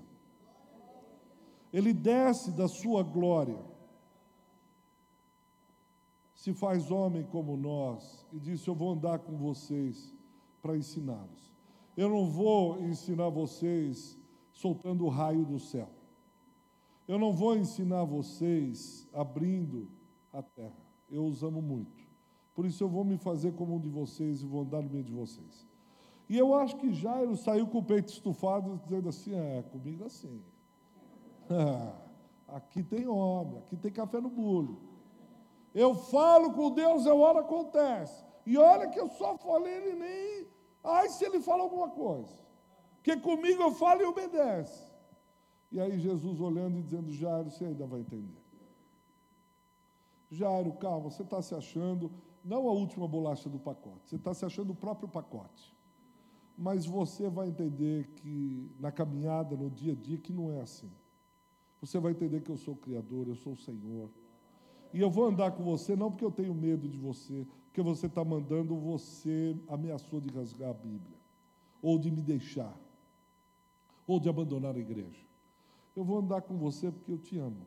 Ele 1.72 1.94
desce 1.94 2.52
da 2.52 2.68
sua 2.68 3.04
glória, 3.04 3.58
se 6.34 6.54
faz 6.54 6.92
homem 6.92 7.24
como 7.24 7.58
nós 7.58 8.26
e 8.32 8.40
disse: 8.40 8.68
Eu 8.68 8.76
vou 8.76 8.92
andar 8.92 9.20
com 9.20 9.36
vocês 9.38 10.14
para 10.62 10.78
ensiná-los. 10.78 11.54
Eu 11.98 12.10
não 12.10 12.30
vou 12.30 12.82
ensinar 12.82 13.30
vocês 13.30 14.18
soltando 14.52 15.06
o 15.06 15.10
raio 15.10 15.46
do 15.46 15.60
céu. 15.60 15.90
Eu 17.08 17.18
não 17.18 17.34
vou 17.34 17.56
ensinar 17.56 18.04
vocês 18.04 19.08
abrindo 19.14 19.88
a 20.34 20.42
terra 20.42 20.85
eu 21.10 21.26
os 21.26 21.44
amo 21.44 21.62
muito. 21.62 22.04
Por 22.54 22.66
isso 22.66 22.84
eu 22.84 22.88
vou 22.88 23.04
me 23.04 23.18
fazer 23.18 23.54
como 23.54 23.76
um 23.76 23.80
de 23.80 23.90
vocês 23.90 24.42
e 24.42 24.46
vou 24.46 24.62
andar 24.62 24.82
no 24.82 24.90
meio 24.90 25.04
de 25.04 25.12
vocês. 25.12 25.68
E 26.28 26.38
eu 26.38 26.56
acho 26.56 26.76
que 26.78 26.94
Jairo 26.94 27.36
saiu 27.36 27.68
com 27.68 27.80
o 27.80 27.84
peito 27.84 28.10
estufado, 28.10 28.80
dizendo 28.84 29.10
assim: 29.10 29.36
é, 29.36 29.62
comigo 29.64 30.06
assim. 30.06 30.42
aqui 32.48 32.82
tem 32.82 33.08
homem, 33.08 33.60
aqui 33.60 33.76
tem 33.76 33.92
café 33.92 34.20
no 34.20 34.30
bolo. 34.30 34.80
Eu 35.74 35.94
falo 35.94 36.54
com 36.54 36.72
Deus, 36.72 37.06
a 37.06 37.14
hora 37.14 37.42
acontece. 37.42 38.24
E 38.46 38.58
olha 38.58 38.88
que 38.88 39.00
eu 39.00 39.10
só 39.10 39.38
falei, 39.38 39.74
ele 39.74 40.00
nem. 40.00 40.48
Ai, 40.84 41.10
se 41.10 41.26
ele 41.26 41.42
fala 41.42 41.64
alguma 41.64 41.90
coisa. 41.90 42.34
Porque 42.96 43.18
comigo 43.18 43.62
eu 43.62 43.72
falo 43.72 44.02
e 44.02 44.06
obedece. 44.06 44.86
E 45.72 45.80
aí 45.80 46.00
Jesus 46.00 46.40
olhando 46.40 46.80
e 46.80 46.82
dizendo: 46.82 47.12
Jairo, 47.12 47.52
você 47.52 47.66
ainda 47.66 47.86
vai 47.86 48.00
entender. 48.00 48.45
Jairo, 50.36 50.74
calma, 50.74 51.10
você 51.10 51.24
está 51.24 51.42
se 51.42 51.56
achando 51.56 52.12
não 52.44 52.70
a 52.70 52.72
última 52.72 53.08
bolacha 53.08 53.50
do 53.50 53.58
pacote, 53.58 54.08
você 54.08 54.18
está 54.18 54.32
se 54.34 54.46
achando 54.46 54.72
o 54.72 54.76
próprio 54.76 55.10
pacote. 55.10 55.76
Mas 56.56 56.86
você 56.86 57.28
vai 57.28 57.50
entender 57.50 58.08
que 58.18 58.72
na 58.80 58.92
caminhada, 58.92 59.58
no 59.58 59.70
dia 59.70 59.94
a 59.94 59.96
dia, 59.96 60.18
que 60.18 60.32
não 60.32 60.52
é 60.52 60.62
assim. 60.62 60.92
Você 61.82 62.00
vai 62.00 62.12
entender 62.12 62.42
que 62.42 62.52
eu 62.52 62.58
sou 62.58 62.76
o 62.76 62.78
Criador, 62.78 63.28
eu 63.28 63.36
sou 63.36 63.54
o 63.54 63.58
Senhor. 63.58 64.10
E 64.94 65.02
eu 65.02 65.10
vou 65.10 65.26
andar 65.26 65.52
com 65.52 65.64
você, 65.64 65.96
não 65.96 66.10
porque 66.12 66.24
eu 66.24 66.32
tenho 66.32 66.54
medo 66.54 66.88
de 66.88 66.98
você, 66.98 67.46
porque 67.66 67.82
você 67.82 68.06
está 68.06 68.24
mandando, 68.24 68.78
você 68.78 69.58
ameaçou 69.68 70.22
de 70.22 70.34
rasgar 70.34 70.70
a 70.70 70.74
Bíblia, 70.74 71.18
ou 71.82 72.00
de 72.00 72.10
me 72.10 72.22
deixar, 72.22 72.74
ou 74.08 74.20
de 74.20 74.30
abandonar 74.30 74.76
a 74.76 74.80
igreja. 74.80 75.26
Eu 75.96 76.04
vou 76.04 76.20
andar 76.20 76.44
com 76.44 76.58
você 76.58 76.92
porque 76.92 77.12
eu 77.12 77.18
te 77.18 77.38
amo. 77.38 77.66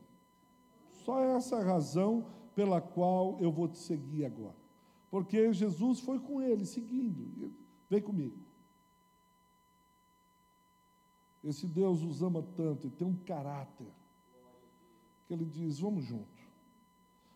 Só 1.04 1.22
essa 1.22 1.62
razão 1.62 2.24
pela 2.58 2.80
qual 2.80 3.38
eu 3.38 3.52
vou 3.52 3.68
te 3.68 3.78
seguir 3.78 4.24
agora. 4.24 4.56
Porque 5.12 5.52
Jesus 5.52 6.00
foi 6.00 6.18
com 6.18 6.42
ele, 6.42 6.66
seguindo. 6.66 7.52
Vem 7.88 8.02
comigo. 8.02 8.36
Esse 11.44 11.68
Deus 11.68 12.02
os 12.02 12.20
ama 12.20 12.42
tanto 12.42 12.88
e 12.88 12.90
tem 12.90 13.06
um 13.06 13.14
caráter 13.14 13.86
que 15.28 15.34
ele 15.34 15.44
diz: 15.44 15.78
vamos 15.78 16.04
junto. 16.04 16.36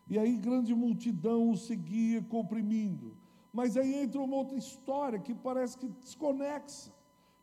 E 0.09 0.19
aí, 0.19 0.35
grande 0.35 0.75
multidão 0.75 1.49
o 1.49 1.55
seguia, 1.55 2.21
comprimindo. 2.21 3.15
Mas 3.53 3.77
aí 3.77 3.93
entra 3.93 4.19
uma 4.19 4.35
outra 4.35 4.57
história 4.57 5.19
que 5.19 5.33
parece 5.33 5.77
que 5.77 5.87
desconexa. 5.87 6.91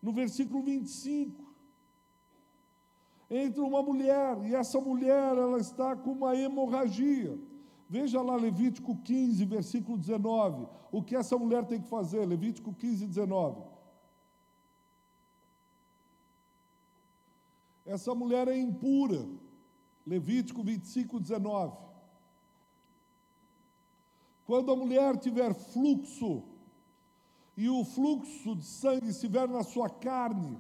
No 0.03 0.13
versículo 0.13 0.63
25, 0.63 1.51
entra 3.31 3.63
uma 3.63 3.83
mulher, 3.83 4.37
e 4.45 4.55
essa 4.55 4.79
mulher 4.79 5.35
ela 5.35 5.59
está 5.59 5.97
com 5.97 6.13
uma 6.13 6.37
hemorragia. 6.37 7.49
Veja 7.91 8.23
lá 8.23 8.37
Levítico 8.37 8.97
15, 8.97 9.45
versículo 9.45 9.99
19. 9.99 10.69
O 10.93 11.03
que 11.03 11.17
essa 11.17 11.37
mulher 11.37 11.67
tem 11.67 11.83
que 11.83 11.89
fazer? 11.89 12.25
Levítico 12.25 12.73
15, 12.73 13.05
19. 13.05 13.65
Essa 17.85 18.15
mulher 18.15 18.47
é 18.47 18.57
impura. 18.57 19.27
Levítico 20.07 20.63
25, 20.63 21.19
19. 21.19 21.77
Quando 24.47 24.71
a 24.71 24.77
mulher 24.77 25.17
tiver 25.19 25.53
fluxo, 25.53 26.45
e 27.57 27.69
o 27.69 27.85
fluxo 27.85 28.55
de 28.55 28.65
sangue 28.65 29.09
estiver 29.09 29.49
na 29.49 29.65
sua 29.65 29.91
carne, 29.91 30.57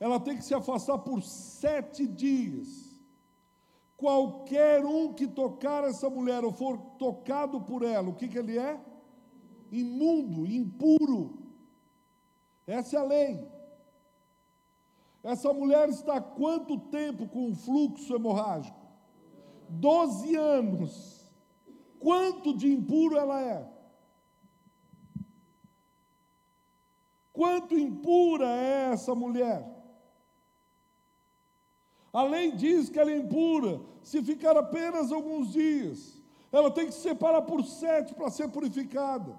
ela 0.00 0.18
tem 0.18 0.36
que 0.36 0.44
se 0.44 0.54
afastar 0.54 0.98
por 0.98 1.22
sete 1.22 2.04
dias. 2.04 2.87
Qualquer 3.98 4.86
um 4.86 5.12
que 5.12 5.26
tocar 5.26 5.82
essa 5.82 6.08
mulher 6.08 6.44
ou 6.44 6.52
for 6.52 6.78
tocado 7.00 7.60
por 7.60 7.82
ela, 7.82 8.08
o 8.08 8.14
que, 8.14 8.28
que 8.28 8.38
ele 8.38 8.56
é? 8.56 8.80
Imundo, 9.72 10.46
impuro. 10.46 11.36
Essa 12.64 12.96
é 12.96 13.00
a 13.00 13.02
lei. 13.02 13.48
Essa 15.20 15.52
mulher 15.52 15.88
está 15.88 16.18
há 16.18 16.20
quanto 16.20 16.78
tempo 16.78 17.26
com 17.28 17.50
o 17.50 17.56
fluxo 17.56 18.14
hemorrágico? 18.14 18.78
Doze 19.68 20.36
anos. 20.36 21.28
Quanto 21.98 22.56
de 22.56 22.72
impuro 22.72 23.16
ela 23.16 23.42
é? 23.42 23.68
Quanto 27.32 27.76
impura 27.76 28.46
é 28.46 28.92
essa 28.92 29.12
mulher? 29.12 29.77
A 32.12 32.22
lei 32.22 32.52
diz 32.52 32.88
que 32.88 32.98
ela 32.98 33.10
é 33.10 33.16
impura 33.16 33.80
se 34.02 34.22
ficar 34.22 34.56
apenas 34.56 35.12
alguns 35.12 35.52
dias. 35.52 36.22
Ela 36.50 36.70
tem 36.70 36.86
que 36.86 36.92
se 36.92 37.00
separar 37.00 37.42
por 37.42 37.62
sete 37.64 38.14
para 38.14 38.30
ser 38.30 38.48
purificada. 38.48 39.36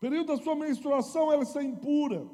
Período 0.00 0.28
da 0.28 0.42
sua 0.42 0.56
menstruação, 0.56 1.32
ela 1.32 1.42
está 1.42 1.62
impura. 1.62 2.26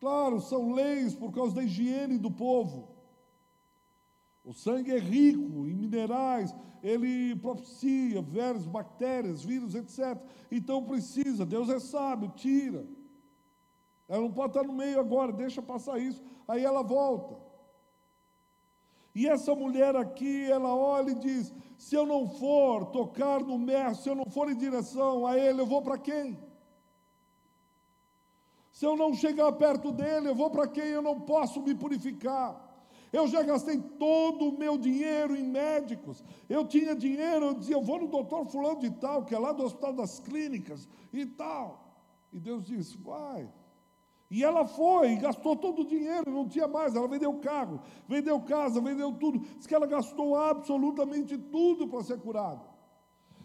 Claro, 0.00 0.40
são 0.40 0.72
leis 0.72 1.14
por 1.14 1.32
causa 1.32 1.56
da 1.56 1.62
higiene 1.62 2.18
do 2.18 2.30
povo. 2.30 2.88
O 4.44 4.52
sangue 4.52 4.92
é 4.92 4.98
rico 4.98 5.66
em 5.66 5.74
minerais, 5.74 6.54
ele 6.82 7.36
propicia 7.36 8.22
vermes, 8.22 8.64
bactérias, 8.64 9.44
vírus, 9.44 9.74
etc. 9.74 10.16
Então 10.50 10.84
precisa, 10.84 11.44
Deus 11.44 11.68
é 11.68 11.78
sábio, 11.78 12.32
tira. 12.34 12.86
Ela 14.08 14.22
não 14.22 14.32
pode 14.32 14.56
estar 14.56 14.66
no 14.66 14.72
meio 14.72 14.98
agora, 14.98 15.32
deixa 15.32 15.60
passar 15.60 15.98
isso. 15.98 16.22
Aí 16.46 16.64
ela 16.64 16.82
volta. 16.82 17.36
E 19.14 19.26
essa 19.28 19.54
mulher 19.54 19.94
aqui, 19.96 20.50
ela 20.50 20.74
olha 20.74 21.10
e 21.10 21.14
diz: 21.14 21.52
se 21.76 21.94
eu 21.94 22.06
não 22.06 22.28
for 22.28 22.86
tocar 22.86 23.40
no 23.40 23.58
mestre, 23.58 24.04
se 24.04 24.08
eu 24.08 24.14
não 24.14 24.26
for 24.26 24.50
em 24.50 24.56
direção 24.56 25.26
a 25.26 25.36
ele, 25.36 25.60
eu 25.60 25.66
vou 25.66 25.82
para 25.82 25.98
quem? 25.98 26.38
Se 28.72 28.86
eu 28.86 28.96
não 28.96 29.12
chegar 29.12 29.50
perto 29.52 29.90
dele, 29.90 30.28
eu 30.28 30.34
vou 30.34 30.50
para 30.50 30.68
quem? 30.68 30.84
Eu 30.84 31.02
não 31.02 31.20
posso 31.20 31.60
me 31.60 31.74
purificar. 31.74 32.64
Eu 33.12 33.26
já 33.26 33.42
gastei 33.42 33.80
todo 33.98 34.50
o 34.50 34.58
meu 34.58 34.78
dinheiro 34.78 35.34
em 35.34 35.42
médicos. 35.42 36.22
Eu 36.48 36.64
tinha 36.64 36.94
dinheiro, 36.94 37.46
eu 37.46 37.54
dizia, 37.54 37.74
eu 37.74 37.82
vou 37.82 37.98
no 37.98 38.06
doutor 38.06 38.46
fulano 38.46 38.78
de 38.78 38.90
tal, 38.90 39.24
que 39.24 39.34
é 39.34 39.38
lá 39.38 39.50
do 39.50 39.64
Hospital 39.64 39.94
das 39.94 40.20
Clínicas 40.20 40.88
e 41.12 41.26
tal. 41.26 41.98
E 42.32 42.38
Deus 42.38 42.64
disse, 42.64 42.96
vai. 42.98 43.50
E 44.30 44.44
ela 44.44 44.66
foi, 44.66 45.16
gastou 45.16 45.56
todo 45.56 45.82
o 45.82 45.86
dinheiro, 45.86 46.30
não 46.30 46.46
tinha 46.46 46.68
mais. 46.68 46.94
Ela 46.94 47.08
vendeu 47.08 47.32
carro, 47.38 47.80
vendeu 48.06 48.38
casa, 48.40 48.80
vendeu 48.80 49.12
tudo. 49.12 49.38
Diz 49.38 49.66
que 49.66 49.74
ela 49.74 49.86
gastou 49.86 50.36
absolutamente 50.36 51.38
tudo 51.38 51.88
para 51.88 52.02
ser 52.02 52.18
curada. 52.20 52.62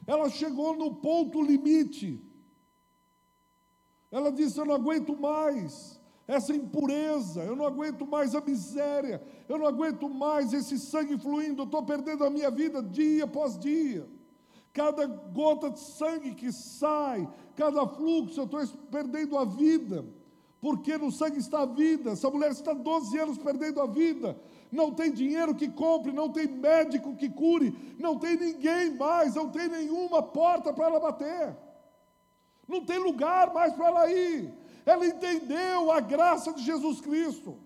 Ela 0.05 0.29
chegou 0.29 0.75
no 0.75 0.95
ponto 0.95 1.41
limite. 1.41 2.21
Ela 4.11 4.29
disse: 4.29 4.59
Eu 4.59 4.65
não 4.65 4.75
aguento 4.75 5.17
mais 5.17 6.01
essa 6.27 6.53
impureza, 6.53 7.41
eu 7.43 7.55
não 7.55 7.65
aguento 7.65 8.05
mais 8.05 8.35
a 8.35 8.41
miséria, 8.41 9.23
eu 9.47 9.57
não 9.57 9.65
aguento 9.65 10.09
mais 10.09 10.51
esse 10.53 10.77
sangue 10.79 11.17
fluindo, 11.17 11.61
eu 11.61 11.65
estou 11.65 11.83
perdendo 11.83 12.25
a 12.25 12.29
minha 12.29 12.51
vida 12.51 12.83
dia 12.83 13.23
após 13.23 13.57
dia. 13.57 14.09
Cada 14.73 15.05
gota 15.05 15.69
de 15.69 15.79
sangue 15.79 16.33
que 16.33 16.51
sai, 16.51 17.29
cada 17.55 17.87
fluxo, 17.87 18.41
eu 18.41 18.45
estou 18.45 18.67
perdendo 18.89 19.37
a 19.37 19.45
vida 19.45 20.05
porque 20.63 20.97
no 20.97 21.11
sangue 21.11 21.39
está 21.39 21.63
a 21.63 21.65
vida. 21.65 22.11
Essa 22.11 22.29
mulher 22.29 22.49
está 22.51 22.71
12 22.71 23.19
anos 23.19 23.37
perdendo 23.37 23.81
a 23.81 23.85
vida. 23.85 24.39
Não 24.71 24.93
tem 24.93 25.11
dinheiro 25.11 25.53
que 25.53 25.67
compre, 25.67 26.13
não 26.13 26.29
tem 26.29 26.47
médico 26.47 27.17
que 27.17 27.29
cure, 27.29 27.95
não 27.99 28.17
tem 28.17 28.37
ninguém 28.37 28.95
mais, 28.95 29.35
não 29.35 29.49
tem 29.49 29.67
nenhuma 29.67 30.23
porta 30.23 30.71
para 30.71 30.85
ela 30.85 31.01
bater. 31.01 31.53
Não 32.65 32.85
tem 32.85 32.97
lugar 32.97 33.53
mais 33.53 33.73
para 33.73 33.87
ela 33.87 34.09
ir. 34.09 34.53
Ela 34.85 35.05
entendeu 35.05 35.91
a 35.91 35.99
graça 35.99 36.53
de 36.53 36.63
Jesus 36.63 37.01
Cristo. 37.01 37.57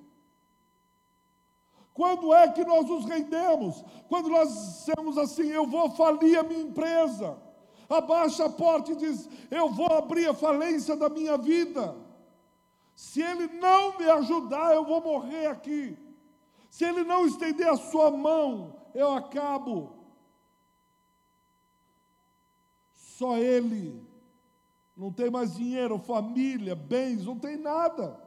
Quando 1.93 2.33
é 2.33 2.47
que 2.47 2.65
nós 2.65 2.87
nos 2.87 3.05
rendemos? 3.05 3.85
Quando 4.09 4.27
nós 4.27 4.49
dissemos 4.49 5.19
assim: 5.19 5.49
eu 5.49 5.67
vou 5.67 5.91
falir 5.91 6.39
a 6.39 6.41
minha 6.41 6.61
empresa. 6.61 7.37
Abaixa 7.87 8.45
a 8.45 8.49
porta 8.49 8.93
e 8.93 8.95
diz: 8.95 9.29
eu 9.51 9.69
vou 9.69 9.93
abrir 9.93 10.27
a 10.27 10.33
falência 10.33 10.95
da 10.95 11.07
minha 11.09 11.37
vida. 11.37 12.06
Se 12.97 13.21
ele 13.21 13.45
não 13.59 13.95
me 13.95 14.09
ajudar, 14.09 14.73
eu 14.73 14.83
vou 14.83 14.99
morrer 14.99 15.45
aqui. 15.45 15.95
Se 16.67 16.83
ele 16.83 17.03
não 17.03 17.27
estender 17.27 17.69
a 17.69 17.77
sua 17.77 18.09
mão, 18.09 18.75
eu 18.95 19.13
acabo. 19.13 19.93
Só 22.95 23.37
ele. 23.37 24.03
Não 24.95 25.13
tem 25.13 25.29
mais 25.29 25.53
dinheiro, 25.53 25.99
família, 25.99 26.73
bens, 26.75 27.23
não 27.23 27.37
tem 27.37 27.55
nada. 27.55 28.19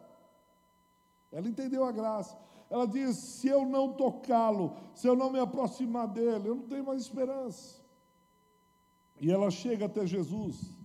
Ela 1.33 1.49
entendeu 1.49 1.85
a 1.85 1.91
graça. 1.91 2.39
Ela 2.71 2.87
diz: 2.87 3.17
se 3.17 3.49
eu 3.49 3.67
não 3.67 3.95
tocá-lo, 3.95 4.77
se 4.95 5.09
eu 5.09 5.17
não 5.17 5.33
me 5.33 5.41
aproximar 5.41 6.07
dele, 6.07 6.49
eu 6.49 6.55
não 6.55 6.69
tenho 6.69 6.87
mais 6.87 7.03
esperança. 7.03 7.83
E 9.21 9.33
ela 9.33 9.51
chega 9.51 9.87
até 9.87 10.07
Jesus. 10.07 10.79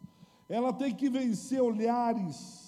Ela 0.50 0.74
tem 0.74 0.91
que 0.91 1.08
vencer 1.08 1.62
olhares 1.62 2.64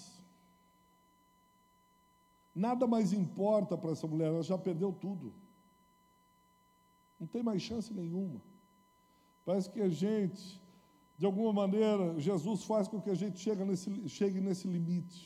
Nada 2.65 2.87
mais 2.87 3.13
importa 3.13 3.77
para 3.77 3.91
essa 3.91 4.07
mulher, 4.07 4.29
ela 4.29 4.41
já 4.41 4.57
perdeu 4.57 4.91
tudo. 4.91 5.31
Não 7.19 7.27
tem 7.27 7.43
mais 7.43 7.61
chance 7.61 7.93
nenhuma. 7.93 8.41
Parece 9.45 9.69
que 9.69 9.79
a 9.79 9.89
gente, 9.89 10.59
de 11.19 11.25
alguma 11.27 11.53
maneira, 11.53 12.19
Jesus 12.19 12.63
faz 12.63 12.87
com 12.87 12.99
que 12.99 13.11
a 13.11 13.19
gente 13.21 13.37
chegue 13.37 13.63
nesse, 13.63 14.09
chegue 14.09 14.41
nesse 14.41 14.67
limite. 14.67 15.21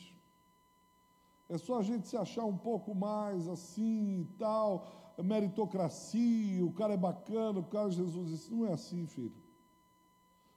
É 1.48 1.58
só 1.58 1.80
a 1.80 1.84
gente 1.84 2.06
se 2.10 2.18
achar 2.18 2.44
um 2.44 2.58
pouco 2.58 2.94
mais 2.94 3.48
assim 3.48 4.22
e 4.22 4.26
tal, 4.38 5.14
meritocracia, 5.24 6.66
o 6.66 6.74
cara 6.74 6.96
é 6.96 6.98
bacana, 6.98 7.60
o 7.60 7.64
cara 7.64 7.88
é 7.88 7.92
Jesus. 7.92 8.32
Isso 8.32 8.54
não 8.54 8.66
é 8.66 8.74
assim, 8.74 9.06
filho. 9.08 9.42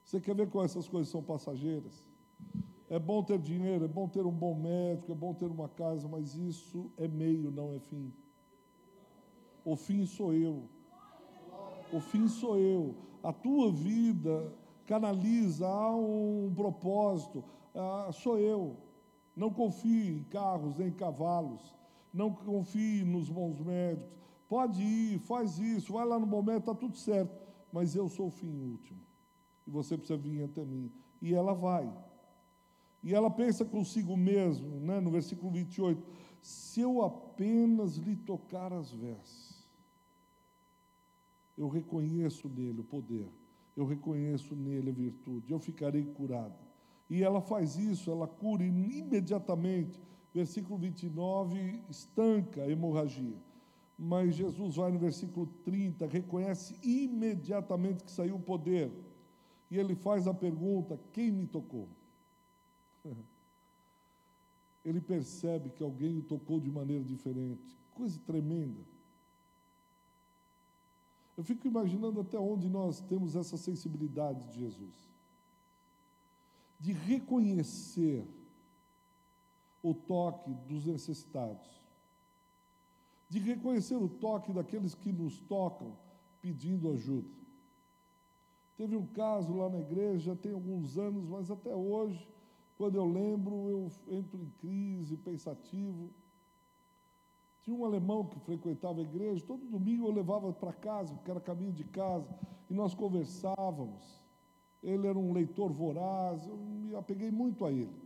Você 0.04 0.20
quer 0.20 0.34
ver 0.34 0.50
como 0.50 0.64
essas 0.64 0.88
coisas 0.88 1.08
são 1.08 1.22
passageiras? 1.22 1.94
É 2.94 2.98
bom 3.00 3.24
ter 3.24 3.40
dinheiro, 3.40 3.86
é 3.86 3.88
bom 3.88 4.06
ter 4.06 4.24
um 4.24 4.30
bom 4.30 4.54
médico, 4.54 5.10
é 5.10 5.14
bom 5.16 5.34
ter 5.34 5.50
uma 5.50 5.68
casa, 5.68 6.06
mas 6.06 6.36
isso 6.36 6.92
é 6.96 7.08
meio, 7.08 7.50
não 7.50 7.74
é 7.74 7.80
fim. 7.80 8.12
O 9.64 9.74
fim 9.74 10.06
sou 10.06 10.32
eu. 10.32 10.68
O 11.92 11.98
fim 11.98 12.28
sou 12.28 12.56
eu. 12.56 12.94
A 13.20 13.32
tua 13.32 13.72
vida 13.72 14.54
canaliza 14.86 15.66
a 15.66 15.92
um 15.96 16.52
propósito. 16.54 17.42
Ah, 17.74 18.10
sou 18.12 18.38
eu. 18.38 18.76
Não 19.34 19.50
confie 19.50 20.18
em 20.18 20.22
carros 20.22 20.76
nem 20.76 20.86
em 20.86 20.92
cavalos. 20.92 21.74
Não 22.12 22.32
confie 22.32 23.02
nos 23.02 23.28
bons 23.28 23.60
médicos. 23.60 24.16
Pode 24.48 24.80
ir, 24.80 25.18
faz 25.18 25.58
isso, 25.58 25.94
vai 25.94 26.06
lá 26.06 26.16
no 26.16 26.28
momento, 26.28 26.60
está 26.60 26.74
tudo 26.76 26.96
certo. 26.96 27.36
Mas 27.72 27.96
eu 27.96 28.08
sou 28.08 28.28
o 28.28 28.30
fim 28.30 28.56
último. 28.56 29.00
E 29.66 29.70
você 29.72 29.98
precisa 29.98 30.16
vir 30.16 30.44
até 30.44 30.64
mim. 30.64 30.92
E 31.20 31.34
ela 31.34 31.54
vai. 31.54 31.92
E 33.04 33.14
ela 33.14 33.30
pensa 33.30 33.66
consigo 33.66 34.16
mesmo, 34.16 34.80
né, 34.80 34.98
no 34.98 35.10
versículo 35.10 35.52
28, 35.52 36.02
se 36.40 36.80
eu 36.80 37.02
apenas 37.02 37.96
lhe 37.96 38.16
tocar 38.16 38.72
as 38.72 38.90
vestes, 38.90 39.68
eu 41.56 41.68
reconheço 41.68 42.48
nele 42.48 42.80
o 42.80 42.84
poder, 42.84 43.28
eu 43.76 43.84
reconheço 43.84 44.56
nele 44.56 44.88
a 44.88 44.92
virtude, 44.94 45.52
eu 45.52 45.58
ficarei 45.58 46.06
curado. 46.06 46.58
E 47.10 47.22
ela 47.22 47.42
faz 47.42 47.76
isso, 47.76 48.10
ela 48.10 48.26
cura 48.26 48.64
imediatamente. 48.64 50.00
Versículo 50.32 50.78
29 50.78 51.82
estanca 51.90 52.62
a 52.62 52.70
hemorragia. 52.70 53.36
Mas 53.98 54.34
Jesus 54.34 54.76
vai 54.76 54.90
no 54.90 54.98
versículo 54.98 55.46
30, 55.62 56.06
reconhece 56.06 56.74
imediatamente 56.82 58.02
que 58.02 58.10
saiu 58.10 58.36
o 58.36 58.40
poder. 58.40 58.90
E 59.70 59.78
ele 59.78 59.94
faz 59.94 60.26
a 60.26 60.32
pergunta: 60.32 60.98
quem 61.12 61.30
me 61.30 61.46
tocou? 61.46 61.86
Ele 64.84 65.00
percebe 65.00 65.70
que 65.70 65.82
alguém 65.82 66.18
o 66.18 66.22
tocou 66.22 66.60
de 66.60 66.70
maneira 66.70 67.04
diferente. 67.04 67.78
Coisa 67.94 68.18
tremenda. 68.26 68.80
Eu 71.36 71.42
fico 71.42 71.66
imaginando 71.66 72.20
até 72.20 72.38
onde 72.38 72.68
nós 72.68 73.00
temos 73.00 73.34
essa 73.34 73.56
sensibilidade 73.56 74.46
de 74.48 74.60
Jesus. 74.60 74.94
De 76.78 76.92
reconhecer 76.92 78.26
o 79.82 79.92
toque 79.92 80.52
dos 80.66 80.86
necessitados, 80.86 81.68
de 83.28 83.38
reconhecer 83.38 83.96
o 83.96 84.08
toque 84.08 84.52
daqueles 84.52 84.94
que 84.94 85.12
nos 85.12 85.38
tocam 85.40 85.96
pedindo 86.40 86.90
ajuda. 86.92 87.28
Teve 88.76 88.96
um 88.96 89.06
caso 89.06 89.54
lá 89.54 89.68
na 89.68 89.80
igreja, 89.80 90.34
tem 90.36 90.52
alguns 90.52 90.96
anos, 90.96 91.26
mas 91.26 91.50
até 91.50 91.74
hoje, 91.74 92.26
quando 92.76 92.96
eu 92.96 93.06
lembro, 93.06 93.68
eu 93.68 93.88
entro 94.08 94.40
em 94.40 94.50
crise, 94.58 95.16
pensativo. 95.16 96.10
Tinha 97.62 97.76
um 97.76 97.84
alemão 97.84 98.26
que 98.26 98.38
frequentava 98.40 98.98
a 99.00 99.02
igreja, 99.02 99.44
todo 99.46 99.64
domingo 99.64 100.06
eu 100.06 100.12
levava 100.12 100.52
para 100.52 100.72
casa, 100.72 101.14
porque 101.14 101.30
era 101.30 101.40
caminho 101.40 101.72
de 101.72 101.84
casa, 101.84 102.28
e 102.68 102.74
nós 102.74 102.94
conversávamos. 102.94 104.22
Ele 104.82 105.06
era 105.06 105.18
um 105.18 105.32
leitor 105.32 105.72
voraz, 105.72 106.46
eu 106.46 106.56
me 106.56 106.94
apeguei 106.94 107.30
muito 107.30 107.64
a 107.64 107.72
ele. 107.72 108.02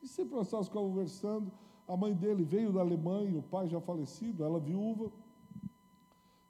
E 0.00 0.06
sempre 0.06 0.36
nós 0.36 0.46
estávamos 0.46 0.68
conversando, 0.68 1.50
a 1.88 1.96
mãe 1.96 2.14
dele 2.14 2.44
veio 2.44 2.72
da 2.72 2.80
Alemanha, 2.80 3.38
o 3.38 3.42
pai 3.42 3.66
já 3.66 3.80
falecido, 3.80 4.44
ela 4.44 4.60
viúva, 4.60 5.10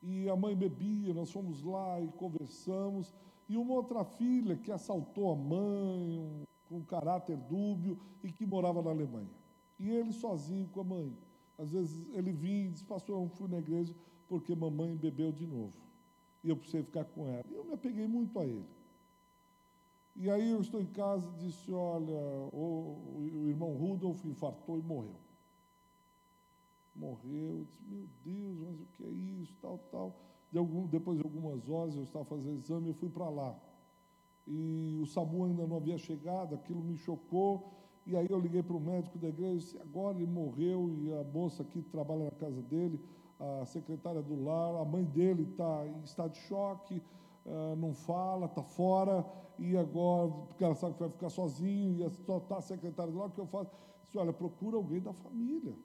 e 0.03 0.28
a 0.28 0.36
mãe 0.36 0.55
bebia, 0.55 1.14
nós 1.14 1.32
fomos 1.32 1.62
lá 1.62 2.01
e 2.01 2.09
conversamos, 2.09 3.14
e 3.49 3.57
uma 3.57 3.72
outra 3.72 4.05
filha 4.05 4.57
que 4.57 4.70
assaltou 4.70 5.32
a 5.32 5.36
mãe, 5.36 6.45
com 6.69 6.83
caráter 6.85 7.37
dúbio, 7.37 7.99
e 8.23 8.33
que 8.33 8.47
morava 8.47 8.83
na 8.83 8.91
Alemanha. 8.91 9.31
E 9.79 9.91
ele 9.91 10.12
sozinho 10.12 10.69
com 10.69 10.81
a 10.81 10.85
mãe. 10.85 11.17
Às 11.59 11.71
vezes 11.71 12.07
ele 12.12 12.33
vinha 12.33 12.67
e 12.67 12.71
disse, 12.71 12.85
pastor, 12.85 13.23
eu 13.23 13.29
fui 13.29 13.49
na 13.49 13.59
igreja 13.59 13.95
porque 14.29 14.55
mamãe 14.55 14.97
bebeu 14.97 15.33
de 15.33 15.47
novo. 15.47 15.73
E 16.43 16.49
eu 16.49 16.57
precisei 16.57 16.83
ficar 16.83 17.05
com 17.05 17.27
ela. 17.27 17.45
E 17.49 17.55
eu 17.55 17.64
me 17.64 17.73
apeguei 17.73 18.07
muito 18.07 18.39
a 18.39 18.47
ele. 18.47 18.67
E 20.14 20.31
aí 20.31 20.51
eu 20.51 20.61
estou 20.61 20.81
em 20.81 20.87
casa 20.87 21.29
e 21.29 21.45
disse, 21.45 21.71
olha, 21.73 22.19
o, 22.53 23.19
o 23.19 23.49
irmão 23.49 23.75
Rudolf 23.75 24.25
infartou 24.25 24.79
e 24.79 24.83
morreu. 24.83 25.14
Morreu, 26.95 27.59
eu 27.59 27.64
disse, 27.64 27.83
meu 27.87 28.09
Deus, 28.25 28.59
mas 28.59 28.81
o 28.81 28.87
que 28.97 29.05
é 29.05 29.11
isso, 29.11 29.55
tal, 29.61 29.79
tal. 29.91 30.17
De 30.51 30.59
algum, 30.59 30.87
depois 30.87 31.19
de 31.19 31.25
algumas 31.25 31.69
horas 31.69 31.95
eu 31.97 32.05
estava 32.05 32.25
fazendo 32.25 32.59
exame, 32.59 32.89
eu 32.89 32.95
fui 32.95 33.11
para 33.11 33.29
lá. 33.29 33.55
E 34.47 34.99
o 35.03 35.07
SAMU 35.07 35.44
ainda 35.44 35.66
não 35.66 35.76
havia 35.76 35.99
chegado, 35.99 36.55
aquilo 36.55 36.80
me 36.80 36.97
chocou. 36.97 37.72
E 38.07 38.16
aí 38.16 38.26
eu 38.30 38.38
liguei 38.38 38.62
para 38.62 38.76
o 38.76 38.80
médico 38.80 39.18
da 39.18 39.28
igreja, 39.28 39.57
disse, 39.57 39.78
agora 39.78 40.16
ele 40.16 40.26
morreu, 40.26 40.88
e 40.88 41.12
a 41.12 41.24
moça 41.24 41.64
que 41.64 41.82
trabalha 41.82 42.26
na 42.26 42.30
casa 42.30 42.62
dele, 42.62 43.01
a 43.38 43.66
secretária 43.66 44.22
do 44.22 44.40
lar, 44.44 44.76
a 44.76 44.84
mãe 44.84 45.05
dele 45.05 45.42
está 45.42 45.86
em 45.88 46.03
estado 46.05 46.30
de 46.30 46.38
choque, 46.38 47.03
uh, 47.44 47.74
não 47.76 47.92
fala, 47.92 48.47
está 48.47 48.62
fora, 48.62 49.26
e 49.59 49.76
agora, 49.76 50.30
porque 50.30 50.62
ela 50.62 50.76
sabe 50.76 50.94
que 50.94 51.01
vai 51.01 51.11
ficar 51.11 51.30
sozinho, 51.30 52.07
e 52.07 52.11
só 52.24 52.38
está 52.38 52.59
a 52.59 52.62
secretária 52.62 53.12
do 53.12 53.18
lar, 53.18 53.26
o 53.26 53.32
que 53.32 53.40
eu 53.40 53.47
faço? 53.47 53.72
Disse, 54.05 54.16
olha, 54.18 54.32
procura 54.32 54.76
alguém 54.76 55.01
da 55.01 55.12
família. 55.12 55.76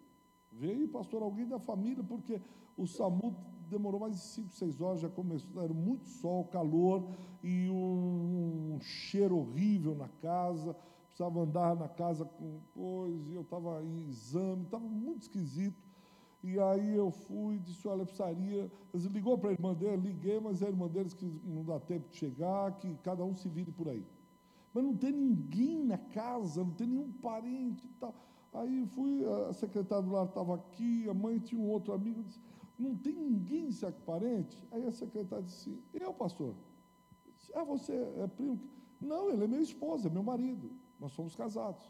Veio, 0.51 0.87
pastor, 0.89 1.23
alguém 1.23 1.47
da 1.47 1.57
família, 1.57 2.03
porque 2.03 2.39
o 2.77 2.85
SAMU 2.85 3.35
demorou 3.71 3.99
mais 3.99 4.13
de 4.15 4.21
5, 4.21 4.53
6 4.53 4.81
horas, 4.81 5.01
já 5.01 5.09
começou, 5.09 5.63
era 5.63 5.73
muito 5.73 6.07
sol, 6.07 6.45
calor, 6.45 7.07
e 7.43 7.69
um, 7.69 8.75
um 8.75 8.79
cheiro 8.81 9.37
horrível 9.37 9.95
na 9.95 10.09
casa, 10.21 10.75
precisava 11.07 11.39
andar 11.41 11.75
na 11.75 11.87
casa 11.87 12.25
com 12.25 12.59
coisa, 12.73 13.31
e 13.31 13.35
eu 13.35 13.41
estava 13.41 13.83
em 13.83 14.07
exame, 14.07 14.63
estava 14.63 14.85
muito 14.85 15.23
esquisito. 15.23 15.89
E 16.43 16.59
aí 16.59 16.95
eu 16.95 17.11
fui, 17.11 17.59
disse, 17.59 17.87
olha, 17.87 18.03
precisaria. 18.03 18.71
Ligou 18.93 19.37
para 19.37 19.51
a 19.51 19.53
irmã 19.53 19.75
dele, 19.75 20.07
liguei, 20.07 20.39
mas 20.39 20.63
a 20.63 20.67
irmã 20.67 20.87
dele 20.87 21.05
disse 21.05 21.15
que 21.15 21.39
não 21.45 21.63
dá 21.63 21.79
tempo 21.79 22.09
de 22.09 22.17
chegar, 22.17 22.79
que 22.79 22.95
cada 23.03 23.23
um 23.23 23.35
se 23.35 23.47
vire 23.47 23.71
por 23.71 23.87
aí. 23.87 24.03
Mas 24.73 24.83
não 24.83 24.95
tem 24.95 25.11
ninguém 25.11 25.85
na 25.85 25.97
casa, 25.97 26.63
não 26.63 26.71
tem 26.71 26.87
nenhum 26.87 27.11
parente 27.11 27.85
e 27.85 27.89
tal. 27.99 28.15
Aí 28.53 28.85
fui, 28.87 29.23
a 29.49 29.53
secretária 29.53 30.03
do 30.03 30.11
lar 30.11 30.25
estava 30.25 30.55
aqui, 30.55 31.07
a 31.07 31.13
mãe 31.13 31.37
tinha 31.39 31.61
um 31.61 31.69
outro 31.69 31.93
amigo, 31.93 32.23
disse, 32.23 32.39
não 32.81 32.95
tem 32.95 33.13
ninguém 33.13 33.69
parente? 34.05 34.57
Aí 34.71 34.85
a 34.85 34.91
secretária 34.91 35.43
disse, 35.43 35.77
eu, 35.93 36.13
pastor? 36.13 36.55
Disse, 37.37 37.51
ah, 37.55 37.63
você 37.63 37.93
é 37.93 38.27
primo? 38.27 38.59
Não, 38.99 39.29
ele 39.29 39.43
é 39.43 39.47
meu 39.47 39.61
esposo, 39.61 40.07
é 40.07 40.09
meu 40.09 40.23
marido. 40.23 40.71
Nós 40.99 41.11
somos 41.13 41.35
casados. 41.35 41.83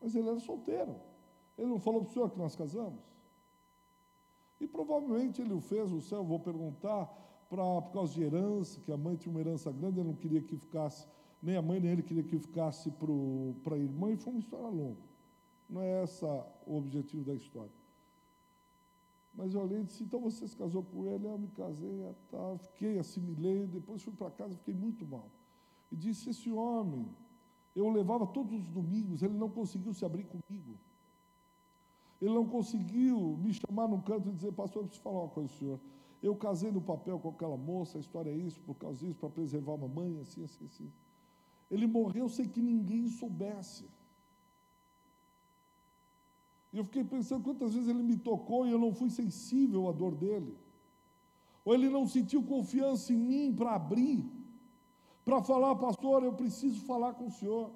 Mas 0.00 0.14
ele 0.14 0.28
era 0.28 0.38
solteiro. 0.40 0.96
Ele 1.56 1.68
não 1.68 1.80
falou 1.80 2.02
para 2.02 2.10
o 2.10 2.12
senhor 2.12 2.30
que 2.30 2.38
nós 2.38 2.54
casamos? 2.54 3.02
E 4.60 4.66
provavelmente 4.66 5.40
ele 5.42 5.52
o 5.52 5.60
fez, 5.60 5.92
o 5.92 6.00
céu, 6.00 6.24
vou 6.24 6.40
perguntar, 6.40 7.06
pra, 7.48 7.82
por 7.82 7.92
causa 7.92 8.14
de 8.14 8.22
herança, 8.22 8.80
que 8.80 8.92
a 8.92 8.96
mãe 8.96 9.16
tinha 9.16 9.30
uma 9.30 9.40
herança 9.40 9.70
grande, 9.72 10.00
ele 10.00 10.08
não 10.08 10.16
queria 10.16 10.40
que 10.40 10.56
ficasse, 10.56 11.06
nem 11.42 11.56
a 11.56 11.62
mãe 11.62 11.80
nem 11.80 11.92
ele 11.92 12.02
queria 12.02 12.22
que 12.22 12.38
ficasse 12.38 12.90
para 13.62 13.74
a 13.74 13.78
irmã, 13.78 14.10
e 14.10 14.16
foi 14.16 14.32
uma 14.32 14.40
história 14.40 14.68
longa. 14.68 15.02
Não 15.68 15.82
é 15.82 16.02
esse 16.02 16.24
o 16.24 16.76
objetivo 16.76 17.24
da 17.24 17.34
história. 17.34 17.72
Mas 19.38 19.54
eu 19.54 19.60
olhei 19.60 19.78
e 19.78 19.84
disse, 19.84 20.02
então 20.02 20.18
você 20.18 20.48
se 20.48 20.56
casou 20.56 20.82
com 20.82 21.06
ele? 21.06 21.24
Eu 21.24 21.38
me 21.38 21.46
casei, 21.46 22.04
tá, 22.28 22.58
fiquei, 22.58 22.98
assimilei, 22.98 23.68
depois 23.68 24.02
fui 24.02 24.12
para 24.12 24.32
casa, 24.32 24.56
fiquei 24.56 24.74
muito 24.74 25.06
mal. 25.06 25.30
E 25.92 25.96
disse, 25.96 26.28
esse 26.30 26.50
homem, 26.50 27.06
eu 27.76 27.88
levava 27.88 28.26
todos 28.26 28.52
os 28.52 28.68
domingos, 28.68 29.22
ele 29.22 29.34
não 29.34 29.48
conseguiu 29.48 29.94
se 29.94 30.04
abrir 30.04 30.24
comigo. 30.24 30.76
Ele 32.20 32.34
não 32.34 32.46
conseguiu 32.46 33.36
me 33.36 33.52
chamar 33.54 33.86
num 33.86 34.00
canto 34.00 34.28
e 34.28 34.32
dizer, 34.32 34.50
pastor, 34.50 34.82
eu 34.82 34.88
preciso 34.88 35.04
falar 35.04 35.20
uma 35.20 35.28
coisa, 35.28 35.54
senhor. 35.54 35.78
Eu 36.20 36.34
casei 36.34 36.72
no 36.72 36.80
papel 36.80 37.20
com 37.20 37.28
aquela 37.28 37.56
moça, 37.56 37.96
a 37.96 38.00
história 38.00 38.30
é 38.30 38.36
isso, 38.36 38.60
por 38.62 38.74
causa 38.74 39.06
disso, 39.06 39.20
para 39.20 39.30
preservar 39.30 39.74
a 39.74 39.76
mamãe, 39.76 40.18
assim, 40.20 40.42
assim, 40.42 40.64
assim. 40.64 40.92
Ele 41.70 41.86
morreu 41.86 42.28
sem 42.28 42.48
que 42.48 42.60
ninguém 42.60 43.06
soubesse. 43.06 43.84
E 46.72 46.78
eu 46.78 46.84
fiquei 46.84 47.04
pensando 47.04 47.42
quantas 47.42 47.72
vezes 47.74 47.88
ele 47.88 48.02
me 48.02 48.16
tocou 48.16 48.66
e 48.66 48.70
eu 48.70 48.78
não 48.78 48.92
fui 48.92 49.10
sensível 49.10 49.88
à 49.88 49.92
dor 49.92 50.14
dele. 50.14 50.56
Ou 51.64 51.74
ele 51.74 51.88
não 51.88 52.06
sentiu 52.06 52.42
confiança 52.42 53.12
em 53.12 53.16
mim 53.16 53.54
para 53.54 53.74
abrir, 53.74 54.24
para 55.24 55.42
falar, 55.42 55.76
pastor, 55.76 56.22
eu 56.22 56.32
preciso 56.32 56.80
falar 56.82 57.14
com 57.14 57.26
o 57.26 57.30
senhor. 57.30 57.70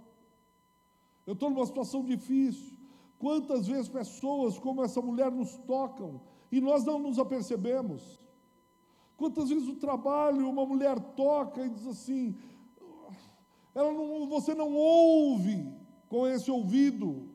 Eu 1.26 1.34
estou 1.34 1.50
numa 1.50 1.66
situação 1.66 2.04
difícil. 2.04 2.76
Quantas 3.18 3.66
vezes 3.66 3.88
pessoas 3.88 4.58
como 4.58 4.82
essa 4.82 5.00
mulher 5.00 5.30
nos 5.30 5.56
tocam 5.58 6.20
e 6.50 6.60
nós 6.60 6.84
não 6.84 6.98
nos 6.98 7.18
apercebemos? 7.18 8.20
Quantas 9.16 9.48
vezes 9.48 9.68
o 9.68 9.76
trabalho, 9.76 10.48
uma 10.48 10.66
mulher 10.66 10.98
toca 11.14 11.64
e 11.64 11.68
diz 11.68 11.86
assim, 11.86 12.36
ela 13.74 13.92
não, 13.92 14.26
você 14.26 14.54
não 14.54 14.74
ouve 14.74 15.72
com 16.08 16.26
esse 16.26 16.50
ouvido, 16.50 17.31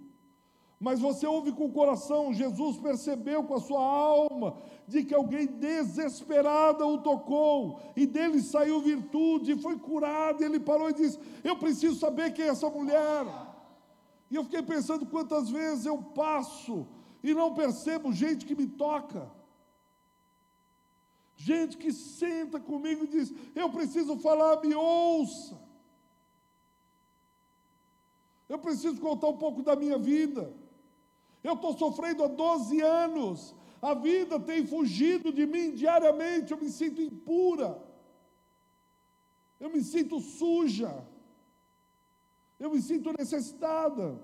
mas 0.80 1.00
você 1.00 1.26
ouve 1.26 1.52
com 1.52 1.66
o 1.66 1.72
coração. 1.72 2.34
Jesus 2.34 2.78
percebeu 2.78 3.44
com 3.44 3.56
a 3.56 3.60
sua 3.60 3.82
alma 3.82 4.62
de 4.88 5.04
que 5.04 5.14
alguém 5.14 5.48
desesperada 5.48 6.86
o 6.86 7.00
tocou, 7.00 7.82
e 7.96 8.06
dele 8.06 8.42
saiu 8.42 8.80
virtude, 8.82 9.54
e 9.54 9.62
foi 9.62 9.78
curado, 9.78 10.42
e 10.42 10.46
ele 10.46 10.60
parou 10.60 10.90
e 10.90 10.94
disse: 10.94 11.20
Eu 11.44 11.58
preciso 11.58 12.00
saber 12.00 12.34
quem 12.34 12.46
é 12.46 12.50
essa 12.50 12.70
mulher. 12.70 13.26
E 14.30 14.36
eu 14.36 14.44
fiquei 14.44 14.62
pensando 14.62 15.06
quantas 15.06 15.50
vezes 15.50 15.86
eu 15.86 15.98
passo 15.98 16.88
e 17.24 17.34
não 17.34 17.54
percebo 17.54 18.12
gente 18.12 18.46
que 18.46 18.56
me 18.56 18.68
toca. 18.68 19.32
Gente 21.36 21.78
que 21.78 21.92
senta 21.92 22.60
comigo 22.60 23.04
e 23.04 23.08
diz: 23.08 23.34
Eu 23.56 23.70
preciso 23.70 24.18
falar, 24.18 24.62
me 24.62 24.76
ouça. 24.76 25.60
Eu 28.48 28.60
preciso 28.60 29.00
contar 29.02 29.28
um 29.28 29.38
pouco 29.38 29.62
da 29.62 29.76
minha 29.76 29.98
vida. 29.98 30.54
Eu 31.48 31.54
estou 31.54 31.74
sofrendo 31.78 32.24
há 32.26 32.28
12 32.28 32.82
anos. 32.82 33.56
A 33.82 33.94
vida 33.94 34.38
tem 34.40 34.66
fugido 34.66 35.32
de 35.32 35.46
mim 35.46 35.74
diariamente. 35.74 36.52
Eu 36.52 36.60
me 36.60 36.70
sinto 36.70 37.02
impura. 37.02 37.70
Eu 39.58 39.70
me 39.70 39.82
sinto 39.82 40.20
suja. 40.20 40.92
Eu 42.60 42.70
me 42.72 42.82
sinto 42.82 43.14
necessitada. 43.18 44.20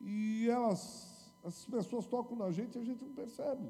E 0.00 0.48
elas, 0.50 1.32
as 1.42 1.64
pessoas 1.64 2.06
tocam 2.06 2.36
na 2.36 2.50
gente 2.50 2.76
e 2.76 2.80
a 2.80 2.84
gente 2.84 3.02
não 3.02 3.14
percebe. 3.22 3.66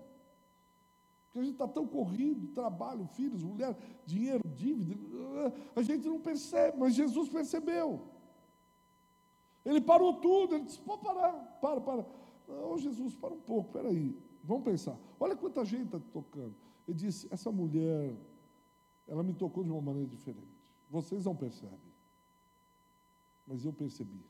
Porque 1.27 1.39
a 1.39 1.43
gente 1.43 1.53
está 1.53 1.69
tão 1.69 1.87
corrido, 1.87 2.49
trabalho, 2.49 3.07
filhos, 3.19 3.43
mulher, 3.43 3.77
dinheiro, 4.05 4.43
dívida, 4.49 5.55
a 5.77 5.83
gente 5.83 6.09
não 6.09 6.21
percebe, 6.21 6.77
mas 6.79 6.95
Jesus 6.95 7.29
percebeu. 7.29 8.01
Ele 9.65 9.81
parou 9.81 10.15
tudo, 10.15 10.55
ele 10.55 10.65
disse, 10.65 10.81
pode 10.81 11.03
parar, 11.03 11.33
para, 11.61 11.81
para. 11.81 12.07
Não, 12.49 12.79
Jesus, 12.79 13.15
para 13.15 13.35
um 13.35 13.41
pouco, 13.41 13.73
peraí, 13.73 14.17
vamos 14.43 14.65
pensar. 14.65 14.99
Olha 15.21 15.37
quanta 15.37 15.65
gente 15.65 15.85
está 15.85 16.01
tocando. 16.13 16.55
Ele 16.87 16.97
disse, 16.97 17.29
essa 17.31 17.53
mulher, 17.53 18.17
ela 19.07 19.23
me 19.23 19.35
tocou 19.35 19.63
de 19.63 19.71
uma 19.71 19.83
maneira 19.83 20.09
diferente. 20.09 20.59
Vocês 20.89 21.27
não 21.27 21.37
percebem. 21.37 21.79
Mas 23.47 23.65
eu 23.65 23.73
percebi. 23.73 24.25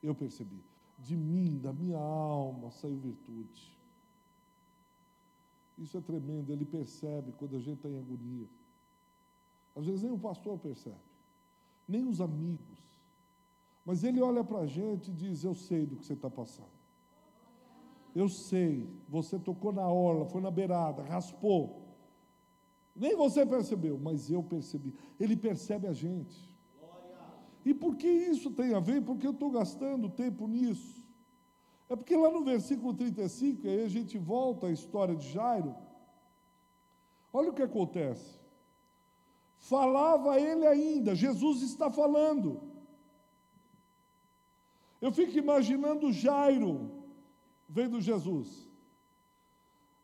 Eu 0.00 0.14
percebi. 0.14 0.62
De 0.98 1.16
mim, 1.16 1.58
da 1.58 1.72
minha 1.72 1.98
alma, 1.98 2.70
saiu 2.70 2.96
virtude. 2.96 3.76
Isso 5.76 5.96
é 5.96 6.00
tremendo, 6.00 6.52
ele 6.52 6.64
percebe 6.64 7.32
quando 7.32 7.56
a 7.56 7.60
gente 7.60 7.76
está 7.76 7.88
em 7.88 7.98
agonia. 7.98 8.48
Às 9.76 9.86
vezes 9.86 10.02
nem 10.02 10.10
o 10.10 10.18
pastor 10.18 10.58
percebe, 10.58 10.96
nem 11.86 12.04
os 12.04 12.20
amigos. 12.20 12.87
Mas 13.88 14.04
ele 14.04 14.20
olha 14.20 14.44
para 14.44 14.58
a 14.58 14.66
gente 14.66 15.10
e 15.10 15.14
diz: 15.14 15.42
Eu 15.42 15.54
sei 15.54 15.86
do 15.86 15.96
que 15.96 16.04
você 16.04 16.12
está 16.12 16.28
passando. 16.28 16.68
Eu 18.14 18.28
sei, 18.28 18.86
você 19.08 19.38
tocou 19.38 19.72
na 19.72 19.88
orla, 19.88 20.26
foi 20.26 20.42
na 20.42 20.50
beirada, 20.50 21.02
raspou. 21.04 21.84
Nem 22.94 23.16
você 23.16 23.46
percebeu, 23.46 23.98
mas 23.98 24.30
eu 24.30 24.42
percebi. 24.42 24.94
Ele 25.18 25.34
percebe 25.34 25.86
a 25.86 25.94
gente. 25.94 26.54
E 27.64 27.72
por 27.72 27.96
que 27.96 28.06
isso 28.06 28.50
tem 28.50 28.74
a 28.74 28.80
ver? 28.80 29.00
Porque 29.02 29.26
eu 29.26 29.30
estou 29.30 29.50
gastando 29.50 30.10
tempo 30.10 30.46
nisso. 30.46 31.02
É 31.88 31.96
porque 31.96 32.14
lá 32.14 32.30
no 32.30 32.44
versículo 32.44 32.92
35, 32.92 33.66
aí 33.66 33.84
a 33.84 33.88
gente 33.88 34.18
volta 34.18 34.66
à 34.66 34.70
história 34.70 35.16
de 35.16 35.26
Jairo. 35.30 35.74
Olha 37.32 37.48
o 37.48 37.54
que 37.54 37.62
acontece. 37.62 38.38
Falava 39.56 40.38
ele 40.38 40.66
ainda, 40.66 41.14
Jesus 41.14 41.62
está 41.62 41.90
falando. 41.90 42.67
Eu 45.00 45.12
fico 45.12 45.36
imaginando 45.38 46.12
Jairo 46.12 46.90
vendo 47.68 48.00
Jesus. 48.00 48.68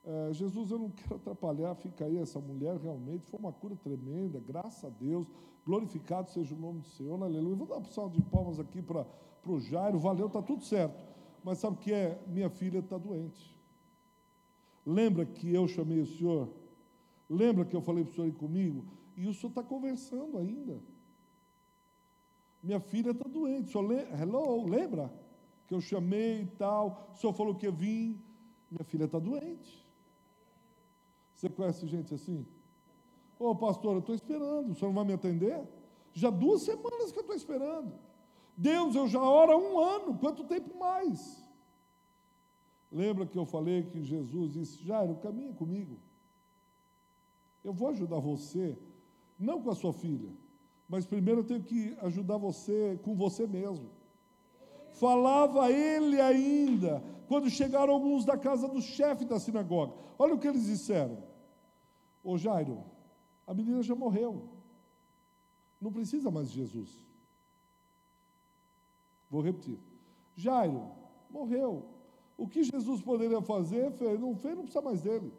É, 0.05 0.33
Jesus, 0.33 0.71
eu 0.71 0.79
não 0.79 0.91
quero 0.91 1.17
atrapalhar, 1.17 1.75
fica 1.77 2.05
aí 2.05 2.19
essa 2.19 2.39
mulher, 2.39 2.77
realmente 2.77 3.27
foi 3.27 3.41
uma 3.41 3.53
cura 3.53 3.75
tremenda, 3.75 4.39
graças 4.39 4.85
a 4.85 4.91
Deus, 4.91 5.27
glorificado 5.65 6.31
seja 6.31 6.55
o 6.55 6.59
nome 6.59 6.81
do 6.81 6.89
Senhor, 6.89 7.21
aleluia. 7.23 7.57
Vou 7.57 7.67
dar 7.67 7.77
uma 7.77 7.85
salva 7.87 8.15
de 8.15 8.23
palmas 8.23 8.61
aqui 8.61 8.83
para 8.83 9.07
o 9.47 9.59
Jairo, 9.59 9.99
valeu, 9.99 10.27
está 10.27 10.43
tudo 10.43 10.63
certo. 10.63 11.03
Mas 11.43 11.59
sabe 11.59 11.77
o 11.77 11.81
que 11.81 11.93
é? 11.93 12.23
Minha 12.27 12.51
filha 12.51 12.79
está 12.79 12.99
doente. 12.99 13.55
Lembra 14.85 15.25
que 15.25 15.53
eu 15.53 15.67
chamei 15.67 16.01
o 16.01 16.07
senhor? 16.07 16.51
Lembra 17.29 17.65
que 17.65 17.75
eu 17.75 17.81
falei 17.81 18.05
para 18.05 18.13
o 18.13 18.15
senhor 18.15 18.27
ir 18.29 18.35
comigo? 18.35 18.85
E 19.17 19.27
o 19.27 19.33
senhor 19.33 19.49
está 19.49 19.63
conversando 19.63 20.37
ainda. 20.37 20.81
Minha 22.65 22.81
filha 22.81 23.11
está 23.11 23.29
doente. 23.29 23.69
O 23.69 23.73
senhor 23.73 23.87
le 23.87 24.01
Hello, 24.19 24.67
lembra? 24.67 25.13
Que 25.67 25.75
eu 25.75 25.83
chamei 25.83 26.41
e 26.41 26.47
tal. 26.47 27.11
O 27.13 27.17
senhor 27.19 27.35
falou 27.35 27.55
que 27.55 27.67
ia 27.67 27.73
vir. 27.73 28.19
Minha 28.71 28.85
filha 28.85 29.05
está 29.05 29.19
doente. 29.19 29.87
Você 31.35 31.51
conhece 31.51 31.87
gente 31.87 32.15
assim? 32.15 32.47
Ô 33.39 33.51
oh, 33.51 33.55
pastor, 33.55 33.93
eu 33.93 33.99
estou 33.99 34.15
esperando. 34.15 34.71
O 34.71 34.75
senhor 34.75 34.89
não 34.89 34.95
vai 34.95 35.05
me 35.05 35.13
atender? 35.13 35.63
Já 36.15 36.31
duas 36.31 36.63
semanas 36.63 37.13
que 37.13 37.19
eu 37.19 37.23
estou 37.23 37.37
esperando. 37.37 37.93
Deus, 38.57 38.95
eu 38.95 39.07
já 39.09 39.21
oro 39.21 39.53
há 39.53 39.57
um 39.59 39.79
ano. 39.79 40.19
Quanto 40.19 40.45
tempo 40.45 40.79
mais? 40.79 41.45
Lembra 42.91 43.27
que 43.27 43.37
eu 43.37 43.45
falei 43.45 43.83
que 43.83 44.03
Jesus 44.03 44.53
disse: 44.55 44.83
Jairo, 44.83 45.17
caminha 45.17 45.53
comigo. 45.53 45.99
Eu 47.63 47.75
vou 47.75 47.89
ajudar 47.89 48.21
você, 48.21 48.79
não 49.39 49.61
com 49.61 49.71
a 49.71 49.75
sua 49.75 49.93
filha, 49.93 50.33
mas 50.89 51.07
primeiro 51.07 51.41
eu 51.41 51.45
tenho 51.45 51.63
que 51.63 51.97
ajudar 52.03 52.37
você 52.37 52.99
com 53.03 53.15
você 53.15 53.47
mesmo. 53.47 53.91
Falava 54.93 55.71
ele 55.71 56.21
ainda, 56.21 57.03
quando 57.27 57.51
chegaram 57.51 57.93
alguns 57.93 58.25
da 58.25 58.37
casa 58.37 58.69
do 58.69 58.81
chefe 58.81 59.25
da 59.25 59.41
sinagoga. 59.41 59.95
Olha 60.19 60.35
o 60.35 60.39
que 60.39 60.47
eles 60.47 60.67
disseram: 60.67 61.19
Ô 62.23 62.39
Jairo, 62.39 62.85
a 63.47 63.53
menina 63.53 63.83
já 63.83 63.95
morreu, 63.95 64.49
não 65.81 65.93
precisa 65.93 66.31
mais 66.31 66.51
de 66.51 66.61
Jesus. 66.61 67.05
Vou 69.29 69.41
repetir: 69.41 69.79
Jairo, 70.37 70.91
morreu. 71.29 71.87
O 72.37 72.49
que 72.49 72.63
Jesus 72.63 73.01
poderia 73.01 73.41
fazer, 73.41 73.91
não 74.19 74.35
fez, 74.35 74.57
não 74.57 74.65
precisa 74.65 74.81
mais 74.81 75.01
dele. 75.01 75.33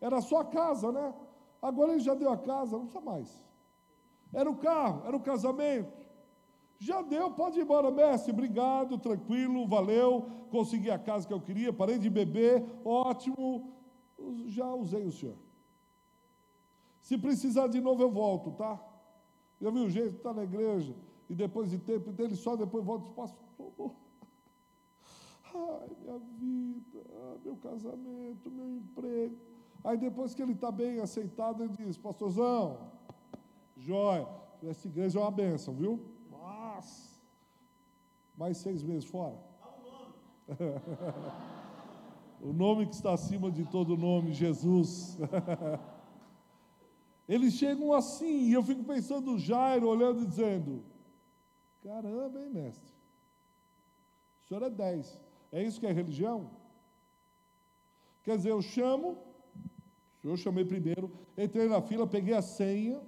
Era 0.00 0.20
só 0.20 0.40
a 0.40 0.44
casa, 0.44 0.90
né? 0.92 1.14
Agora 1.60 1.92
ele 1.92 2.00
já 2.00 2.14
deu 2.14 2.30
a 2.30 2.36
casa, 2.36 2.76
não 2.76 2.86
precisa 2.86 3.04
mais. 3.04 3.49
Era 4.32 4.50
o 4.50 4.56
carro, 4.56 5.06
era 5.06 5.16
o 5.16 5.20
casamento. 5.20 5.92
Já 6.78 7.02
deu, 7.02 7.30
pode 7.32 7.58
ir 7.58 7.62
embora, 7.62 7.90
mestre. 7.90 8.32
Obrigado, 8.32 8.98
tranquilo, 8.98 9.66
valeu. 9.66 10.26
Consegui 10.50 10.90
a 10.90 10.98
casa 10.98 11.26
que 11.26 11.34
eu 11.34 11.40
queria, 11.40 11.72
parei 11.72 11.98
de 11.98 12.08
beber, 12.08 12.64
ótimo. 12.84 13.72
Já 14.46 14.72
usei 14.74 15.04
o 15.04 15.12
senhor. 15.12 15.36
Se 17.00 17.18
precisar 17.18 17.66
de 17.66 17.80
novo, 17.80 18.02
eu 18.02 18.10
volto, 18.10 18.52
tá? 18.52 18.80
Já 19.60 19.70
viu 19.70 19.84
o 19.84 19.90
jeito? 19.90 20.16
Está 20.16 20.32
na 20.32 20.44
igreja 20.44 20.94
e 21.28 21.34
depois 21.34 21.70
de 21.70 21.78
tempo 21.78 22.10
dele 22.12 22.34
só 22.34 22.56
depois 22.56 22.84
volta 22.84 23.08
e 23.08 23.12
pastor. 23.12 23.40
Ai, 25.54 25.90
minha 26.00 26.18
vida, 26.18 27.38
meu 27.44 27.56
casamento, 27.56 28.50
meu 28.50 28.68
emprego. 28.68 29.36
Aí 29.84 29.96
depois 29.96 30.34
que 30.34 30.42
ele 30.42 30.52
está 30.52 30.70
bem 30.70 31.00
aceitado, 31.00 31.62
ele 31.62 31.72
diz, 31.72 31.96
pastorzão, 31.96 32.90
joia, 33.80 34.28
essa 34.62 34.86
igreja 34.86 35.18
é 35.18 35.22
uma 35.22 35.30
bênção, 35.30 35.74
viu? 35.74 36.00
Mas, 36.30 37.20
mais 38.36 38.58
seis 38.58 38.82
meses 38.82 39.08
fora. 39.08 39.38
o 42.42 42.52
nome 42.52 42.86
que 42.86 42.94
está 42.94 43.12
acima 43.12 43.50
de 43.50 43.64
todo 43.64 43.96
nome, 43.96 44.32
Jesus. 44.32 45.18
Eles 47.28 47.54
chegam 47.54 47.92
assim, 47.92 48.48
e 48.48 48.52
eu 48.52 48.62
fico 48.62 48.84
pensando 48.84 49.38
Jairo 49.38 49.88
olhando 49.88 50.22
e 50.22 50.26
dizendo: 50.26 50.84
Caramba, 51.82 52.40
hein, 52.40 52.50
mestre? 52.50 52.92
O 54.44 54.48
senhor 54.48 54.62
é 54.64 54.70
dez. 54.70 55.20
É 55.52 55.62
isso 55.62 55.80
que 55.80 55.86
é 55.86 55.92
religião? 55.92 56.50
Quer 58.22 58.36
dizer, 58.36 58.50
eu 58.50 58.60
chamo, 58.60 59.16
eu 60.22 60.36
chamei 60.36 60.64
primeiro, 60.64 61.10
entrei 61.38 61.68
na 61.68 61.80
fila, 61.80 62.06
peguei 62.06 62.34
a 62.34 62.42
senha, 62.42 63.00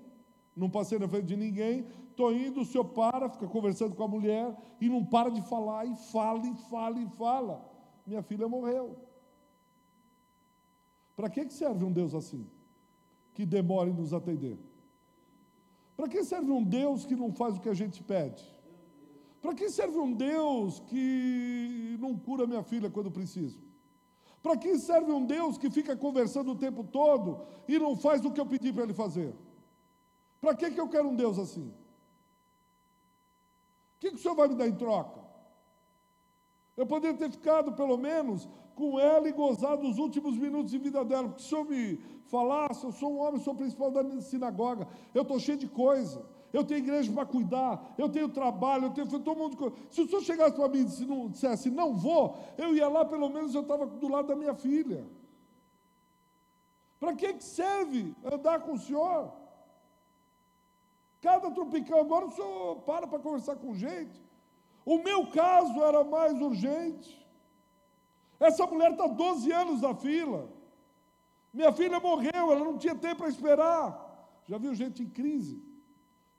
não 0.56 0.68
passei 0.68 0.98
na 0.98 1.08
frente 1.08 1.26
de 1.26 1.36
ninguém, 1.36 1.86
estou 2.10 2.32
indo, 2.32 2.60
o 2.60 2.64
senhor 2.64 2.84
para, 2.84 3.28
fica 3.28 3.46
conversando 3.46 3.94
com 3.94 4.02
a 4.02 4.08
mulher 4.08 4.54
e 4.80 4.88
não 4.88 5.04
para 5.04 5.30
de 5.30 5.40
falar, 5.42 5.86
e 5.86 5.96
fala, 5.96 6.46
e 6.46 6.54
fala, 6.70 6.98
e 7.00 7.08
fala. 7.08 7.72
Minha 8.06 8.22
filha 8.22 8.48
morreu. 8.48 8.96
Para 11.16 11.30
que 11.30 11.48
serve 11.50 11.84
um 11.84 11.92
Deus 11.92 12.14
assim? 12.14 12.46
Que 13.34 13.46
demora 13.46 13.88
em 13.88 13.94
nos 13.94 14.12
atender? 14.12 14.58
Para 15.96 16.08
que 16.08 16.22
serve 16.24 16.50
um 16.50 16.62
Deus 16.62 17.06
que 17.06 17.16
não 17.16 17.32
faz 17.32 17.56
o 17.56 17.60
que 17.60 17.68
a 17.68 17.74
gente 17.74 18.02
pede? 18.02 18.42
Para 19.40 19.54
que 19.54 19.68
serve 19.70 19.98
um 19.98 20.12
Deus 20.12 20.80
que 20.80 21.96
não 22.00 22.16
cura 22.16 22.46
minha 22.46 22.62
filha 22.62 22.90
quando 22.90 23.10
preciso? 23.10 23.60
Para 24.42 24.56
que 24.56 24.78
serve 24.78 25.12
um 25.12 25.24
Deus 25.24 25.56
que 25.56 25.70
fica 25.70 25.96
conversando 25.96 26.52
o 26.52 26.56
tempo 26.56 26.84
todo 26.84 27.40
e 27.68 27.78
não 27.78 27.96
faz 27.96 28.24
o 28.24 28.30
que 28.30 28.40
eu 28.40 28.46
pedi 28.46 28.72
para 28.72 28.82
ele 28.82 28.94
fazer? 28.94 29.34
Para 30.42 30.54
que, 30.54 30.70
que 30.72 30.80
eu 30.80 30.88
quero 30.90 31.08
um 31.08 31.16
Deus 31.16 31.38
assim? 31.38 31.68
O 33.96 34.00
que, 34.00 34.10
que 34.10 34.16
o 34.16 34.18
Senhor 34.18 34.34
vai 34.34 34.48
me 34.48 34.56
dar 34.56 34.68
em 34.68 34.76
troca? 34.76 35.22
Eu 36.76 36.86
poderia 36.86 37.16
ter 37.16 37.30
ficado, 37.30 37.72
pelo 37.72 37.96
menos, 37.96 38.46
com 38.74 39.00
ela 39.00 39.26
e 39.26 39.32
gozado 39.32 39.88
os 39.88 39.96
últimos 39.96 40.36
minutos 40.36 40.70
de 40.72 40.78
vida 40.78 41.02
dela. 41.02 41.28
Porque 41.28 41.42
se 41.42 41.46
o 41.46 41.48
Senhor 41.48 41.64
me 41.64 41.96
falasse, 42.26 42.84
eu 42.84 42.92
sou 42.92 43.14
um 43.14 43.20
homem, 43.20 43.40
sou 43.40 43.54
principal 43.54 43.90
da 43.90 44.20
sinagoga, 44.20 44.86
eu 45.14 45.22
estou 45.22 45.40
cheio 45.40 45.56
de 45.56 45.68
coisa 45.68 46.22
eu 46.52 46.62
tenho 46.62 46.78
igreja 46.78 47.10
para 47.12 47.24
cuidar, 47.24 47.94
eu 47.96 48.08
tenho 48.08 48.28
trabalho, 48.28 48.86
eu 48.86 48.90
tenho 48.90 49.08
todo 49.08 49.34
mundo. 49.34 49.74
Se 49.90 50.02
o 50.02 50.08
senhor 50.08 50.22
chegasse 50.22 50.54
para 50.54 50.68
mim 50.68 50.80
e 50.80 50.84
disse, 50.84 51.06
não, 51.06 51.28
dissesse, 51.28 51.70
não 51.70 51.94
vou, 51.96 52.36
eu 52.58 52.76
ia 52.76 52.88
lá, 52.88 53.04
pelo 53.04 53.28
menos 53.30 53.54
eu 53.54 53.62
estava 53.62 53.86
do 53.86 54.08
lado 54.08 54.28
da 54.28 54.36
minha 54.36 54.54
filha. 54.54 55.06
Para 57.00 57.16
que, 57.16 57.32
que 57.32 57.42
serve 57.42 58.14
andar 58.22 58.60
com 58.60 58.74
o 58.74 58.78
senhor? 58.78 59.32
Cada 61.22 61.50
tropicão, 61.50 62.00
agora 62.00 62.26
o 62.26 62.32
senhor 62.32 62.76
para 62.82 63.06
para 63.06 63.18
conversar 63.18 63.56
com 63.56 63.74
gente. 63.74 64.20
O 64.84 64.98
meu 64.98 65.28
caso 65.28 65.82
era 65.82 66.04
mais 66.04 66.38
urgente. 66.40 67.10
Essa 68.38 68.66
mulher 68.66 68.90
está 68.90 69.06
12 69.06 69.50
anos 69.52 69.80
na 69.80 69.94
fila. 69.94 70.50
Minha 71.54 71.72
filha 71.72 71.98
morreu, 71.98 72.52
ela 72.52 72.64
não 72.64 72.76
tinha 72.76 72.94
tempo 72.94 73.18
para 73.22 73.28
esperar. 73.28 73.86
Já 74.44 74.58
viu 74.58 74.74
gente 74.74 75.02
em 75.02 75.08
crise? 75.08 75.72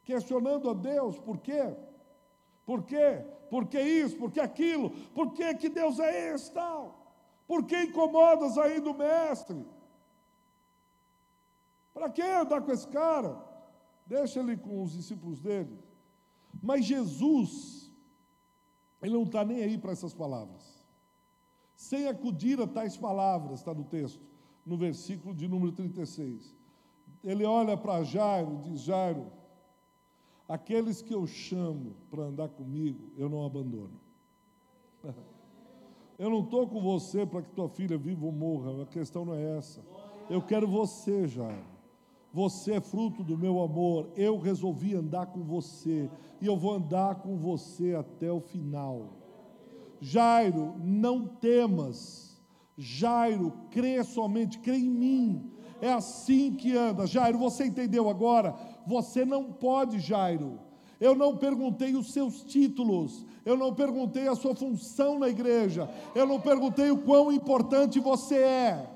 questionando 0.04 0.70
a 0.70 0.74
Deus, 0.74 1.18
por 1.20 1.38
quê? 1.40 1.76
Por 2.66 2.84
quê? 2.84 3.26
Por 3.50 3.68
que 3.68 3.80
isso? 3.80 4.18
Por 4.18 4.32
que 4.32 4.40
aquilo? 4.40 4.90
Por 5.14 5.34
que, 5.34 5.54
que 5.56 5.70
Deus 5.70 6.00
é 6.00 6.34
esse 6.34 6.52
tal? 6.52 7.16
Por 7.48 7.66
que 7.66 7.84
incomodas 7.84 8.58
aí 8.58 8.80
do 8.80 8.94
mestre? 8.94 9.66
Para 11.94 12.10
que 12.10 12.22
andar 12.22 12.62
com 12.62 12.72
esse 12.72 12.88
cara? 12.88 13.38
Deixa 14.06 14.40
ele 14.40 14.58
com 14.58 14.84
os 14.84 14.94
discípulos 14.94 15.40
dele. 15.40 15.78
Mas 16.62 16.86
Jesus, 16.86 17.92
ele 19.02 19.14
não 19.14 19.24
está 19.24 19.44
nem 19.44 19.64
aí 19.64 19.78
para 19.78 19.92
essas 19.92 20.14
palavras. 20.14 20.84
Sem 21.76 22.08
acudir 22.08 22.60
a 22.62 22.68
tais 22.68 22.96
palavras, 22.96 23.60
está 23.60 23.74
no 23.74 23.84
texto, 23.84 24.22
no 24.66 24.78
versículo 24.78 25.34
de 25.34 25.48
número 25.48 25.72
36. 25.72 26.56
Ele 27.24 27.46
olha 27.46 27.76
para 27.76 28.04
Jairo 28.04 28.56
e 28.56 28.70
diz: 28.70 28.82
Jairo, 28.82 29.32
Aqueles 30.48 31.02
que 31.02 31.14
eu 31.14 31.26
chamo 31.26 31.96
para 32.12 32.24
andar 32.24 32.50
comigo, 32.50 33.12
eu 33.18 33.30
não 33.30 33.46
abandono. 33.46 34.00
Eu 36.16 36.30
não 36.30 36.42
estou 36.42 36.68
com 36.68 36.80
você 36.80 37.26
para 37.26 37.42
que 37.42 37.50
tua 37.50 37.68
filha 37.68 37.98
viva 37.98 38.24
ou 38.24 38.32
morra, 38.32 38.84
a 38.84 38.86
questão 38.86 39.26
não 39.26 39.34
é 39.34 39.58
essa. 39.58 39.84
Eu 40.30 40.44
quero 40.44 40.68
você, 40.68 41.28
Jairo. 41.28 41.66
Você 42.34 42.74
é 42.74 42.82
fruto 42.82 43.24
do 43.24 43.38
meu 43.38 43.62
amor. 43.62 44.10
Eu 44.16 44.40
resolvi 44.40 44.96
andar 44.96 45.28
com 45.28 45.44
você 45.44 46.10
e 46.42 46.48
eu 46.48 46.58
vou 46.58 46.74
andar 46.74 47.16
com 47.16 47.38
você 47.38 47.94
até 47.94 48.32
o 48.32 48.42
final. 48.42 49.14
Jairo, 50.02 50.74
não 50.84 51.28
temas. 51.28 52.42
Jairo, 52.76 53.54
crê 53.70 54.04
somente, 54.04 54.58
crê 54.58 54.78
em 54.78 54.90
mim. 54.90 55.52
É 55.80 55.94
assim 55.94 56.56
que 56.56 56.76
anda. 56.76 57.06
Jairo, 57.06 57.38
você 57.38 57.66
entendeu 57.66 58.10
agora? 58.10 58.56
Você 58.88 59.24
não 59.24 59.54
pode, 59.54 60.00
Jairo. 60.00 60.60
Eu 61.00 61.14
não 61.14 61.38
perguntei 61.38 61.96
os 61.96 62.14
seus 62.14 62.44
títulos, 62.44 63.26
eu 63.46 63.58
não 63.58 63.74
perguntei 63.74 64.28
a 64.28 64.36
sua 64.36 64.56
função 64.56 65.20
na 65.20 65.28
igreja, 65.28 65.90
eu 66.16 66.26
não 66.26 66.40
perguntei 66.40 66.90
o 66.92 67.00
quão 67.00 67.30
importante 67.30 68.00
você 68.00 68.38
é. 68.38 68.90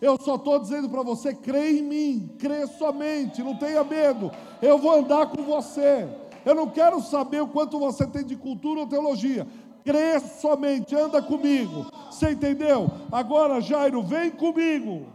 Eu 0.00 0.20
só 0.20 0.36
estou 0.36 0.58
dizendo 0.58 0.88
para 0.88 1.02
você: 1.02 1.34
crê 1.34 1.78
em 1.78 1.82
mim, 1.82 2.36
crê 2.38 2.66
somente, 2.66 3.42
não 3.42 3.56
tenha 3.56 3.82
medo, 3.84 4.30
eu 4.60 4.78
vou 4.78 4.92
andar 4.92 5.26
com 5.26 5.42
você. 5.42 6.08
Eu 6.44 6.54
não 6.54 6.68
quero 6.68 7.00
saber 7.00 7.42
o 7.42 7.48
quanto 7.48 7.78
você 7.78 8.06
tem 8.06 8.24
de 8.24 8.36
cultura 8.36 8.80
ou 8.80 8.86
teologia, 8.86 9.46
crê 9.84 10.20
somente, 10.20 10.94
anda 10.94 11.22
comigo. 11.22 11.86
Você 12.10 12.30
entendeu? 12.30 12.90
Agora, 13.10 13.60
Jairo, 13.60 14.02
vem 14.02 14.30
comigo. 14.30 15.06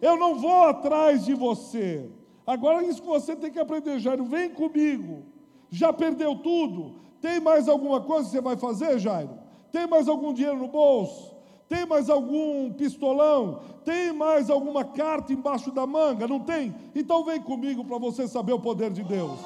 Eu 0.00 0.16
não 0.16 0.36
vou 0.36 0.64
atrás 0.64 1.24
de 1.24 1.34
você. 1.34 2.10
Agora, 2.46 2.84
isso 2.84 3.02
que 3.02 3.08
você 3.08 3.36
tem 3.36 3.50
que 3.50 3.58
aprender, 3.58 3.98
Jairo, 3.98 4.24
vem 4.24 4.50
comigo. 4.50 5.24
Já 5.68 5.92
perdeu 5.92 6.36
tudo? 6.36 6.96
Tem 7.20 7.38
mais 7.38 7.68
alguma 7.68 8.00
coisa 8.00 8.24
que 8.24 8.32
você 8.32 8.40
vai 8.40 8.56
fazer, 8.56 8.98
Jairo? 8.98 9.38
Tem 9.70 9.86
mais 9.86 10.08
algum 10.08 10.32
dinheiro 10.32 10.58
no 10.58 10.68
bolso? 10.68 11.36
Tem 11.70 11.86
mais 11.86 12.10
algum 12.10 12.72
pistolão? 12.72 13.60
Tem 13.84 14.12
mais 14.12 14.50
alguma 14.50 14.84
carta 14.84 15.32
embaixo 15.32 15.70
da 15.70 15.86
manga? 15.86 16.26
Não 16.26 16.40
tem? 16.40 16.74
Então 16.96 17.24
vem 17.24 17.40
comigo 17.40 17.84
para 17.84 17.96
você 17.96 18.26
saber 18.26 18.52
o 18.52 18.58
poder 18.58 18.90
de 18.90 19.04
Deus. 19.04 19.38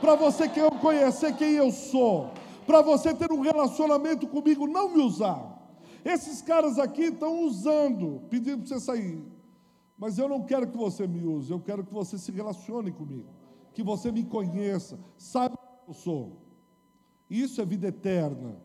Para 0.00 0.14
você 0.14 0.48
conhecer 0.80 1.34
quem 1.34 1.54
eu 1.54 1.72
sou. 1.72 2.30
Para 2.64 2.80
você 2.80 3.12
ter 3.12 3.32
um 3.32 3.40
relacionamento 3.40 4.24
comigo, 4.28 4.68
não 4.68 4.88
me 4.88 5.02
usar. 5.02 5.50
Esses 6.04 6.40
caras 6.40 6.78
aqui 6.78 7.06
estão 7.06 7.42
usando, 7.42 8.22
pedindo 8.30 8.58
para 8.58 8.68
você 8.68 8.78
sair. 8.78 9.20
Mas 9.98 10.16
eu 10.16 10.28
não 10.28 10.44
quero 10.44 10.68
que 10.68 10.76
você 10.76 11.08
me 11.08 11.26
use, 11.26 11.50
eu 11.50 11.58
quero 11.58 11.82
que 11.82 11.92
você 11.92 12.16
se 12.16 12.30
relacione 12.30 12.92
comigo. 12.92 13.26
Que 13.72 13.82
você 13.82 14.12
me 14.12 14.22
conheça, 14.22 14.96
saiba 15.16 15.56
quem 15.56 15.88
eu 15.88 15.94
sou. 15.94 16.36
Isso 17.28 17.60
é 17.60 17.64
vida 17.64 17.88
eterna. 17.88 18.62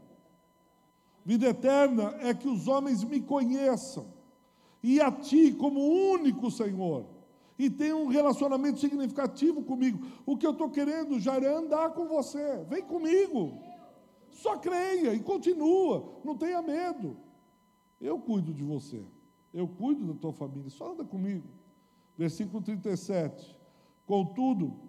Vida 1.25 1.47
eterna 1.47 2.15
é 2.19 2.33
que 2.33 2.47
os 2.47 2.67
homens 2.67 3.03
me 3.03 3.19
conheçam 3.19 4.07
e 4.81 4.99
a 5.01 5.11
Ti 5.11 5.53
como 5.53 5.79
único 5.79 6.49
Senhor 6.49 7.05
e 7.57 7.69
tenham 7.69 8.03
um 8.03 8.07
relacionamento 8.07 8.79
significativo 8.79 9.61
comigo. 9.61 10.05
O 10.25 10.37
que 10.37 10.47
eu 10.47 10.51
estou 10.51 10.69
querendo 10.69 11.19
já 11.19 11.35
é 11.35 11.53
andar 11.53 11.89
com 11.91 12.07
você. 12.07 12.63
Vem 12.69 12.81
comigo. 12.81 13.59
Só 14.31 14.57
creia 14.57 15.13
e 15.13 15.19
continua. 15.19 16.21
Não 16.23 16.37
tenha 16.37 16.61
medo. 16.61 17.17
Eu 17.99 18.17
cuido 18.17 18.53
de 18.53 18.63
você. 18.63 19.03
Eu 19.53 19.67
cuido 19.67 20.05
da 20.05 20.13
tua 20.13 20.31
família. 20.31 20.69
Só 20.69 20.93
anda 20.93 21.03
comigo. 21.03 21.49
Versículo 22.17 22.63
37. 22.63 23.57
Contudo, 24.05 24.79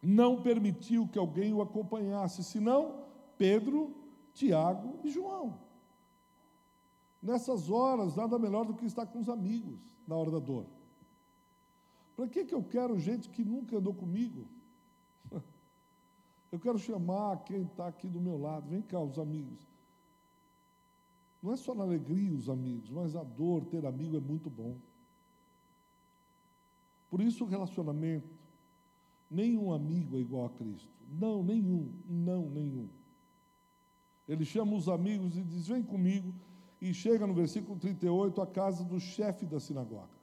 não 0.00 0.40
permitiu 0.40 1.06
que 1.06 1.18
alguém 1.18 1.52
o 1.52 1.60
acompanhasse, 1.60 2.42
senão 2.42 3.04
Pedro 3.36 3.94
Tiago 4.34 4.98
e 5.04 5.10
João. 5.10 5.58
Nessas 7.22 7.70
horas, 7.70 8.16
nada 8.16 8.38
melhor 8.38 8.64
do 8.64 8.74
que 8.74 8.84
estar 8.84 9.06
com 9.06 9.20
os 9.20 9.28
amigos 9.28 9.78
na 10.06 10.16
hora 10.16 10.30
da 10.30 10.38
dor. 10.38 10.66
Para 12.16 12.28
que, 12.28 12.44
que 12.44 12.54
eu 12.54 12.62
quero 12.62 12.98
gente 12.98 13.28
que 13.28 13.44
nunca 13.44 13.78
andou 13.78 13.94
comigo? 13.94 14.46
Eu 16.52 16.60
quero 16.60 16.78
chamar 16.78 17.44
quem 17.44 17.62
está 17.62 17.86
aqui 17.86 18.06
do 18.06 18.20
meu 18.20 18.36
lado. 18.36 18.68
Vem 18.68 18.82
cá, 18.82 19.00
os 19.00 19.18
amigos. 19.18 19.66
Não 21.42 21.52
é 21.52 21.56
só 21.56 21.74
na 21.74 21.82
alegria 21.82 22.34
os 22.34 22.50
amigos, 22.50 22.90
mas 22.90 23.16
a 23.16 23.24
dor, 23.24 23.64
ter 23.64 23.86
amigo 23.86 24.16
é 24.16 24.20
muito 24.20 24.50
bom. 24.50 24.76
Por 27.10 27.20
isso 27.20 27.44
o 27.44 27.48
relacionamento, 27.48 28.28
nenhum 29.30 29.72
amigo 29.72 30.16
é 30.16 30.20
igual 30.20 30.46
a 30.46 30.50
Cristo. 30.50 30.88
Não, 31.10 31.42
nenhum, 31.42 31.92
não, 32.06 32.48
nenhum. 32.48 32.88
Ele 34.28 34.44
chama 34.44 34.74
os 34.74 34.88
amigos 34.88 35.36
e 35.36 35.42
diz: 35.42 35.68
Vem 35.68 35.82
comigo. 35.82 36.32
E 36.80 36.92
chega 36.92 37.26
no 37.26 37.34
versículo 37.34 37.78
38 37.78 38.40
à 38.40 38.46
casa 38.46 38.82
do 38.82 38.98
chefe 38.98 39.46
da 39.46 39.60
sinagoga. 39.60 40.20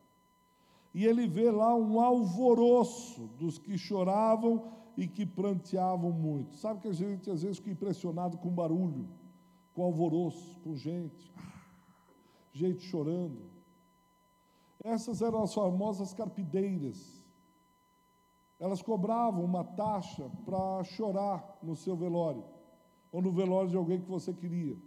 E 0.93 1.05
ele 1.05 1.25
vê 1.25 1.49
lá 1.49 1.73
um 1.73 2.01
alvoroço 2.01 3.27
dos 3.37 3.57
que 3.57 3.77
choravam 3.77 4.69
e 4.97 5.07
que 5.07 5.25
pranteavam 5.25 6.11
muito. 6.11 6.57
Sabe 6.57 6.81
que 6.81 6.89
a 6.89 6.93
gente 6.93 7.29
às 7.31 7.43
vezes 7.43 7.59
fica 7.59 7.71
impressionado 7.71 8.37
com 8.37 8.49
barulho, 8.49 9.07
com 9.73 9.83
alvoroço, 9.83 10.59
com 10.59 10.75
gente, 10.75 11.33
gente 12.51 12.83
chorando. 12.83 13.39
Essas 14.83 15.21
eram 15.21 15.43
as 15.43 15.53
famosas 15.53 16.13
carpideiras. 16.13 17.23
Elas 18.59 18.81
cobravam 18.81 19.45
uma 19.45 19.63
taxa 19.63 20.29
para 20.43 20.83
chorar 20.83 21.57
no 21.63 21.73
seu 21.73 21.95
velório 21.95 22.58
ou 23.11 23.21
no 23.21 23.31
velório 23.31 23.69
de 23.69 23.77
alguém 23.77 23.99
que 23.99 24.09
você 24.09 24.33
queria. 24.33 24.77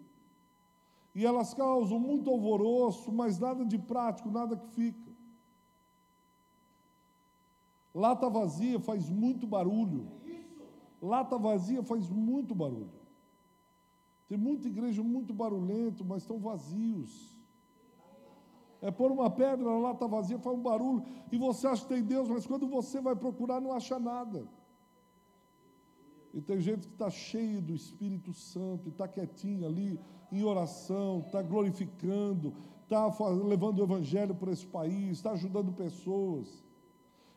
E 1.14 1.26
elas 1.26 1.52
causam 1.52 1.98
muito 1.98 2.30
alvoroço, 2.30 3.12
mas 3.12 3.38
nada 3.38 3.64
de 3.64 3.78
prático, 3.78 4.30
nada 4.30 4.56
que 4.56 4.68
fica. 4.68 5.12
Lata 7.94 8.30
vazia 8.30 8.80
faz 8.80 9.10
muito 9.10 9.46
barulho. 9.46 10.06
Lata 11.00 11.36
vazia 11.36 11.82
faz 11.82 12.08
muito 12.08 12.54
barulho. 12.54 13.02
Tem 14.28 14.38
muita 14.38 14.66
igreja 14.66 15.02
muito 15.02 15.34
barulhento, 15.34 16.02
mas 16.04 16.22
estão 16.22 16.38
vazios. 16.38 17.36
É 18.80 18.90
pôr 18.90 19.12
uma 19.12 19.30
pedra 19.30 19.64
na 19.64 19.78
lata 19.78 20.08
vazia, 20.08 20.38
faz 20.38 20.56
um 20.58 20.62
barulho, 20.62 21.04
e 21.30 21.36
você 21.36 21.66
acha 21.66 21.82
que 21.82 21.88
tem 21.88 22.02
Deus, 22.02 22.28
mas 22.28 22.46
quando 22.46 22.66
você 22.66 23.00
vai 23.00 23.14
procurar, 23.14 23.60
não 23.60 23.72
acha 23.72 23.98
nada. 23.98 24.48
E 26.32 26.40
tem 26.40 26.60
gente 26.60 26.86
que 26.88 26.94
está 26.94 27.10
cheio 27.10 27.60
do 27.60 27.74
Espírito 27.74 28.32
Santo, 28.32 28.88
está 28.88 29.06
quietinho 29.06 29.66
ali, 29.66 30.00
em 30.30 30.42
oração, 30.42 31.22
está 31.26 31.42
glorificando, 31.42 32.54
está 32.84 33.06
levando 33.44 33.80
o 33.80 33.82
Evangelho 33.82 34.34
para 34.34 34.50
esse 34.50 34.66
país, 34.66 35.18
está 35.18 35.32
ajudando 35.32 35.72
pessoas. 35.72 36.64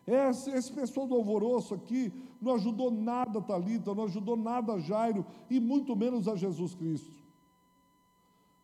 Esse, 0.08 0.50
esse 0.52 0.72
pessoal 0.72 1.08
do 1.08 1.16
alvoroço 1.16 1.74
aqui 1.74 2.14
não 2.40 2.54
ajudou 2.54 2.90
nada 2.90 3.40
a 3.40 3.42
Talita, 3.42 3.94
não 3.94 4.06
ajudou 4.06 4.38
nada 4.38 4.74
a 4.74 4.80
Jairo, 4.80 5.26
e 5.50 5.60
muito 5.60 5.94
menos 5.96 6.28
a 6.28 6.36
Jesus 6.36 6.74
Cristo. 6.74 7.24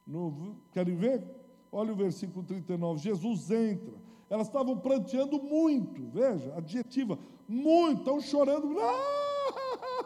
No, 0.07 0.55
querem 0.71 0.95
ver? 0.95 1.25
Olha 1.71 1.91
o 1.91 1.95
versículo 1.95 2.45
39. 2.45 3.01
Jesus 3.01 3.49
entra. 3.51 3.95
Elas 4.29 4.47
estavam 4.47 4.77
pranteando 4.77 5.41
muito, 5.43 6.07
veja, 6.09 6.55
adjetiva, 6.55 7.19
muito, 7.49 7.99
estão 7.99 8.21
chorando. 8.21 8.79
Ah! 8.79 9.21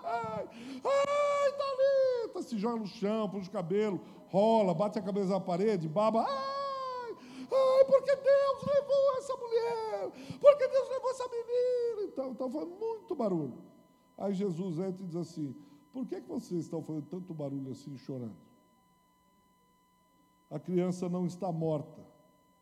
Ai, 0.03 0.47
ai, 0.83 1.51
Thalita, 1.51 2.34
se 2.45 2.57
joga 2.57 2.77
no 2.77 2.87
chão, 2.87 3.29
puxa 3.29 3.49
o 3.49 3.51
cabelo, 3.51 4.01
rola, 4.29 4.73
bate 4.73 4.99
a 4.99 5.01
cabeça 5.01 5.29
na 5.29 5.39
parede, 5.39 5.87
baba. 5.87 6.25
Ai, 6.27 7.15
ai, 7.39 7.85
porque 7.85 8.15
Deus 8.15 8.65
levou 8.65 9.17
essa 9.17 9.35
mulher, 9.37 10.11
porque 10.39 10.67
Deus 10.67 10.89
levou 10.89 11.11
essa 11.11 11.27
menina. 11.27 12.01
Então, 12.03 12.31
então 12.31 12.49
foi 12.49 12.65
muito 12.65 13.15
barulho. 13.15 13.57
Aí 14.17 14.33
Jesus 14.33 14.79
entra 14.79 15.03
e 15.03 15.07
diz 15.07 15.15
assim: 15.15 15.55
Por 15.91 16.05
que, 16.05 16.21
que 16.21 16.27
vocês 16.27 16.61
estão 16.61 16.81
fazendo 16.81 17.07
tanto 17.07 17.33
barulho 17.33 17.71
assim, 17.71 17.97
chorando? 17.97 18.35
A 20.49 20.59
criança 20.59 21.09
não 21.09 21.25
está 21.25 21.51
morta, 21.51 22.01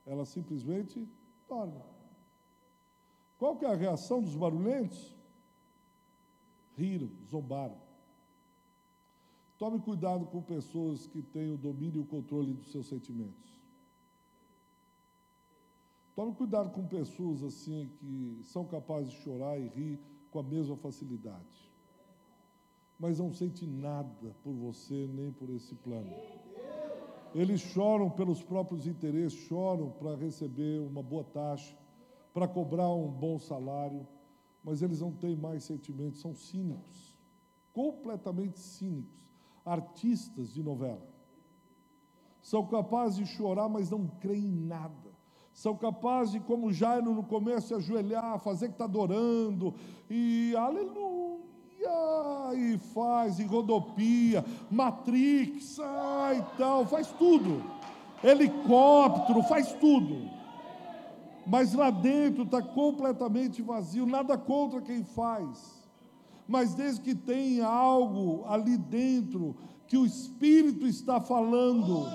ela 0.06 0.26
simplesmente 0.26 1.08
dorme. 1.48 1.82
Qual 3.38 3.58
que 3.58 3.66
é 3.66 3.70
a 3.70 3.76
reação 3.76 4.22
dos 4.22 4.36
barulhentos? 4.36 5.14
riram, 6.76 7.10
zombaram. 7.26 7.78
Tome 9.64 9.80
cuidado 9.80 10.26
com 10.26 10.42
pessoas 10.42 11.08
que 11.08 11.22
têm 11.22 11.50
o 11.50 11.58
domínio 11.58 12.02
e 12.02 12.04
o 12.04 12.06
controle 12.06 12.54
dos 12.54 12.70
seus 12.70 12.86
sentimentos. 12.86 13.62
Tome 16.14 16.36
cuidado 16.36 16.70
com 16.72 16.86
pessoas 16.86 17.42
assim 17.42 17.90
que 17.98 18.42
são 18.44 18.66
capazes 18.66 19.14
de 19.14 19.22
chorar 19.22 19.58
e 19.58 19.70
rir 19.70 20.02
com 20.30 20.40
a 20.40 20.44
mesma 20.44 20.76
facilidade. 20.76 21.72
Mas 23.00 23.20
não 23.20 23.32
sente 23.32 23.66
nada 23.66 24.36
por 24.44 24.52
você 24.52 25.10
nem 25.14 25.32
por 25.32 25.50
esse 25.50 25.74
plano. 25.76 26.12
Eles 27.34 27.62
choram 27.62 28.10
pelos 28.10 28.44
próprios 28.44 28.86
interesses, 28.86 29.40
choram 29.48 29.92
para 29.92 30.14
receber 30.18 30.82
uma 30.82 31.02
boa 31.02 31.24
taxa, 31.24 31.74
para 32.34 32.50
cobrar 32.50 32.90
um 32.94 33.10
bom 33.10 33.40
salário, 33.40 34.06
mas 34.62 34.82
eles 34.82 35.00
não 35.00 35.14
têm 35.14 35.38
mais 35.38 35.64
sentimentos, 35.64 36.20
são 36.20 36.36
cínicos, 36.36 37.16
completamente 37.72 38.60
cínicos, 38.60 39.24
artistas 39.66 40.54
de 40.54 40.62
novela. 40.62 41.08
São 42.42 42.66
capazes 42.66 43.18
de 43.18 43.26
chorar, 43.26 43.70
mas 43.70 43.90
não 43.90 44.08
creem 44.20 44.46
em 44.46 44.66
nada. 44.66 45.14
São 45.54 45.76
capazes 45.76 46.42
como 46.44 46.74
Jairo 46.74 47.14
no 47.14 47.24
começo, 47.24 47.76
ajoelhar, 47.76 48.40
fazer 48.40 48.68
que 48.68 48.74
está 48.74 48.86
adorando, 48.86 49.74
e 50.10 50.54
aleluia, 50.56 51.44
e 52.56 52.78
faz, 52.94 53.40
e 53.40 53.44
rodopia, 53.44 54.44
Matrix, 54.70 55.80
ah, 55.80 56.34
e 56.34 56.58
tal, 56.58 56.86
faz 56.86 57.08
tudo. 57.12 57.64
Helicóptero, 58.24 59.44
faz 59.44 59.72
tudo. 59.74 60.30
Mas 61.46 61.74
lá 61.74 61.92
dentro 61.92 62.44
está 62.44 62.62
completamente 62.62 63.62
vazio, 63.62 64.06
nada 64.06 64.38
contra 64.38 64.82
quem 64.82 65.04
faz. 65.04 65.83
Mas 66.48 66.74
desde 66.74 67.02
que 67.02 67.16
tenha 67.16 67.66
algo 67.66 68.44
ali 68.48 68.78
dentro 68.78 69.56
que 69.88 69.98
o 69.98 70.06
Espírito 70.06 70.88
está 70.88 71.20
falando, 71.22 72.08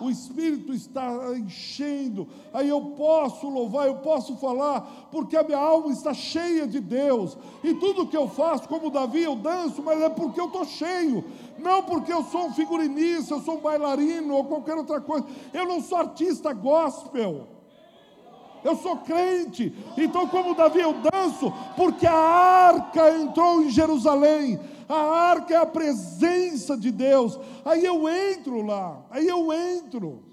o 0.00 0.10
Espírito 0.10 0.72
está 0.72 1.36
enchendo, 1.36 2.28
aí 2.52 2.68
eu 2.68 2.80
posso 2.96 3.48
louvar, 3.48 3.86
eu 3.86 3.96
posso 3.96 4.36
falar, 4.36 5.08
porque 5.10 5.36
a 5.36 5.42
minha 5.42 5.58
alma 5.58 5.92
está 5.92 6.12
cheia 6.12 6.66
de 6.66 6.80
Deus, 6.80 7.36
e 7.62 7.74
tudo 7.74 8.06
que 8.06 8.16
eu 8.16 8.28
faço, 8.28 8.68
como 8.68 8.90
Davi, 8.90 9.22
eu 9.22 9.36
danço, 9.36 9.82
mas 9.82 10.00
é 10.00 10.08
porque 10.08 10.40
eu 10.40 10.46
estou 10.46 10.64
cheio, 10.64 11.24
não 11.58 11.82
porque 11.82 12.12
eu 12.12 12.24
sou 12.24 12.46
um 12.46 12.52
figurinista, 12.52 13.34
eu 13.34 13.40
sou 13.40 13.56
um 13.56 13.60
bailarino 13.60 14.34
ou 14.34 14.44
qualquer 14.44 14.76
outra 14.76 15.00
coisa, 15.00 15.26
eu 15.52 15.66
não 15.66 15.80
sou 15.80 15.98
artista 15.98 16.52
gospel. 16.52 17.53
Eu 18.64 18.76
sou 18.76 18.96
crente, 18.96 19.74
então, 19.96 20.26
como 20.26 20.54
Davi, 20.54 20.80
eu 20.80 20.94
danço, 20.94 21.52
porque 21.76 22.06
a 22.06 22.14
arca 22.14 23.14
entrou 23.14 23.62
em 23.62 23.68
Jerusalém, 23.68 24.58
a 24.88 24.96
arca 24.96 25.52
é 25.52 25.56
a 25.58 25.66
presença 25.66 26.74
de 26.74 26.90
Deus. 26.90 27.38
Aí 27.62 27.84
eu 27.84 28.08
entro 28.08 28.62
lá, 28.62 29.04
aí 29.10 29.28
eu 29.28 29.52
entro. 29.52 30.24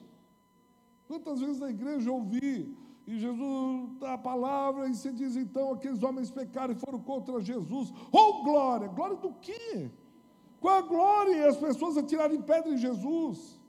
Quantas 1.10 1.42
vezes 1.42 1.60
na 1.60 1.70
igreja 1.70 2.10
eu 2.10 2.16
ouvi, 2.16 2.74
e 3.06 3.20
Jesus 3.20 3.90
dá 4.00 4.14
a 4.14 4.18
palavra, 4.18 4.88
e 4.88 4.96
se 4.96 5.12
diz 5.12 5.36
então: 5.36 5.74
aqueles 5.74 6.02
homens 6.02 6.32
pecaram 6.32 6.74
e 6.74 6.80
foram 6.80 7.00
contra 7.02 7.42
Jesus. 7.42 7.92
Oh, 8.14 8.44
glória! 8.44 8.88
Glória 8.88 9.18
do 9.18 9.34
quê? 9.42 9.92
Qual 10.62 10.78
a 10.78 10.82
glória? 10.82 11.36
E 11.36 11.44
as 11.44 11.58
pessoas 11.58 11.98
atirarem 11.98 12.42
pedra 12.42 12.72
em 12.72 12.78
Jesus. 12.78 13.60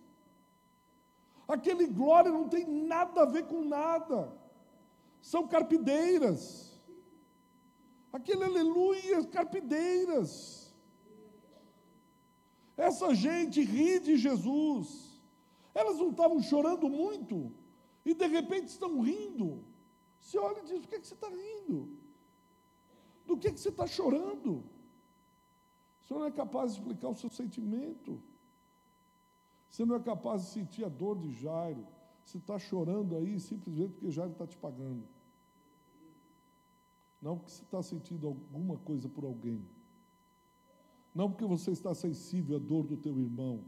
Aquele 1.49 1.87
glória 1.87 2.31
não 2.31 2.49
tem 2.49 2.65
nada 2.65 3.23
a 3.23 3.27
ver 3.27 3.47
com 3.47 3.65
nada. 3.65 4.41
São 5.23 5.47
carpideiras. 5.47 6.43
Aquele 8.13 8.45
aleluia, 8.45 9.25
carpideiras. 9.25 10.75
Essa 12.77 13.15
gente 13.15 13.63
ri 13.63 14.01
de 14.01 14.17
Jesus. 14.17 14.87
Elas 15.73 15.97
não 15.97 16.11
estavam 16.11 16.43
chorando 16.43 16.91
muito 16.91 17.53
e 18.05 18.13
de 18.13 18.27
repente 18.27 18.69
estão 18.69 19.01
rindo. 19.01 19.65
Você 20.19 20.37
olha 20.39 20.59
e 20.61 20.65
diz: 20.65 20.81
por 20.81 20.89
que, 20.89 20.97
é 20.97 21.01
que 21.01 21.07
você 21.07 21.15
está 21.15 21.29
rindo? 21.29 21.97
Do 23.25 23.39
que, 23.39 23.49
é 23.49 23.53
que 23.53 23.61
você 23.61 23.69
está 23.69 23.87
chorando? 23.87 24.65
Você 26.03 26.13
não 26.13 26.25
é 26.27 26.31
capaz 26.31 26.73
de 26.73 26.81
explicar 26.81 27.09
o 27.09 27.15
seu 27.15 27.31
sentimento. 27.31 28.21
Você 29.69 29.85
não 29.85 29.95
é 29.95 30.01
capaz 30.01 30.43
de 30.43 30.49
sentir 30.49 30.85
a 30.85 30.89
dor 30.89 31.19
de 31.19 31.33
Jairo. 31.33 31.87
Você 32.25 32.39
está 32.39 32.59
chorando 32.59 33.17
aí 33.17 33.39
simplesmente 33.41 33.93
porque 33.93 34.11
Jairo 34.11 34.33
está 34.33 34.47
te 34.47 34.57
pagando. 34.57 35.09
Não 37.23 37.39
porque 37.39 37.53
você 37.53 37.63
está 37.63 37.81
sentindo 37.81 38.27
alguma 38.27 38.77
coisa 38.79 39.09
por 39.09 39.25
alguém. 39.25 39.65
Não 41.15 41.31
porque 41.31 41.45
você 41.45 41.71
está 41.71 41.95
sensível 41.95 42.57
à 42.57 42.59
dor 42.59 42.85
do 42.85 42.97
teu 42.97 43.19
irmão, 43.21 43.65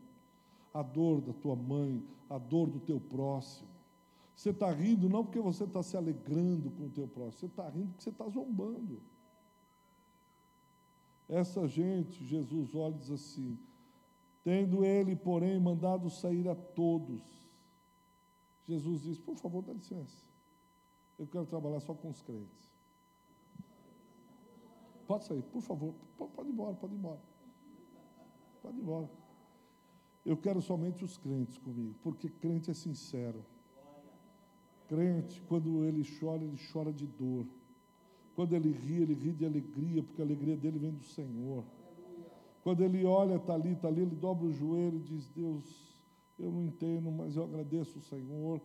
à 0.73 0.83
dor 0.83 1.21
da 1.21 1.33
tua 1.33 1.55
mãe, 1.55 2.05
à 2.29 2.37
dor 2.37 2.69
do 2.69 2.81
teu 2.81 3.01
próximo. 3.01 3.69
Você 4.35 4.51
está 4.51 4.73
rindo 4.73 5.09
não 5.09 5.25
porque 5.25 5.41
você 5.41 5.63
está 5.63 5.83
se 5.85 5.97
alegrando 5.97 6.69
com 6.73 6.87
o 6.87 6.91
teu 6.91 7.07
próximo, 7.07 7.39
você 7.39 7.47
está 7.47 7.69
rindo 7.69 7.91
porque 7.91 8.03
você 8.03 8.11
está 8.11 8.29
zombando. 8.29 9.01
Essa 11.29 11.69
gente, 11.69 12.25
Jesus 12.25 12.75
olha 12.75 12.97
e 12.97 12.99
diz 12.99 13.11
assim: 13.13 13.57
tendo 14.43 14.85
ele, 14.85 15.15
porém, 15.15 15.61
mandado 15.61 16.11
sair 16.11 16.49
a 16.49 16.57
todos, 16.57 17.23
Jesus 18.67 19.03
diz: 19.03 19.19
por 19.21 19.37
favor, 19.37 19.63
dá 19.63 19.73
licença, 19.73 20.27
eu 21.17 21.27
quero 21.29 21.47
trabalhar 21.47 21.81
só 21.81 21.95
com 21.95 22.11
os 22.11 22.21
crentes. 22.21 22.74
Pode 25.07 25.25
sair, 25.25 25.43
por 25.43 25.61
favor, 25.63 25.95
pode 26.17 26.49
ir 26.49 26.53
embora, 26.53 26.75
pode 26.75 26.95
ir 26.95 26.99
embora. 26.99 27.21
Pode 28.63 28.79
ir 28.79 28.81
embora. 28.81 29.11
Eu 30.25 30.37
quero 30.37 30.63
somente 30.63 31.05
os 31.05 31.19
crentes 31.19 31.59
comigo, 31.59 31.95
porque 32.03 32.29
crente 32.29 32.71
é 32.71 32.75
sincero. 32.75 33.45
Crente, 34.89 35.43
quando 35.43 35.85
ele 35.85 36.03
chora, 36.19 36.43
ele 36.43 36.59
chora 36.73 36.93
de 36.93 37.07
dor. 37.07 37.47
Quando 38.35 38.55
ele 38.55 38.71
ri, 38.73 39.03
ele 39.03 39.15
ri 39.15 39.33
de 39.33 39.45
alegria, 39.45 40.03
porque 40.03 40.21
a 40.21 40.25
alegria 40.25 40.57
dele 40.57 40.79
vem 40.79 40.93
do 40.93 41.05
Senhor. 41.05 41.65
Quando 42.63 42.83
ele 42.83 43.05
olha, 43.05 43.37
está 43.37 43.55
ali, 43.55 43.73
está 43.73 43.89
ali, 43.89 44.01
ele 44.03 44.17
dobra 44.17 44.47
o 44.47 44.53
joelho 44.53 44.97
e 44.97 45.03
diz: 45.03 45.29
Deus, 45.29 45.95
eu 46.39 46.51
não 46.51 46.63
entendo, 46.63 47.11
mas 47.11 47.37
eu 47.37 47.45
agradeço 47.45 47.99
o 47.99 48.03
Senhor. 48.03 48.61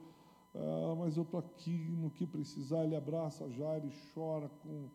Ah, 0.55 0.95
mas 0.97 1.17
eu 1.17 1.23
estou 1.23 1.39
aqui 1.39 1.95
no 1.97 2.09
que 2.09 2.25
precisar. 2.25 2.85
Ele 2.85 2.95
abraça 2.95 3.49
Jair 3.49 3.85
e 3.85 3.91
chora, 4.13 4.49
com, 4.63 4.87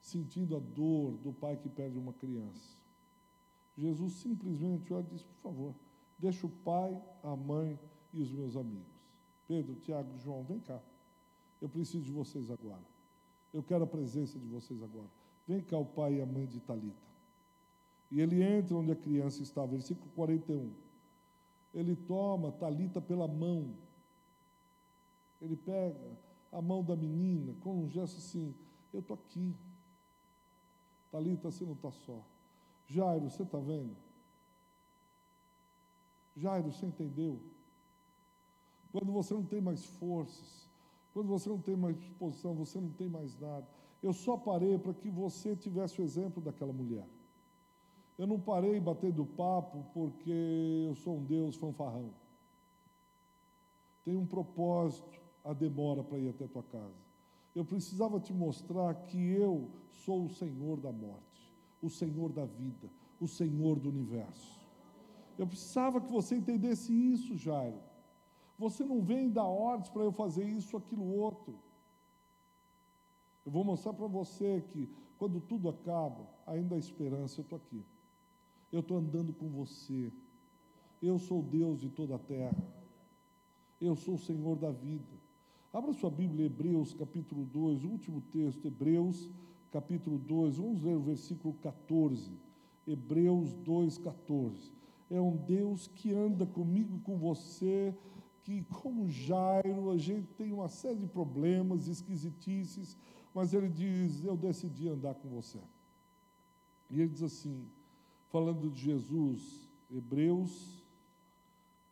sentindo 0.00 0.56
a 0.56 0.60
dor 0.60 1.12
do 1.18 1.32
pai 1.32 1.56
que 1.56 1.68
perde 1.68 1.98
uma 1.98 2.12
criança. 2.12 2.76
Jesus 3.76 4.14
simplesmente 4.14 4.92
olha 4.92 5.06
e 5.10 5.14
diz: 5.14 5.22
por 5.22 5.40
favor, 5.42 5.74
deixa 6.18 6.46
o 6.46 6.50
pai, 6.50 7.00
a 7.22 7.36
mãe 7.36 7.78
e 8.12 8.20
os 8.20 8.30
meus 8.30 8.56
amigos. 8.56 8.98
Pedro, 9.46 9.74
Tiago, 9.76 10.18
João, 10.18 10.42
vem 10.42 10.60
cá. 10.60 10.80
Eu 11.60 11.68
preciso 11.68 12.04
de 12.04 12.10
vocês 12.10 12.50
agora. 12.50 12.82
Eu 13.52 13.62
quero 13.62 13.84
a 13.84 13.86
presença 13.86 14.38
de 14.38 14.46
vocês 14.46 14.82
agora. 14.82 15.08
Vem 15.46 15.60
cá 15.62 15.78
o 15.78 15.84
pai 15.84 16.16
e 16.16 16.20
a 16.20 16.26
mãe 16.26 16.46
de 16.46 16.60
Talita. 16.60 17.08
E 18.10 18.20
ele 18.20 18.42
entra 18.42 18.76
onde 18.76 18.92
a 18.92 18.96
criança 18.96 19.42
está, 19.42 19.64
versículo 19.64 20.10
41. 20.14 20.70
Ele 21.74 21.94
toma 21.94 22.52
Talita 22.52 23.00
pela 23.00 23.28
mão. 23.28 23.74
Ele 25.40 25.56
pega 25.56 26.18
a 26.52 26.60
mão 26.60 26.82
da 26.82 26.96
menina 26.96 27.54
com 27.60 27.84
um 27.84 27.88
gesto 27.88 28.18
assim: 28.18 28.54
Eu 28.92 29.00
estou 29.00 29.14
aqui. 29.14 29.54
Talita, 31.10 31.50
você 31.50 31.64
não 31.64 31.72
está 31.72 31.90
só. 31.90 32.22
Jairo, 32.86 33.30
você 33.30 33.42
está 33.42 33.58
vendo? 33.58 33.96
Jairo, 36.36 36.72
você 36.72 36.86
entendeu? 36.86 37.40
Quando 38.92 39.12
você 39.12 39.34
não 39.34 39.44
tem 39.44 39.60
mais 39.60 39.84
forças, 39.84 40.68
quando 41.12 41.28
você 41.28 41.48
não 41.48 41.60
tem 41.60 41.76
mais 41.76 41.98
disposição, 41.98 42.54
você 42.54 42.80
não 42.80 42.90
tem 42.90 43.08
mais 43.08 43.38
nada. 43.38 43.66
Eu 44.02 44.12
só 44.12 44.36
parei 44.36 44.78
para 44.78 44.94
que 44.94 45.10
você 45.10 45.56
tivesse 45.56 46.00
o 46.00 46.04
exemplo 46.04 46.42
daquela 46.42 46.72
mulher. 46.72 47.06
Eu 48.16 48.26
não 48.26 48.40
parei 48.40 48.78
batendo 48.80 49.24
papo 49.24 49.84
porque 49.92 50.84
eu 50.88 50.94
sou 50.96 51.18
um 51.18 51.24
Deus 51.24 51.56
fanfarrão. 51.56 52.10
Tem 54.04 54.16
um 54.16 54.26
propósito 54.26 55.20
a 55.44 55.52
demora 55.52 56.02
para 56.02 56.18
ir 56.18 56.28
até 56.28 56.44
a 56.44 56.48
tua 56.48 56.62
casa. 56.62 57.07
Eu 57.54 57.64
precisava 57.64 58.20
te 58.20 58.32
mostrar 58.32 58.94
que 58.94 59.18
eu 59.18 59.70
sou 59.90 60.26
o 60.26 60.30
Senhor 60.30 60.78
da 60.80 60.92
morte 60.92 61.28
o 61.80 61.88
Senhor 61.88 62.32
da 62.32 62.44
vida, 62.44 62.90
o 63.20 63.28
Senhor 63.28 63.78
do 63.78 63.88
universo. 63.88 64.58
Eu 65.36 65.46
precisava 65.46 66.00
que 66.00 66.10
você 66.10 66.36
entendesse 66.36 66.92
isso, 66.92 67.36
Jairo. 67.36 67.78
Você 68.58 68.84
não 68.84 69.00
vem 69.00 69.30
dar 69.30 69.44
ordens 69.44 69.88
para 69.88 70.02
eu 70.02 70.10
fazer 70.10 70.44
isso, 70.44 70.76
aquilo, 70.76 71.04
outro. 71.04 71.56
Eu 73.46 73.52
vou 73.52 73.62
mostrar 73.62 73.92
para 73.92 74.08
você 74.08 74.62
que 74.72 74.88
quando 75.16 75.40
tudo 75.40 75.68
acaba, 75.68 76.28
ainda 76.46 76.74
há 76.74 76.78
esperança, 76.78 77.40
eu 77.40 77.42
estou 77.42 77.56
aqui. 77.56 77.84
Eu 78.72 78.80
estou 78.80 78.98
andando 78.98 79.32
com 79.32 79.48
você. 79.48 80.12
Eu 81.00 81.18
sou 81.18 81.42
Deus 81.42 81.80
de 81.80 81.88
toda 81.88 82.16
a 82.16 82.18
terra. 82.18 82.56
Eu 83.80 83.94
sou 83.94 84.14
o 84.14 84.18
Senhor 84.18 84.56
da 84.56 84.72
vida. 84.72 85.27
Abra 85.72 85.92
sua 85.92 86.10
Bíblia, 86.10 86.46
Hebreus 86.46 86.94
capítulo 86.94 87.44
2, 87.44 87.84
último 87.84 88.22
texto, 88.32 88.66
Hebreus 88.66 89.28
capítulo 89.70 90.18
2, 90.18 90.56
vamos 90.56 90.82
ler 90.82 90.96
o 90.96 91.00
versículo 91.00 91.52
14. 91.54 92.32
Hebreus 92.86 93.52
2, 93.52 93.98
14. 93.98 94.72
É 95.10 95.20
um 95.20 95.36
Deus 95.36 95.86
que 95.86 96.12
anda 96.12 96.46
comigo 96.46 96.96
e 96.96 97.00
com 97.00 97.18
você, 97.18 97.94
que, 98.44 98.62
como 98.64 99.10
Jairo, 99.10 99.90
a 99.90 99.98
gente 99.98 100.28
tem 100.32 100.52
uma 100.52 100.68
série 100.68 101.00
de 101.00 101.06
problemas, 101.06 101.86
esquisitices, 101.86 102.96
mas 103.34 103.52
ele 103.52 103.68
diz: 103.68 104.24
Eu 104.24 104.38
decidi 104.38 104.88
andar 104.88 105.14
com 105.16 105.28
você. 105.28 105.60
E 106.90 106.98
ele 107.00 107.10
diz 107.10 107.22
assim, 107.22 107.68
falando 108.30 108.70
de 108.70 108.80
Jesus, 108.80 109.68
Hebreus, 109.90 110.82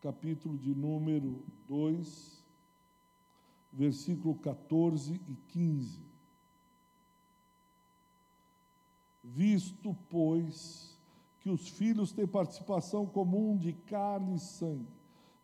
capítulo 0.01 0.57
de 0.57 0.74
número 0.74 1.43
2, 1.68 2.36
versículo 3.77 4.35
14 4.37 5.20
e 5.29 5.35
15. 5.49 6.01
Visto, 9.22 9.95
pois, 10.09 10.99
que 11.41 11.51
os 11.51 11.68
filhos 11.68 12.11
têm 12.11 12.27
participação 12.27 13.05
comum 13.05 13.57
de 13.57 13.74
carne 13.74 14.37
e 14.37 14.39
sangue, 14.39 14.89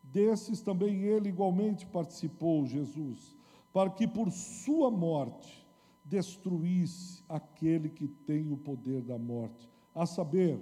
desses 0.03 0.62
também 0.62 1.03
ele 1.03 1.28
igualmente 1.28 1.87
participou, 1.87 2.66
Jesus, 2.66 3.37
para 3.72 3.91
que 3.91 4.09
por 4.09 4.30
sua 4.30 4.91
morte 4.91 5.66
destruísse 6.03 7.22
aquele 7.28 7.91
que 7.91 8.09
tem 8.09 8.51
o 8.51 8.57
poder 8.57 9.03
da 9.03 9.18
morte, 9.18 9.68
a 9.95 10.07
saber, 10.07 10.59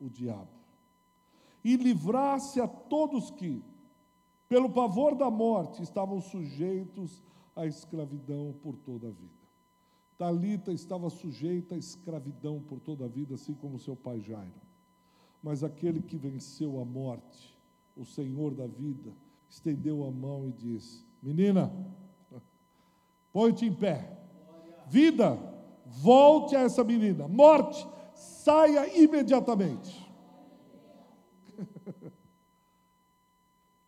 o 0.00 0.08
diabo, 0.10 0.48
e 1.62 1.76
livrasse 1.76 2.60
a 2.60 2.66
todos 2.66 3.30
que, 3.30 3.62
pelo 4.48 4.70
pavor 4.70 5.14
da 5.14 5.30
morte, 5.30 5.82
estavam 5.82 6.20
sujeitos 6.20 7.22
à 7.56 7.66
escravidão 7.66 8.54
por 8.62 8.76
toda 8.76 9.08
a 9.08 9.10
vida. 9.10 9.44
Talita 10.16 10.72
estava 10.72 11.10
sujeita 11.10 11.74
à 11.74 11.78
escravidão 11.78 12.60
por 12.60 12.78
toda 12.78 13.04
a 13.04 13.08
vida, 13.08 13.34
assim 13.34 13.54
como 13.54 13.78
seu 13.78 13.96
pai 13.96 14.20
Jairo. 14.20 14.52
Mas 15.42 15.64
aquele 15.64 16.00
que 16.00 16.16
venceu 16.16 16.80
a 16.80 16.84
morte, 16.84 17.58
o 17.96 18.04
Senhor 18.04 18.54
da 18.54 18.66
vida, 18.66 19.12
estendeu 19.48 20.04
a 20.04 20.10
mão 20.10 20.48
e 20.48 20.52
disse: 20.52 21.04
Menina, 21.22 21.72
põe-te 23.32 23.66
em 23.66 23.72
pé. 23.72 24.18
Vida, 24.86 25.38
volte 25.86 26.54
a 26.54 26.60
essa 26.60 26.84
menina. 26.84 27.26
Morte, 27.26 27.86
saia 28.14 28.86
imediatamente. 28.98 30.03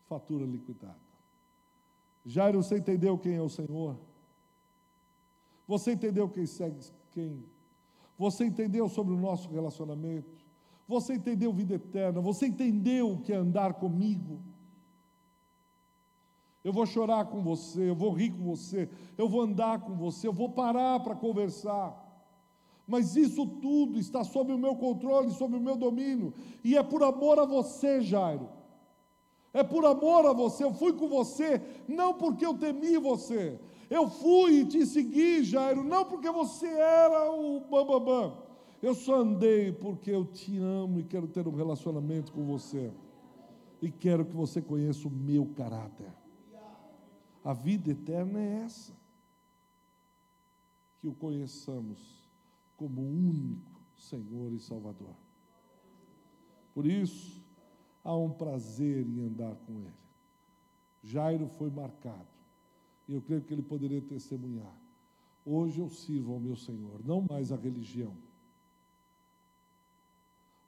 Fatura 0.09 0.45
liquidada. 0.45 0.97
Jairo, 2.25 2.63
você 2.63 2.79
entendeu 2.79 3.17
quem 3.19 3.35
é 3.35 3.43
o 3.43 3.49
Senhor? 3.49 3.97
Você 5.67 5.93
entendeu 5.93 6.29
quem 6.29 6.47
segue 6.47 6.81
quem? 7.13 7.45
Você 8.19 8.45
entendeu 8.45 8.89
sobre 8.89 9.15
o 9.15 9.19
nosso 9.19 9.49
relacionamento? 9.51 10.45
Você 10.89 11.15
entendeu 11.15 11.53
vida 11.53 11.75
eterna? 11.75 12.21
Você 12.21 12.47
entendeu 12.47 13.13
o 13.13 13.21
que 13.21 13.33
é 13.33 13.37
andar 13.37 13.75
comigo? 13.75 14.41
Eu 16.63 16.73
vou 16.73 16.87
chorar 16.87 17.27
com 17.27 17.43
você, 17.43 17.91
eu 17.91 17.95
vou 17.95 18.13
rir 18.13 18.31
com 18.31 18.43
você, 18.43 18.89
eu 19.17 19.29
vou 19.29 19.41
andar 19.41 19.81
com 19.81 19.95
você, 19.95 20.27
eu 20.27 20.33
vou 20.33 20.51
parar 20.51 20.99
para 21.01 21.15
conversar. 21.15 22.03
Mas 22.87 23.17
isso 23.17 23.47
tudo 23.47 23.99
está 23.99 24.25
sob 24.25 24.53
o 24.53 24.59
meu 24.59 24.75
controle, 24.77 25.31
sob 25.31 25.57
o 25.57 25.61
meu 25.61 25.77
domínio, 25.77 26.35
e 26.65 26.77
é 26.77 26.83
por 26.83 27.03
amor 27.03 27.39
a 27.39 27.45
você, 27.45 28.01
Jairo. 28.01 28.49
É 29.57 29.65
por 29.65 29.87
amor 29.87 30.27
a 30.27 30.35
você. 30.35 30.65
Eu 30.65 30.75
fui 30.75 30.93
com 30.93 31.09
você, 31.09 31.63
não 31.89 32.13
porque 32.13 32.45
eu 32.45 32.53
temi 32.53 32.99
você, 32.99 33.59
eu 33.89 34.11
fui 34.11 34.61
e 34.61 34.67
te 34.67 34.85
segui, 34.85 35.43
Jairo, 35.43 35.83
não 35.83 36.05
porque 36.05 36.31
você 36.31 36.67
era 36.67 37.33
o 37.33 37.61
bambambam. 37.61 38.01
Bam, 38.01 38.29
bam. 38.29 38.47
Eu 38.83 38.95
só 38.95 39.23
andei 39.23 39.73
porque 39.73 40.11
eu 40.11 40.27
te 40.27 40.59
amo 40.59 41.01
e 41.01 41.05
quero 41.05 41.27
ter 41.27 41.49
um 41.49 41.55
relacionamento 41.55 42.33
com 42.33 42.45
você. 42.45 42.93
E 43.81 43.91
quero 43.91 44.27
que 44.27 44.37
você 44.37 44.61
conheça 44.61 45.09
o 45.09 45.11
meu 45.11 45.47
caráter. 45.47 46.13
A 47.43 47.55
vida 47.55 47.91
eterna 47.91 48.39
é 48.39 48.65
essa. 48.65 48.93
Que 51.01 51.09
o 51.09 51.15
conheçamos 51.15 52.29
como 52.77 53.01
único 53.01 53.81
Senhor 53.97 54.53
e 54.53 54.59
Salvador. 54.59 55.17
Por 56.75 56.85
isso, 56.85 57.43
há 58.07 58.17
um 58.17 58.31
prazer 58.31 59.05
em 59.05 59.21
andar 59.27 59.57
com 59.67 59.81
Ele. 59.81 60.07
Jairo 61.03 61.49
foi 61.59 61.71
marcado 61.71 62.29
e 63.09 63.13
eu 63.13 63.21
creio 63.21 63.43
que 63.43 63.53
ele 63.53 63.63
poderia 63.63 64.01
testemunhar. 64.01 64.75
Hoje 65.45 65.81
eu 65.81 65.91
sirvo 65.91 66.33
ao 66.33 66.41
meu 66.41 66.57
Senhor, 66.57 67.05
não 67.05 67.25
mais 67.29 67.53
a 67.53 67.57
religião. 67.57 68.17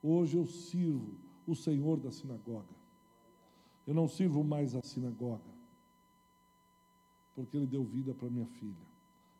Hoje 0.02 0.36
eu 0.36 0.46
sirvo 0.46 1.10
o 1.46 1.54
Senhor 1.54 1.98
da 1.98 2.12
sinagoga. 2.12 2.76
Eu 3.86 3.94
não 3.94 4.06
sirvo 4.06 4.44
mais 4.44 4.74
a 4.74 4.82
sinagoga, 4.82 5.50
porque 7.34 7.56
Ele 7.56 7.66
deu 7.66 7.82
vida 7.82 8.12
para 8.14 8.28
minha 8.28 8.46
filha. 8.46 8.86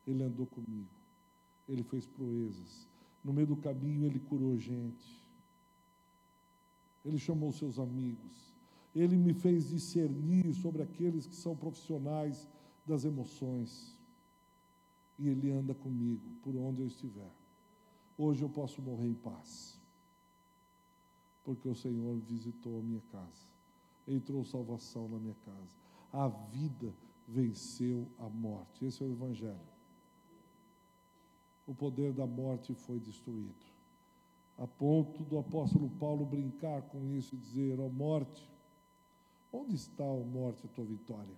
Ele 0.07 0.23
andou 0.23 0.47
comigo. 0.47 0.89
Ele 1.69 1.83
fez 1.83 2.07
proezas. 2.07 2.89
No 3.23 3.33
meio 3.33 3.47
do 3.47 3.57
caminho, 3.57 4.07
Ele 4.07 4.19
curou 4.19 4.57
gente. 4.57 5.28
Ele 7.09 7.19
chamou 7.19 7.51
seus 7.53 7.79
amigos. 7.79 8.55
Ele 8.95 9.17
me 9.17 9.33
fez 9.33 9.69
discernir 9.69 10.53
sobre 10.55 10.83
aqueles 10.83 11.27
que 11.27 11.35
são 11.35 11.57
profissionais 11.57 12.47
das 12.87 13.05
emoções. 13.05 13.97
E 15.19 15.27
Ele 15.29 15.51
anda 15.51 15.75
comigo 15.75 16.29
por 16.43 16.55
onde 16.55 16.83
eu 16.83 16.87
estiver. 16.87 17.33
Hoje 18.17 18.43
eu 18.43 18.49
posso 18.49 18.83
morrer 18.83 19.09
em 19.09 19.15
paz, 19.15 19.81
porque 21.45 21.69
o 21.69 21.75
Senhor 21.75 22.19
visitou 22.19 22.79
a 22.79 22.83
minha 22.83 23.01
casa, 23.13 23.47
entrou 24.07 24.45
salvação 24.45 25.09
na 25.09 25.19
minha 25.19 25.37
casa. 25.47 25.71
A 26.13 26.29
vida 26.29 26.93
venceu 27.27 28.07
a 28.19 28.29
morte. 28.29 28.85
Esse 28.85 29.03
é 29.03 29.07
o 29.07 29.13
Evangelho. 29.13 29.73
O 31.67 31.75
poder 31.75 32.13
da 32.13 32.27
morte 32.27 32.75
foi 32.75 32.99
destruído. 32.99 33.68
A 34.59 34.67
ponto 34.67 35.23
do 35.25 35.39
apóstolo 35.39 35.89
Paulo 36.01 36.27
brincar 36.27 36.83
com 36.83 37.07
isso 37.15 37.35
e 37.35 37.39
dizer: 37.39 37.79
Ó 37.79 37.87
oh, 37.87 37.91
morte, 37.91 38.49
onde 39.53 39.77
está, 39.77 40.05
a 40.05 40.25
morte, 40.25 40.67
a 40.67 40.75
tua 40.75 40.85
vitória? 40.85 41.35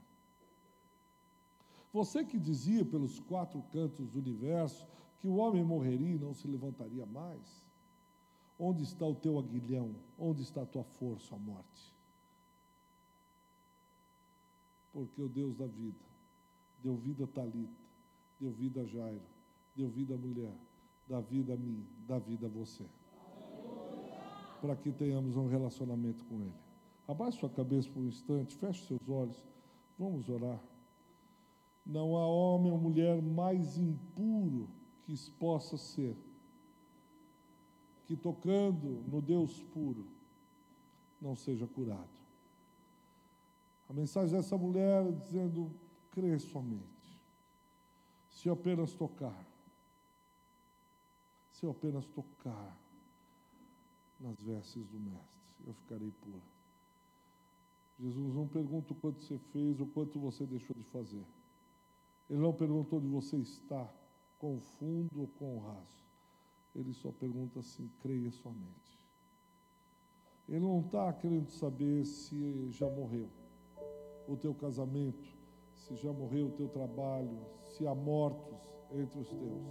Você 1.93 2.25
que 2.25 2.39
dizia 2.39 2.85
pelos 2.85 3.18
quatro 3.21 3.62
cantos 3.73 4.09
do 4.09 4.18
universo 4.21 4.87
que 5.21 5.29
o 5.29 5.37
homem 5.37 5.62
morreria 5.62 6.14
e 6.14 6.18
não 6.18 6.35
se 6.35 6.49
levantaria 6.49 7.05
mais. 7.07 7.68
Onde 8.59 8.83
está 8.83 9.07
o 9.07 9.14
teu 9.14 9.39
aguilhão? 9.39 9.95
Onde 10.18 10.43
está 10.43 10.62
a 10.62 10.66
tua 10.66 10.85
força, 10.85 11.35
a 11.35 11.39
morte? 11.39 11.93
Porque 14.93 15.21
o 15.21 15.29
Deus 15.29 15.57
da 15.57 15.66
vida 15.66 16.11
deu 16.83 16.97
vida 16.97 17.25
a 17.25 17.27
Talita, 17.27 17.71
deu 18.41 18.51
vida 18.51 18.81
a 18.81 18.85
Jairo, 18.85 19.21
deu 19.77 19.89
vida 19.89 20.14
à 20.14 20.18
mulher, 20.18 20.55
dá 21.07 21.21
vida 21.21 21.55
a 21.55 21.57
mim, 21.57 21.85
dá 22.07 22.18
vida 22.18 22.47
a 22.47 22.51
você. 22.51 22.85
Para 24.61 24.77
que 24.77 24.93
tenhamos 24.93 25.37
um 25.37 25.49
relacionamento 25.49 26.25
com 26.27 26.37
Ele. 26.43 26.55
Abaixe 27.09 27.39
sua 27.39 27.49
cabeça 27.49 27.89
por 27.89 28.03
um 28.03 28.07
instante, 28.07 28.55
feche 28.57 28.87
seus 28.87 29.09
olhos, 29.09 29.43
vamos 29.99 30.29
orar. 30.29 30.61
Não 31.85 32.17
há 32.17 32.27
homem 32.27 32.71
ou 32.71 32.79
mulher 32.79 33.21
mais 33.21 33.77
impuro 33.77 34.69
que 35.05 35.31
possa 35.33 35.77
ser, 35.77 36.17
que 38.07 38.15
tocando 38.15 39.03
no 39.09 39.21
Deus 39.21 39.63
puro 39.73 40.07
não 41.21 41.35
seja 41.35 41.67
curado. 41.67 42.21
A 43.89 43.93
mensagem 43.93 44.37
dessa 44.37 44.57
mulher 44.57 45.07
é 45.07 45.13
dizendo: 45.13 45.71
crê 46.13 46.39
somente. 46.39 47.21
Se 48.31 48.49
eu 48.49 48.53
apenas 48.53 48.95
tocar, 48.95 49.45
se 51.51 51.67
eu 51.67 51.73
apenas 51.73 52.07
tocar 52.07 52.79
nas 54.21 54.39
vestes 54.41 54.87
do 54.87 55.01
Mestre, 55.01 55.41
eu 55.66 55.73
ficarei 55.73 56.11
pura. 56.11 56.43
Jesus 57.99 58.35
não 58.35 58.47
pergunta 58.47 58.93
o 58.93 58.97
quanto 58.97 59.21
você 59.21 59.39
fez 59.53 59.81
ou 59.81 59.87
quanto 59.87 60.18
você 60.18 60.47
deixou 60.47 60.75
de 60.77 60.85
fazer. 60.85 61.25
Ele 62.29 62.39
não 62.39 62.53
perguntou 62.53 62.99
onde 62.99 63.09
você 63.09 63.37
está, 63.37 63.93
com 64.39 64.61
fundo 64.61 65.21
ou 65.21 65.27
com 65.27 65.57
o 65.57 65.61
raso. 65.61 66.05
Ele 66.75 66.93
só 66.95 67.11
pergunta 67.12 67.61
assim: 67.61 67.91
creia 68.01 68.31
somente. 68.31 68.99
Ele 70.49 70.61
não 70.61 70.81
está 70.81 71.12
querendo 71.12 71.51
saber 71.51 72.05
se 72.05 72.71
já 72.71 72.89
morreu 72.89 73.29
o 74.27 74.37
teu 74.37 74.55
casamento, 74.55 75.29
se 75.75 75.95
já 75.97 76.12
morreu 76.12 76.47
o 76.47 76.53
teu 76.53 76.68
trabalho, 76.68 77.39
se 77.64 77.87
há 77.87 77.95
mortos 77.95 78.59
entre 78.93 79.18
os 79.21 79.29
teus. 79.29 79.62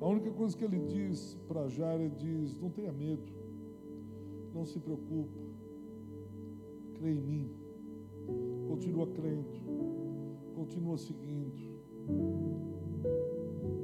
A 0.00 0.06
única 0.06 0.30
coisa 0.32 0.56
que 0.56 0.64
ele 0.64 0.78
diz 0.86 1.36
para 1.46 1.68
Jairo, 1.68 2.02
ele 2.02 2.16
diz: 2.16 2.58
não 2.60 2.70
tenha 2.70 2.92
medo, 2.92 3.32
não 4.58 4.66
se 4.66 4.78
preocupe, 4.80 5.40
crê 6.94 7.12
em 7.12 7.20
mim, 7.30 7.50
continua 8.68 9.06
crendo 9.06 9.58
continua 10.58 10.98
seguindo. 10.98 11.56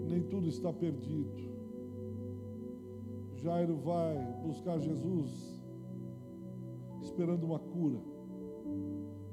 Nem 0.09 0.23
tudo 0.25 0.49
está 0.49 0.73
perdido. 0.73 1.33
Jairo 3.37 3.77
vai 3.77 4.17
buscar 4.43 4.81
Jesus 4.81 5.31
esperando 7.01 7.45
uma 7.45 7.61
cura 7.61 8.01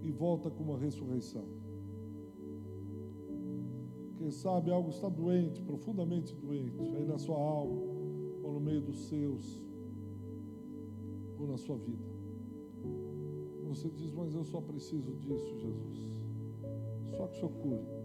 e 0.04 0.12
volta 0.12 0.52
com 0.52 0.64
uma 0.64 0.78
ressurreição. 0.78 1.46
Quem 4.18 4.30
sabe 4.30 4.70
algo 4.70 4.90
está 4.90 5.10
doente, 5.10 5.64
profundamente 5.64 6.36
doente, 6.36 6.96
aí 6.96 7.06
na 7.06 7.18
sua 7.18 7.38
alma, 7.38 7.82
ou 8.44 8.54
no 8.54 8.60
meio 8.60 8.82
dos 8.82 9.08
seus, 9.08 9.60
na 11.48 11.58
sua 11.58 11.78
vida. 11.78 12.22
Você 13.68 13.90
diz, 13.90 14.12
mas 14.12 14.36
eu 14.36 14.44
só 14.44 14.60
preciso 14.60 15.14
disso, 15.14 15.58
Jesus. 15.58 16.10
Só 17.16 17.26
que 17.28 17.38
o 17.38 17.40
Senhor 17.40 17.52
cure. 17.62 18.02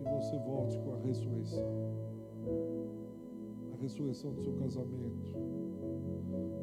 E 0.00 0.04
você 0.04 0.38
volte 0.40 0.78
com 0.80 0.92
a 0.92 0.98
ressurreição. 0.98 1.72
A 3.72 3.76
ressurreição 3.80 4.34
do 4.34 4.42
seu 4.42 4.52
casamento. 4.54 5.32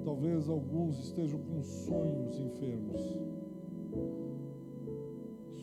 Talvez 0.03 0.47
alguns 0.47 0.99
estejam 0.99 1.39
com 1.39 1.64
sonhos 1.64 2.39
enfermos. 2.39 3.01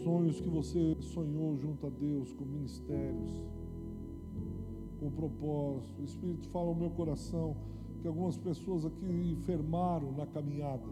Sonhos 0.02 0.40
que 0.40 0.48
você 0.48 0.96
sonhou 1.00 1.56
junto 1.56 1.86
a 1.86 1.90
Deus 1.90 2.32
com 2.32 2.44
ministérios, 2.44 3.30
com 4.98 5.10
propósito. 5.10 6.00
O 6.00 6.04
Espírito 6.04 6.48
fala 6.48 6.68
ao 6.68 6.74
meu 6.74 6.90
coração 6.90 7.56
que 8.06 8.08
algumas 8.08 8.36
pessoas 8.36 8.86
aqui 8.86 9.04
enfermaram 9.32 10.12
na 10.12 10.24
caminhada, 10.26 10.86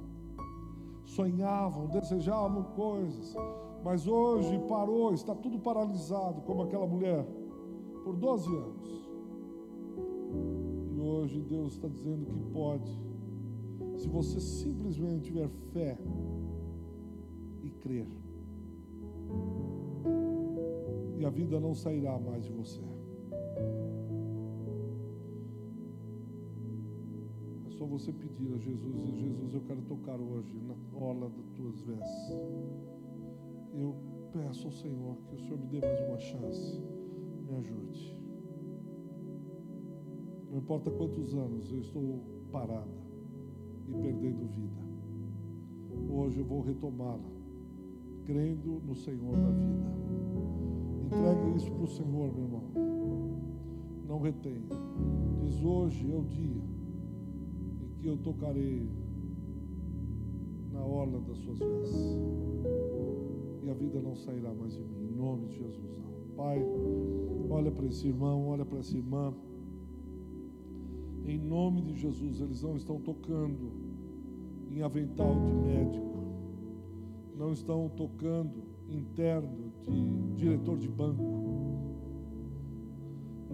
sonhavam, 1.04 1.86
desejavam 1.86 2.64
coisas, 2.74 3.36
mas 3.84 4.08
hoje 4.08 4.58
parou, 4.68 5.14
está 5.14 5.32
tudo 5.32 5.60
paralisado, 5.60 6.40
como 6.40 6.62
aquela 6.62 6.88
mulher, 6.88 7.24
por 8.02 8.16
12 8.16 8.48
anos. 8.48 9.08
E 10.92 10.98
hoje 10.98 11.40
Deus 11.42 11.74
está 11.74 11.86
dizendo 11.86 12.26
que 12.26 12.52
pode, 12.52 12.90
se 13.96 14.08
você 14.08 14.40
simplesmente 14.40 15.26
tiver 15.26 15.48
fé 15.72 15.96
e 17.62 17.70
crer 17.70 18.08
e 21.16 21.24
a 21.24 21.30
vida 21.30 21.60
não 21.60 21.76
sairá 21.76 22.18
mais 22.18 22.44
de 22.44 22.52
você. 22.52 22.82
Só 27.84 27.86
você 27.86 28.12
pedir 28.12 28.50
a 28.54 28.56
Jesus, 28.56 28.96
Jesus, 29.14 29.54
eu 29.54 29.60
quero 29.60 29.82
tocar 29.82 30.18
hoje 30.18 30.58
na 30.66 30.74
orla 30.98 31.28
das 31.28 31.50
tuas 31.50 31.80
vestes. 31.82 32.30
Eu 33.74 33.94
peço 34.32 34.66
ao 34.66 34.72
Senhor 34.72 35.16
que 35.28 35.34
o 35.34 35.38
Senhor 35.38 35.58
me 35.58 35.66
dê 35.66 35.80
mais 35.80 36.00
uma 36.08 36.18
chance, 36.18 36.80
me 37.46 37.54
ajude. 37.56 38.18
Não 40.50 40.58
importa 40.58 40.90
quantos 40.90 41.34
anos 41.34 41.70
eu 41.70 41.80
estou 41.80 42.20
parada 42.50 42.88
e 43.86 43.92
perdendo 43.92 44.46
vida. 44.46 44.82
Hoje 46.10 46.38
eu 46.38 46.44
vou 46.44 46.62
retomá-la, 46.62 47.30
crendo 48.24 48.80
no 48.86 48.94
Senhor 48.94 49.36
da 49.36 49.50
vida. 49.50 49.94
Entregue 51.04 51.56
isso 51.56 51.70
para 51.70 51.84
o 51.84 51.88
Senhor, 51.88 52.32
meu 52.32 52.44
irmão. 52.44 52.64
Não 54.08 54.20
retenha. 54.20 54.68
Diz 55.42 55.62
hoje 55.62 56.10
é 56.10 56.16
o 56.16 56.24
dia 56.24 56.73
que 58.04 58.10
eu 58.10 58.18
tocarei 58.18 58.86
na 60.70 60.84
orla 60.84 61.18
das 61.22 61.38
suas 61.38 61.58
vestes. 61.58 62.18
E 63.62 63.70
a 63.70 63.72
vida 63.72 63.98
não 63.98 64.14
sairá 64.14 64.52
mais 64.52 64.74
de 64.74 64.84
mim. 64.84 65.08
Em 65.08 65.16
nome 65.16 65.46
de 65.46 65.56
Jesus. 65.56 65.96
Não. 65.96 66.36
Pai, 66.36 66.62
olha 67.48 67.72
para 67.72 67.86
esse 67.86 68.06
irmão, 68.06 68.48
olha 68.48 68.62
para 68.66 68.80
essa 68.80 68.94
irmã. 68.94 69.32
Em 71.24 71.38
nome 71.38 71.80
de 71.80 71.94
Jesus, 71.94 72.42
eles 72.42 72.62
não 72.62 72.76
estão 72.76 73.00
tocando 73.00 73.72
em 74.70 74.82
avental 74.82 75.34
de 75.40 75.54
médico. 75.66 76.18
Não 77.34 77.54
estão 77.54 77.88
tocando 77.88 78.64
interno 78.86 79.72
de 79.80 80.34
diretor 80.36 80.76
de 80.76 80.88
banco. 80.88 81.22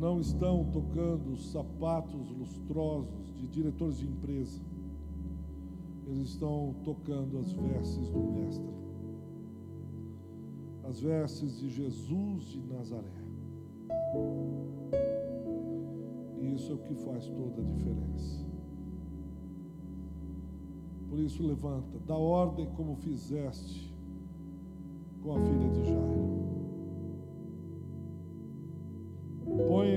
Não 0.00 0.18
estão 0.18 0.64
tocando 0.64 1.34
os 1.34 1.52
sapatos 1.52 2.30
lustrosos 2.30 3.36
de 3.36 3.46
diretores 3.46 3.98
de 3.98 4.06
empresa. 4.06 4.58
Eles 6.06 6.30
estão 6.30 6.74
tocando 6.82 7.36
as 7.38 7.52
vestes 7.52 8.08
do 8.08 8.18
Mestre. 8.18 8.70
As 10.84 11.00
vestes 11.00 11.58
de 11.58 11.68
Jesus 11.68 12.44
de 12.44 12.62
Nazaré. 12.62 13.12
E 16.38 16.54
isso 16.54 16.72
é 16.72 16.74
o 16.74 16.78
que 16.78 16.94
faz 16.94 17.28
toda 17.28 17.60
a 17.60 17.64
diferença. 17.64 18.46
Por 21.10 21.18
isso, 21.18 21.46
levanta, 21.46 21.98
dá 22.06 22.16
ordem 22.16 22.66
como 22.70 22.96
fizeste 22.96 23.94
com 25.22 25.36
a 25.36 25.40
filha 25.40 25.68
de 25.68 25.84
Jairo. 25.84 26.29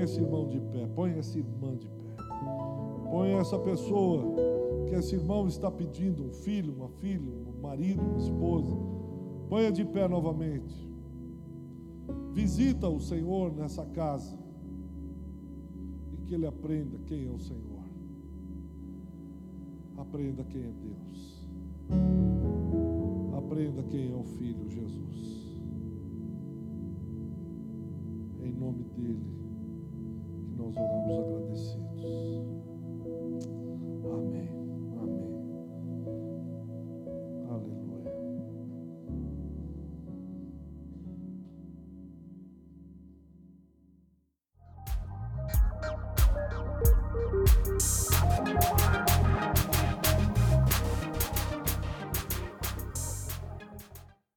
Esse 0.04 0.20
irmão 0.20 0.47
de 0.47 0.60
pé, 0.60 0.88
põe 0.88 1.12
essa 1.12 1.38
irmã 1.38 1.76
de 1.76 1.88
pé. 1.88 2.16
Põe 3.10 3.32
essa 3.34 3.58
pessoa 3.60 4.36
que 4.88 4.95
esse 4.95 5.16
irmão 5.16 5.47
está 5.47 5.72
pedindo, 5.72 6.24
um 6.24 6.32
filho, 6.32 6.74
uma 6.74 6.89
filha, 6.89 7.32
um 7.32 7.62
marido, 7.62 8.01
uma 8.01 8.18
esposa. 8.18 8.76
Ponha 9.49 9.72
de 9.72 9.86
pé 9.86 10.08
novamente. 10.08 10.91
Visita 12.34 12.89
o 12.89 12.99
Senhor 12.99 13.54
nessa 13.54 13.86
casa. 13.86 14.38
E 16.12 16.18
que 16.26 16.34
ele 16.34 16.47
aprenda 16.47 16.97
quem 17.06 17.26
é 17.28 17.30
o 17.30 17.39
Senhor. 17.39 17.84
Aprenda 19.97 20.43
quem 20.43 20.62
é 20.64 20.72
Deus. 20.72 21.47
Aprenda 23.38 23.84
quem 23.84 24.12
é 24.12 24.16
o 24.16 24.24
Filho 24.24 24.70
Jesus. 24.70 25.62
Em 28.41 28.51
nome 28.51 28.84
dele 28.86 29.43
oramos 30.76 31.78
agradecidos. 31.91 32.43